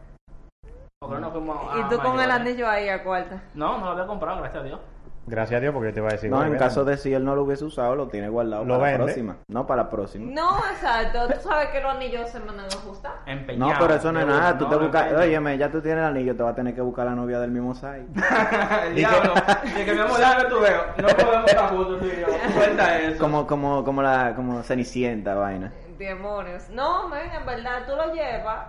Porque 1.01 1.19
no 1.19 1.31
fuimos 1.31 1.57
a 1.73 1.79
y 1.79 1.83
tú 1.89 1.99
con 1.99 2.21
el 2.21 2.31
anillo 2.31 2.69
ahí 2.69 2.89
a 2.91 3.03
cuarta. 3.03 3.43
No, 3.55 3.79
no 3.79 3.87
lo 3.87 3.91
había 3.93 4.07
comprado, 4.07 4.39
gracias 4.41 4.63
a 4.63 4.67
Dios. 4.67 4.81
Gracias 5.27 5.59
a 5.59 5.61
Dios, 5.61 5.73
porque 5.73 5.89
yo 5.91 5.95
te 5.95 6.01
iba 6.01 6.09
a 6.09 6.13
decir. 6.13 6.31
no, 6.31 6.43
en 6.45 6.57
caso 6.57 6.85
de 6.85 6.97
si 6.97 7.13
él 7.15 7.25
no 7.25 7.37
lo 7.37 7.45
hubiese 7.45 7.65
usado, 7.65 7.95
lo 7.95 8.09
tiene 8.09 8.29
guardado 8.29 8.65
Lo 8.65 8.79
para 8.79 8.85
vende. 8.85 8.99
la 8.99 9.05
próxima. 9.05 9.37
No, 9.49 9.67
para 9.67 9.83
la 9.85 9.91
próxima. 9.91 10.33
No, 10.33 10.59
exacto. 10.73 11.29
Tú 11.29 11.49
sabes 11.49 11.69
que 11.69 11.81
los 11.81 11.95
anillos 11.95 12.29
se 12.31 12.41
mandan 12.41 12.65
a 12.65 12.69
ajustar. 12.69 13.13
Empeñado. 13.27 13.73
No, 13.73 13.79
pero 13.79 13.95
eso 13.95 14.13
no 14.13 14.21
es 14.21 14.27
nada. 14.27 14.59
Tú 14.59 14.65
no, 14.65 14.71
te 14.71 14.77
no 14.77 14.83
buscas. 14.83 15.13
Óyeme, 15.13 15.59
ya 15.59 15.71
tú 15.71 15.81
tienes 15.81 15.99
el 15.99 16.05
anillo, 16.09 16.35
te 16.35 16.43
vas 16.43 16.53
a 16.53 16.57
tener 16.57 16.75
que 16.75 16.81
buscar 16.81 17.07
la 17.07 17.15
novia 17.15 17.39
del 17.39 17.51
mismo 17.51 17.75
site. 17.75 18.07
el 18.87 18.95
diablo. 18.95 19.35
De 19.77 19.85
que 19.85 19.93
mi 19.93 20.01
amor, 20.01 20.19
déjame 20.19 20.45
tu 20.47 20.61
veo. 20.61 20.83
No 20.97 21.09
podemos 21.09 21.51
estar 21.51 21.71
juntos, 21.71 22.01
yo. 22.03 22.27
Cuenta 22.57 22.99
eso. 22.99 23.19
como, 23.19 23.47
como, 23.47 23.85
como 23.85 24.03
la, 24.03 24.35
como 24.35 24.63
Cenicienta, 24.63 25.35
vaina. 25.35 25.73
Demonios. 25.99 26.69
No, 26.71 27.09
men, 27.09 27.31
en 27.31 27.47
verdad, 27.47 27.83
tú 27.87 27.95
lo 27.95 28.13
llevas 28.15 28.67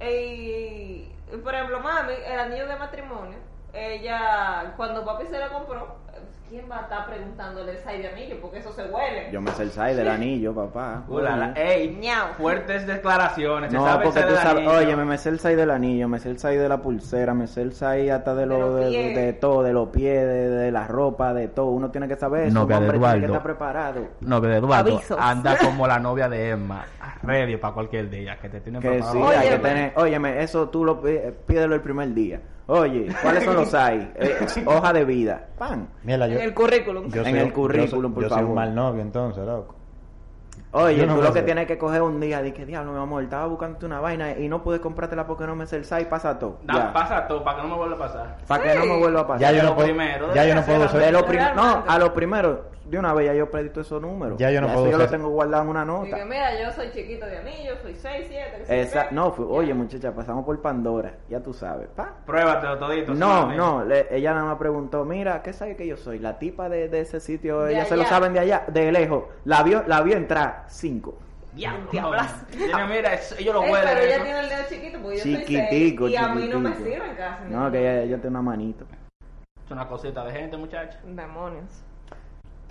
y, 0.00 1.08
por 1.42 1.54
ejemplo, 1.54 1.80
mami, 1.80 2.12
el 2.26 2.38
anillo 2.40 2.66
de 2.66 2.76
matrimonio, 2.76 3.38
ella, 3.72 4.74
cuando 4.76 5.04
papi 5.04 5.26
se 5.26 5.38
lo 5.38 5.48
compró, 5.50 5.96
¿quién 6.50 6.66
va 6.70 6.80
a 6.80 6.82
estar 6.82 7.06
preguntándole 7.06 7.72
el 7.72 7.78
side 7.78 7.98
de 8.02 8.08
anillo? 8.08 8.36
Porque 8.42 8.58
eso 8.58 8.70
se 8.72 8.82
huele. 8.84 9.30
Yo 9.32 9.40
me 9.40 9.50
sé 9.52 9.62
el 9.62 9.70
site 9.70 9.94
del 9.94 10.08
anillo, 10.08 10.54
papá. 10.54 11.02
Ey, 11.56 11.96
Ñau. 12.00 12.34
fuertes 12.36 12.86
declaraciones. 12.86 13.72
No, 13.72 13.84
sabe 13.86 14.04
porque 14.04 14.20
tú 14.22 14.34
sabes, 14.36 14.68
oye, 14.68 14.94
me 14.94 15.16
sé 15.16 15.30
el 15.30 15.38
6 15.40 15.56
del 15.56 15.70
anillo, 15.70 16.06
me 16.08 16.18
sé 16.18 16.28
el 16.28 16.38
6 16.38 16.60
de 16.60 16.68
la 16.68 16.82
pulsera, 16.82 17.32
me 17.32 17.46
sé 17.46 17.62
el 17.62 17.72
6 17.72 18.10
hasta 18.10 18.34
de, 18.34 18.44
lo, 18.46 18.74
de, 18.74 19.32
todo, 19.40 19.62
de 19.62 19.72
los 19.72 19.88
pies, 19.88 20.20
de, 20.26 20.50
de 20.50 20.70
la 20.70 20.86
ropa, 20.86 21.32
de 21.32 21.48
todo. 21.48 21.66
Uno 21.70 21.90
tiene 21.90 22.08
que 22.08 22.16
saber 22.16 22.48
eso, 22.48 22.54
Novia 22.54 22.76
un 22.78 22.82
de 22.82 22.88
hombre 22.90 22.98
tiene 22.98 23.12
que 23.12 23.18
Eduardo. 23.26 23.34
estar 23.38 23.42
preparado. 23.42 24.08
No, 24.20 24.40
que 24.42 24.48
de 24.48 24.56
Eduardo 24.58 24.90
Avisos. 24.96 25.18
anda 25.18 25.56
como 25.64 25.86
la 25.86 25.98
novia 25.98 26.28
de 26.28 26.50
Emma, 26.50 26.84
ready 27.22 27.56
para 27.56 27.72
cualquier 27.72 28.10
día, 28.10 28.36
que 28.36 28.50
te 28.50 28.60
tienen 28.60 28.82
Que 28.82 28.88
preparado. 28.90 29.12
sí, 29.16 29.22
Oye, 29.22 29.36
hay 29.38 29.48
que 29.48 29.58
tener, 29.58 29.92
óyeme, 29.96 30.42
eso 30.42 30.68
tú 30.68 30.84
lo 30.84 31.00
pi- 31.00 31.18
pídelo 31.46 31.74
el 31.74 31.80
primer 31.80 32.12
día. 32.12 32.40
Oye, 32.66 33.08
¿cuáles 33.22 33.44
son 33.44 33.56
los 33.56 33.74
hay? 33.74 34.12
Eh, 34.14 34.46
hoja 34.66 34.92
de 34.92 35.04
vida, 35.04 35.48
pan. 35.58 35.88
Mira, 36.04 36.26
yo, 36.28 36.36
En 36.38 36.42
el 36.42 36.54
currículum. 36.54 37.08
yo 37.10 37.22
en 37.22 37.24
soy 37.30 37.38
el 37.38 37.42
un- 37.44 37.48
yo 37.50 37.54
currículum, 37.54 37.88
soy- 38.12 38.14
por 38.14 38.22
yo 38.22 38.28
soy 38.28 38.38
un 38.38 38.42
favor. 38.44 38.54
mal 38.56 38.74
novio, 38.74 39.02
entonces, 39.02 39.44
loco. 39.44 39.74
Oye, 40.74 40.96
Yo 40.96 41.06
no 41.06 41.16
tú 41.16 41.22
lo 41.22 41.32
que 41.34 41.40
sé. 41.40 41.44
tienes 41.44 41.66
que 41.66 41.76
coger 41.76 42.00
un 42.00 42.18
día, 42.18 42.40
de 42.40 42.54
que 42.54 42.64
diablo, 42.64 42.92
mi 42.92 42.98
amor, 42.98 43.22
estaba 43.22 43.44
buscándote 43.46 43.84
una 43.84 44.00
vaina 44.00 44.32
y 44.38 44.48
no 44.48 44.62
pude 44.62 44.80
comprártela 44.80 45.26
porque 45.26 45.46
no 45.46 45.54
me 45.54 45.66
sé 45.66 45.76
el 45.76 45.84
6, 45.84 46.06
pasa 46.06 46.38
todo. 46.38 46.58
Da, 46.62 46.92
pasa 46.94 47.26
todo, 47.28 47.44
para 47.44 47.56
que 47.58 47.62
no 47.64 47.68
me 47.68 47.76
vuelva 47.76 47.96
a 47.96 47.98
pasar. 47.98 48.38
Para 48.48 48.62
que 48.62 48.74
no 48.78 48.86
me 48.86 48.98
vuelva 48.98 49.20
a 49.20 49.26
pasar. 49.26 49.40
Ya 49.40 49.52
yo 49.52 49.62
no 49.62 49.68
lo 49.70 49.74
puedo, 49.74 49.88
primero, 49.88 50.34
ya 50.34 50.46
yo 50.46 50.54
no 50.54 50.62
puedo 50.62 50.88
De 50.88 51.12
lo 51.12 51.20
no, 51.54 51.84
a 51.86 51.98
lo 51.98 52.14
primero, 52.14 52.72
de 52.86 52.98
una 52.98 53.14
vez 53.14 53.26
ya 53.26 53.34
yo 53.34 53.50
predicto 53.50 53.80
esos 53.82 54.00
números. 54.02 54.36
Ya 54.38 54.50
yo 54.50 54.60
no 54.60 54.66
puedo 54.66 54.86
eso 54.86 54.90
yo 54.92 54.98
lo 54.98 55.08
tengo 55.08 55.28
guardado 55.28 55.62
en 55.64 55.68
una 55.70 55.82
Y 55.82 55.86
nota. 55.86 56.16
que 56.16 56.24
mira, 56.24 56.62
yo 56.62 56.70
soy 56.72 56.90
chiquito 56.90 57.24
de 57.26 57.38
anillo, 57.38 57.74
soy 57.82 57.94
6, 57.94 58.26
7. 58.28 58.56
que 58.58 58.64
sé 58.66 58.80
Esa, 58.82 59.08
qué. 59.08 59.14
no, 59.14 59.30
fue- 59.32 59.46
oye 59.46 59.72
muchacha, 59.72 60.12
pasamos 60.12 60.44
por 60.44 60.60
Pandora, 60.60 61.14
ya 61.28 61.40
tú 61.40 61.52
sabes. 61.54 61.88
Pa. 61.94 62.12
Pruébatelo 62.26 62.78
todito. 62.78 63.14
No, 63.14 63.28
mami. 63.46 63.56
no, 63.56 63.84
le- 63.84 64.08
ella 64.14 64.34
nada 64.34 64.46
más 64.46 64.56
preguntó, 64.58 65.04
mira, 65.04 65.42
¿qué 65.42 65.52
sabe 65.52 65.76
que 65.76 65.86
yo 65.86 65.96
soy? 65.96 66.18
La 66.18 66.38
tipa 66.38 66.68
de, 66.68 66.88
de 66.88 67.00
ese 67.00 67.20
sitio, 67.20 67.62
De 67.62 67.72
ella 67.72 67.84
se 67.84 67.96
lo 67.96 68.04
saben 68.04 68.32
de 68.34 68.40
allá, 68.40 68.64
de 68.68 68.90
lejos. 68.92 69.24
La 69.44 69.62
vio, 69.62 69.84
la 69.86 70.02
vio 70.02 70.16
entrar, 70.16 70.61
cinco. 70.68 71.18
Diablo. 71.54 71.90
Diablas. 71.90 72.46
Tiene, 72.50 72.86
mira, 72.86 73.14
ellos 73.38 73.54
lo 73.54 73.62
Eh, 73.64 73.70
huelen. 73.70 73.88
pero 73.88 74.00
ella 74.00 74.14
eso. 74.16 74.24
tiene 74.24 74.40
el 74.40 74.48
dedo 74.48 74.62
chiquito 74.70 74.98
porque 75.02 75.16
yo 75.18 75.22
soy 75.22 75.32
Chiquitico, 75.44 76.04
seis 76.06 76.12
y 76.12 76.16
a 76.16 76.28
mí 76.28 76.48
no 76.48 76.60
me 76.60 76.74
sirven 76.76 77.14
casi. 77.16 77.44
No, 77.50 77.70
que 77.70 77.78
ella, 77.78 78.02
ella 78.02 78.16
tiene 78.16 78.28
una 78.30 78.42
manito. 78.42 78.86
Es 79.64 79.70
una 79.70 79.86
cosita 79.86 80.24
de 80.24 80.32
gente, 80.32 80.56
muchacho. 80.56 80.98
Demonios. 81.04 81.82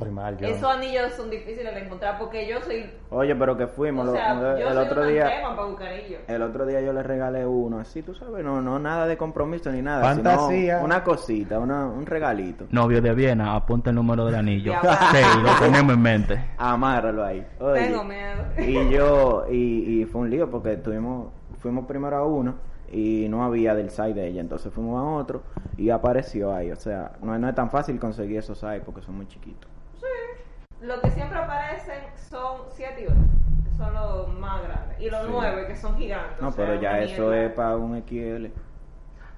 Estoy 0.01 0.15
mal, 0.15 0.37
yo. 0.37 0.47
Esos 0.47 0.69
anillos 0.69 1.13
son 1.13 1.29
difíciles 1.29 1.73
de 1.75 1.81
encontrar 1.81 2.17
porque 2.17 2.47
yo 2.47 2.59
soy. 2.61 2.89
Oye, 3.11 3.35
pero 3.35 3.55
que 3.55 3.67
fuimos. 3.67 4.03
O 4.07 4.11
lo- 4.11 4.13
sea, 4.17 4.35
yo 4.59 4.67
el 4.67 4.73
soy 4.73 4.85
otro 4.85 5.05
día. 5.05 5.25
para 5.43 5.63
buscar. 5.63 5.87
El 6.27 6.41
otro 6.41 6.65
día 6.65 6.81
yo 6.81 6.91
le 6.93 7.03
regalé 7.03 7.45
uno, 7.45 7.79
así 7.79 8.01
tú 8.01 8.13
sabes, 8.15 8.43
no, 8.43 8.61
no 8.61 8.79
nada 8.79 9.05
de 9.07 9.15
compromiso 9.17 9.71
ni 9.71 9.81
nada, 9.81 10.01
Fantasía. 10.03 10.75
sino 10.77 10.85
una 10.85 11.03
cosita, 11.03 11.59
una, 11.59 11.85
un 11.85 12.05
regalito. 12.05 12.65
Novio 12.71 13.01
de 13.01 13.13
Viena, 13.13 13.55
apunta 13.55 13.89
el 13.91 13.95
número 13.95 14.25
del 14.25 14.35
anillo. 14.35 14.73
Sí, 15.11 15.39
lo 15.43 15.49
tenemos 15.59 15.93
en 15.93 16.01
mente. 16.01 16.45
Amárralo 16.57 17.23
ahí. 17.23 17.45
Oye, 17.59 17.81
Tengo 17.87 18.03
miedo. 18.03 18.43
Y 18.57 18.89
yo, 18.89 19.45
y, 19.51 20.01
y 20.01 20.05
fue 20.05 20.21
un 20.21 20.29
lío 20.29 20.49
porque 20.49 20.77
tuvimos, 20.77 21.31
fuimos 21.59 21.85
primero 21.85 22.17
a 22.17 22.25
uno 22.25 22.55
y 22.91 23.27
no 23.29 23.43
había 23.43 23.73
del 23.75 23.89
site 23.89 24.13
de 24.15 24.27
ella, 24.27 24.41
entonces 24.41 24.71
fuimos 24.73 24.99
a 24.99 25.03
otro 25.03 25.43
y 25.77 25.89
apareció 25.89 26.53
ahí. 26.53 26.71
O 26.71 26.75
sea, 26.75 27.11
no, 27.21 27.33
es- 27.35 27.39
no 27.41 27.47
es 27.49 27.55
tan 27.55 27.69
fácil 27.69 27.99
conseguir 27.99 28.37
esos 28.39 28.57
sites 28.59 28.81
porque 28.85 29.01
son 29.01 29.15
muy 29.15 29.27
chiquitos. 29.27 29.69
Lo 30.81 30.99
que 31.01 31.11
siempre 31.11 31.37
aparecen 31.37 32.03
son 32.15 32.61
7 32.69 33.01
y 33.01 33.05
8, 33.05 33.15
que 33.65 33.77
son 33.77 33.93
los 33.93 34.29
más 34.39 34.63
grandes. 34.63 34.99
Y 34.99 35.09
los 35.09 35.21
Sí. 35.25 35.27
9, 35.31 35.67
que 35.67 35.75
son 35.75 35.95
gigantes. 35.97 36.41
No, 36.41 36.47
o 36.47 36.51
sea, 36.51 36.65
pero 36.65 36.81
ya 36.81 36.99
eso 36.99 37.21
mierda. 37.29 37.43
es 37.43 37.51
para 37.53 37.77
un 37.77 37.95
XL. 38.01 38.47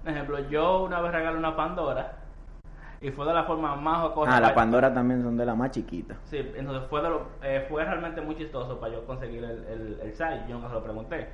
Por 0.03 0.11
ejemplo, 0.11 0.39
yo 0.49 0.83
una 0.83 1.01
vez 1.01 1.11
regalé 1.11 1.37
una 1.37 1.55
Pandora 1.55 2.13
y 3.01 3.11
fue 3.11 3.25
de 3.25 3.33
la 3.33 3.43
forma 3.43 3.75
más 3.75 4.01
jocosa. 4.01 4.31
Ah, 4.37 4.39
las 4.39 4.51
para- 4.51 4.55
Pandora 4.55 4.93
también 4.93 5.21
son 5.21 5.35
de 5.37 5.45
las 5.45 5.55
más 5.57 5.71
chiquitas. 5.71 6.17
Sí, 6.25 6.37
entonces 6.55 6.87
fue, 6.89 7.01
de 7.01 7.09
lo- 7.09 7.27
eh, 7.41 7.65
fue 7.69 7.83
realmente 7.83 8.21
muy 8.21 8.35
chistoso 8.35 8.79
para 8.79 8.93
yo 8.93 9.05
conseguir 9.05 9.43
el, 9.43 9.65
el, 9.65 9.99
el 10.01 10.11
site. 10.13 10.43
Yo 10.47 10.55
nunca 10.55 10.69
se 10.69 10.73
lo 10.75 10.83
pregunté. 10.83 11.27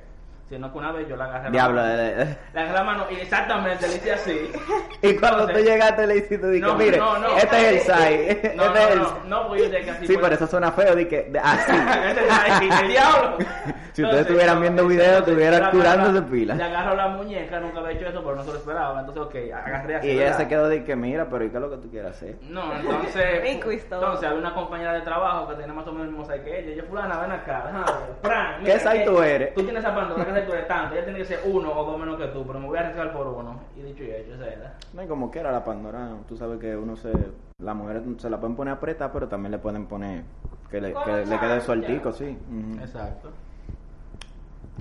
Sino 0.50 0.70
que 0.72 0.78
una 0.78 0.90
vez 0.90 1.08
yo 1.08 1.16
la 1.16 1.26
agarré. 1.26 1.44
la 1.44 1.50
Diablo, 1.50 1.80
mano- 1.80 1.96
de- 1.96 2.14
de- 2.16 2.36
Le 2.52 2.60
agarré 2.60 2.72
la 2.78 2.82
mano 2.84 3.06
y 3.08 3.14
exactamente 3.20 3.86
le 3.88 3.94
hice 3.94 4.12
así. 4.12 4.50
Y 5.02 5.16
cuando 5.16 5.44
tú 5.44 5.50
Entonces- 5.50 5.64
llegaste 5.64 6.06
le 6.08 6.16
hiciste, 6.16 6.50
dije, 6.50 6.66
No, 6.66 6.74
mire, 6.74 6.98
no, 6.98 7.18
no. 7.18 7.36
este 7.38 7.56
es 7.56 7.88
el 7.88 7.94
site. 7.94 8.52
No, 8.56 8.64
este 8.64 8.82
es 8.82 8.90
el... 8.90 8.98
no, 8.98 9.18
no, 9.28 9.48
no, 9.48 9.56
yo 9.56 9.64
dije 9.70 9.90
así 9.92 10.06
Sí, 10.08 10.18
pero 10.20 10.34
eso 10.34 10.46
suena 10.48 10.72
feo, 10.72 10.94
de- 10.96 11.40
así. 11.42 11.72
Ese 11.72 12.66
es 12.68 12.80
el- 12.80 12.88
diablo. 12.88 13.38
Si 13.92 14.04
ustedes 14.04 14.22
estuvieran 14.22 14.60
viendo 14.60 14.86
videos, 14.86 15.18
estuvieran 15.18 15.72
curándose 15.72 16.18
agarro- 16.20 16.30
pila. 16.30 16.54
Le 16.54 16.62
agarro 16.62 16.94
la 16.94 17.08
muñeca, 17.08 17.58
nunca 17.58 17.80
había 17.80 17.90
hecho 17.98 18.06
eso, 18.08 18.22
pero 18.22 18.36
no 18.36 18.44
se 18.44 18.52
lo 18.52 18.56
esperaba. 18.58 19.00
Entonces, 19.00 19.22
ok, 19.24 19.34
agarré 19.52 19.96
así. 19.96 20.06
Y 20.06 20.10
ella 20.12 20.32
se 20.34 20.46
quedó 20.46 20.68
de 20.68 20.84
que, 20.84 20.94
mira, 20.94 21.26
pero 21.28 21.44
¿y 21.44 21.50
qué 21.50 21.56
es 21.56 21.60
lo 21.60 21.70
que 21.70 21.76
tú 21.78 21.90
quieres 21.90 22.12
hacer? 22.12 22.36
No, 22.42 22.72
entonces. 22.72 23.40
Entonces 23.44 24.24
había 24.28 24.38
una 24.38 24.54
compañera 24.54 24.92
de 24.94 25.00
trabajo 25.00 25.48
que 25.48 25.54
tenía 25.56 25.72
más 25.74 25.86
o 25.88 25.92
menos 25.92 26.06
el 26.06 26.12
mismo 26.14 26.24
size 26.24 26.42
que 26.44 26.60
ella. 26.60 26.76
Yo, 26.82 26.88
fulana, 26.88 27.18
ven 27.20 27.32
acá. 27.32 27.64
¿Qué 28.64 28.78
size 28.78 28.92
que- 29.00 29.04
tú 29.04 29.22
eres? 29.22 29.54
Tú 29.54 29.62
tienes 29.64 29.82
esa 29.84 29.92
pandora, 29.94 30.24
¿qué 30.40 30.46
size 30.46 30.46
tú 30.46 30.52
eres 30.52 30.68
tanto? 30.68 30.94
Ella 30.94 31.04
tiene 31.04 31.18
que 31.20 31.24
ser 31.24 31.40
uno 31.44 31.72
o 31.72 31.84
dos 31.84 31.98
menos 31.98 32.16
que 32.18 32.26
tú, 32.28 32.44
pero 32.46 32.58
me 32.60 32.66
voy 32.66 32.78
a 32.78 32.80
arriesgar 32.80 33.12
por 33.12 33.26
uno. 33.26 33.60
Y 33.76 33.82
dicho 33.82 34.02
y 34.04 34.10
hecho, 34.10 34.34
esa 34.34 34.46
era. 34.46 34.74
No, 34.92 35.02
y 35.02 35.06
como 35.06 35.30
quiera 35.30 35.52
la 35.52 35.64
Pandora, 35.64 36.08
tú 36.28 36.36
sabes 36.36 36.58
que 36.58 36.76
uno 36.76 36.96
se... 36.96 37.12
Las 37.62 37.76
mujeres 37.76 38.02
se 38.18 38.30
la 38.30 38.38
pueden 38.40 38.56
poner 38.56 38.74
apretada, 38.74 39.12
pero 39.12 39.28
también 39.28 39.52
le 39.52 39.58
pueden 39.58 39.86
poner... 39.86 40.22
Que 40.70 40.80
le, 40.80 40.94
que 40.94 41.26
le 41.26 41.38
quede 41.38 41.60
sueltico, 41.60 42.12
sí. 42.12 42.38
Exacto. 42.80 43.30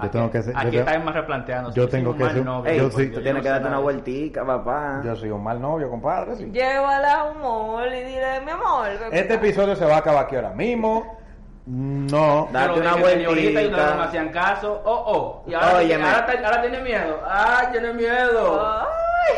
Yo 0.02 0.10
tengo 0.12 0.32
que 0.32 0.41
ser- 0.41 0.54
yo 0.54 0.60
Aquí 0.60 0.69
tengo- 0.72 0.88
está 0.88 1.00
más 1.00 1.15
replanteando. 1.15 1.72
yo 1.74 1.89
tengo 1.89 2.15
que 2.15 2.24
mal 2.24 2.34
ser- 2.34 2.45
novio, 2.45 2.72
Ey, 2.72 2.78
yo 2.78 2.89
sí- 2.91 3.08
tú 3.08 3.15
yo 3.15 3.22
tienes 3.22 3.34
no 3.34 3.41
que 3.41 3.50
darte 3.50 3.67
una 3.67 3.80
vueltica, 3.80 4.45
papá. 4.45 5.02
Yo 5.04 5.15
soy 5.15 5.30
un 5.32 5.43
mal 5.43 5.60
novio, 5.60 5.89
compadre. 5.89 6.36
sí. 6.38 6.45
Llévala 6.52 7.22
a 7.22 7.24
un 7.32 7.41
mall 7.41 7.88
y 7.93 8.04
dile, 8.04 8.39
mi 8.45 8.52
amor. 8.52 8.88
Este 9.12 9.19
acá". 9.19 9.34
episodio 9.34 9.76
se 9.76 9.86
va 9.86 9.95
a 9.95 9.98
acabar 9.98 10.24
aquí 10.26 10.36
ahora 10.38 10.52
mismo. 10.52 11.18
No. 11.69 12.49
Da- 12.51 12.62
Date 12.67 12.75
lo 12.75 12.82
una 12.82 12.91
ahorita 12.91 13.12
y 13.21 13.27
ustedes 13.27 13.53
vueltita. 13.53 13.89
no 13.91 13.97
me 13.97 14.03
hacían 14.03 14.29
caso. 14.29 14.82
Oh, 14.86 15.03
oh. 15.05 15.43
Y 15.49 15.53
ahora, 15.53 16.62
tiene 16.62 16.82
miedo. 16.82 17.19
Ah, 17.23 17.69
tiene 17.71 17.93
miedo. 17.93 18.60
Ay, 18.82 19.36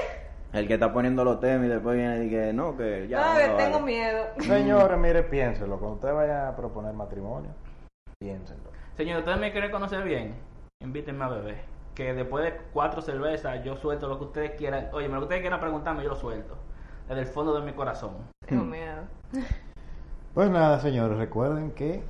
El 0.53 0.67
que 0.67 0.75
está 0.75 0.93
poniendo 0.93 1.25
los 1.25 1.41
temas 1.41 1.65
y 1.65 1.69
después 1.69 1.97
viene 1.97 2.17
y 2.17 2.29
dice, 2.29 2.53
no, 2.53 2.77
que 2.77 3.07
ya... 3.09 3.33
ay, 3.35 3.49
no, 3.49 3.55
tengo 3.57 3.79
vale. 3.81 3.85
miedo. 3.85 4.23
Señores, 4.39 4.97
mire, 4.97 5.23
piénselo. 5.23 5.77
Cuando 5.77 5.95
usted 5.95 6.13
vaya 6.13 6.47
a 6.47 6.55
proponer 6.55 6.93
matrimonio, 6.93 7.49
piénselo. 8.19 8.71
Señor, 8.95 9.19
¿ustedes 9.19 9.37
me 9.39 9.51
quieren 9.51 9.69
conocer 9.71 10.01
bien? 10.03 10.35
Invítenme 10.79 11.25
a 11.25 11.29
beber. 11.29 11.57
Que 11.95 12.13
después 12.13 12.45
de 12.45 12.57
cuatro 12.71 13.01
cervezas 13.01 13.61
yo 13.65 13.75
suelto 13.75 14.07
lo 14.07 14.17
que 14.17 14.23
ustedes 14.25 14.51
quieran. 14.51 14.87
Oye, 14.93 15.09
lo 15.09 15.17
que 15.17 15.23
ustedes 15.23 15.41
quieran 15.41 15.59
preguntarme, 15.59 16.03
yo 16.03 16.09
lo 16.09 16.15
suelto. 16.15 16.55
Desde 17.09 17.21
el 17.23 17.27
fondo 17.27 17.53
de 17.53 17.65
mi 17.65 17.73
corazón. 17.73 18.11
Tengo 18.45 18.63
miedo. 18.63 19.01
Pues 20.33 20.49
nada, 20.49 20.79
señores, 20.79 21.17
recuerden 21.17 21.71
que 21.71 22.01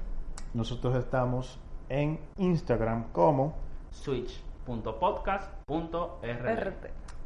nosotros 0.53 0.95
estamos 0.95 1.59
en 1.89 2.19
Instagram 2.37 3.05
como 3.11 3.53
switch.podcast.rd 3.91 6.73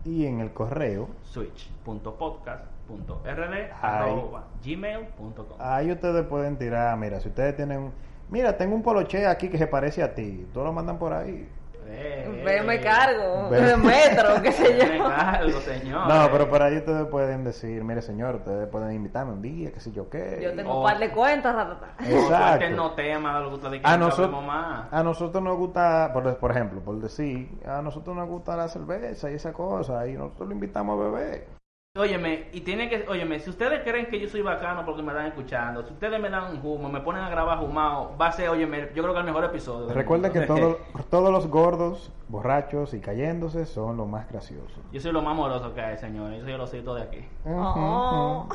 y 0.03 0.25
en 0.25 0.39
el 0.39 0.51
correo. 0.53 1.09
switch.podcast.rd 1.23 3.53
Ay. 3.53 3.69
arroba 3.81 4.45
gmail.com 4.63 5.57
Ahí 5.59 5.91
ustedes 5.91 6.25
pueden 6.27 6.57
tirar, 6.57 6.95
mira, 6.97 7.19
si 7.19 7.29
ustedes 7.29 7.55
tienen, 7.55 7.91
mira, 8.29 8.57
tengo 8.57 8.75
un 8.75 8.83
poloche 8.83 9.25
aquí 9.25 9.49
que 9.49 9.57
se 9.57 9.67
parece 9.67 10.03
a 10.03 10.13
ti, 10.13 10.47
todos 10.53 10.67
lo 10.67 10.73
mandan 10.73 10.99
por 10.99 11.13
ahí. 11.13 11.49
Eh, 11.87 12.41
Ve, 12.43 12.61
me 12.63 12.79
cargo. 12.81 13.49
Ve. 13.49 13.75
Metro, 13.77 14.41
qué 14.41 14.51
sé 14.51 14.73
Me 14.73 14.97
yo. 14.97 15.03
cargo, 15.09 15.59
señor. 15.61 16.07
No, 16.07 16.27
pero 16.31 16.49
por 16.49 16.61
ahí 16.61 16.77
ustedes 16.77 17.05
pueden 17.07 17.43
decir, 17.43 17.83
mire 17.83 18.01
señor, 18.01 18.35
ustedes 18.35 18.67
pueden 18.69 18.91
invitarme 18.93 19.33
un 19.33 19.41
día, 19.41 19.71
qué 19.71 19.79
sé 19.79 19.91
yo 19.91 20.09
qué. 20.09 20.39
Yo 20.41 20.55
tengo 20.55 20.71
Oh. 20.73 20.77
un 20.79 20.83
par 20.85 20.99
de 20.99 21.11
cuentas. 21.11 21.55
Exacto. 21.99 22.69
no 22.71 22.91
tema 22.93 23.37
de 23.37 23.43
lo 23.43 23.49
que 23.49 23.55
ustedes 23.55 23.81
A 23.83 23.97
nosotros, 23.97 24.43
más. 24.43 24.87
a 24.91 25.03
nosotros 25.03 25.43
nos 25.43 25.57
gusta, 25.57 26.09
por, 26.13 26.37
por 26.37 26.51
ejemplo, 26.51 26.81
por 26.81 26.99
decir, 26.99 27.49
a 27.65 27.81
nosotros 27.81 28.15
nos 28.15 28.27
gusta 28.27 28.55
la 28.55 28.67
cerveza 28.67 29.29
y 29.31 29.35
esa 29.35 29.53
cosa, 29.53 30.07
y 30.07 30.13
nosotros 30.13 30.49
lo 30.49 30.53
invitamos 30.55 30.99
a 30.99 31.03
beber. 31.09 31.47
Óyeme, 31.97 32.49
y 32.51 32.59
tiene 32.59 32.89
que, 32.89 33.05
óyeme, 33.07 33.39
si 33.39 33.49
ustedes 33.49 33.81
creen 33.83 34.07
que 34.07 34.19
yo 34.19 34.27
soy 34.27 34.41
bacano 34.41 34.83
porque 34.85 35.01
me 35.01 35.13
están 35.13 35.27
escuchando, 35.27 35.81
si 35.87 35.93
ustedes 35.93 36.19
me 36.19 36.29
dan 36.29 36.51
un 36.51 36.59
humo, 36.61 36.89
me 36.89 36.99
ponen 36.99 37.21
a 37.23 37.29
grabar 37.29 37.63
humado, 37.63 38.11
va 38.19 38.27
a 38.27 38.31
ser, 38.33 38.49
óyeme, 38.49 38.89
yo 38.93 39.01
creo 39.01 39.13
que 39.13 39.19
el 39.21 39.25
mejor 39.25 39.45
episodio. 39.45 39.93
Recuerden 39.93 40.33
que 40.33 40.41
todo- 40.41 40.79
todos 41.09 41.31
los 41.31 41.47
gordos, 41.47 42.11
borrachos 42.27 42.93
y 42.93 42.99
cayéndose 42.99 43.65
son 43.65 43.95
los 43.95 44.09
más 44.09 44.29
graciosos. 44.29 44.77
Yo 44.91 44.99
soy 44.99 45.13
lo 45.13 45.21
más 45.21 45.31
amoroso 45.31 45.73
que 45.73 45.79
hay, 45.79 45.97
señores. 45.97 46.39
Yo 46.39 46.43
soy 46.43 46.53
el 46.53 46.61
osito 46.61 46.95
de 46.95 47.01
aquí. 47.03 47.25
Oh. 47.45 48.49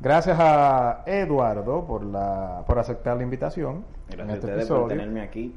Gracias 0.00 0.38
a 0.38 1.02
Eduardo 1.06 1.84
por 1.84 2.04
la 2.04 2.62
por 2.68 2.78
aceptar 2.78 3.16
la 3.16 3.24
invitación 3.24 3.84
en 4.10 4.16
Gracias 4.18 4.28
a 4.28 4.34
este 4.34 4.46
ustedes 4.46 4.68
por 4.68 4.88
tenerme 4.88 5.22
aquí. 5.22 5.56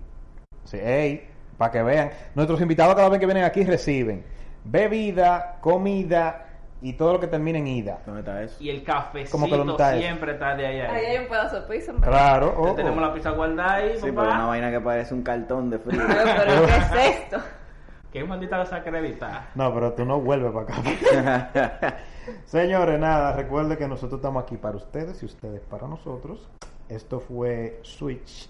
Sí, 0.63 0.77
ey, 0.81 1.27
para 1.59 1.71
que 1.73 1.83
vean, 1.83 2.09
nuestros 2.33 2.59
invitados 2.59 2.95
cada 2.95 3.09
vez 3.09 3.19
que 3.19 3.27
vienen 3.27 3.43
aquí 3.43 3.63
reciben 3.65 4.23
bebida, 4.63 5.57
comida 5.61 6.48
y 6.81 6.93
todo 6.93 7.13
lo 7.13 7.19
que 7.19 7.27
termine 7.27 7.59
en 7.59 7.67
ida. 7.67 7.99
¿Dónde 8.05 8.21
está 8.21 8.41
eso? 8.41 8.55
Y 8.63 8.69
el 8.69 8.83
cafecito 8.83 9.31
¿Cómo 9.31 9.47
que 9.47 9.57
dónde 9.57 9.73
está 9.73 9.91
eso? 9.95 10.01
siempre 10.01 10.31
está 10.33 10.55
de 10.55 10.65
allá. 10.67 10.93
Ahí 10.93 11.05
hay 11.05 11.17
un 11.17 11.27
pedazo 11.27 11.61
de 11.61 11.67
pizza. 11.67 11.93
Claro, 12.01 12.53
oh, 12.57 12.73
Tenemos 12.73 12.97
oh. 12.97 13.07
la 13.07 13.13
pizza 13.13 13.31
guardada 13.31 13.73
ahí, 13.75 13.97
Sí, 13.97 14.11
papá. 14.11 14.21
pero 14.21 14.35
una 14.35 14.45
vaina 14.47 14.71
que 14.71 14.79
parece 14.79 15.13
un 15.13 15.21
cartón 15.23 15.69
de 15.69 15.79
frío. 15.79 16.01
Pero, 16.07 16.23
pero, 16.45 16.65
¿qué 16.65 16.75
es 16.77 17.15
esto? 17.21 17.37
Qué 18.11 18.23
maldita 18.23 18.57
desacreditada. 18.57 19.49
No, 19.53 19.71
pero 19.71 19.93
tú 19.93 20.03
no 20.03 20.19
vuelves 20.19 20.51
para 20.51 20.79
acá. 20.79 21.97
Señores, 22.45 22.99
nada, 22.99 23.33
recuerden 23.33 23.77
que 23.77 23.87
nosotros 23.87 24.19
estamos 24.19 24.41
aquí 24.43 24.57
para 24.57 24.77
ustedes 24.77 25.21
y 25.21 25.27
ustedes 25.27 25.61
para 25.61 25.87
nosotros. 25.87 26.49
Esto 26.87 27.19
fue 27.19 27.79
Switch. 27.83 28.49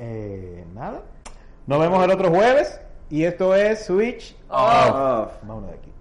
Eh, 0.00 0.64
nada. 0.74 1.02
Nos 1.68 1.78
vemos 1.78 2.02
el 2.02 2.10
otro 2.10 2.30
jueves 2.30 2.80
y 3.08 3.22
esto 3.24 3.54
es 3.54 3.84
Switch 3.86 4.36
Oh. 4.48 4.56
Off. 4.56 5.32
Vámonos 5.42 5.70
de 5.70 5.76
aquí. 5.76 5.92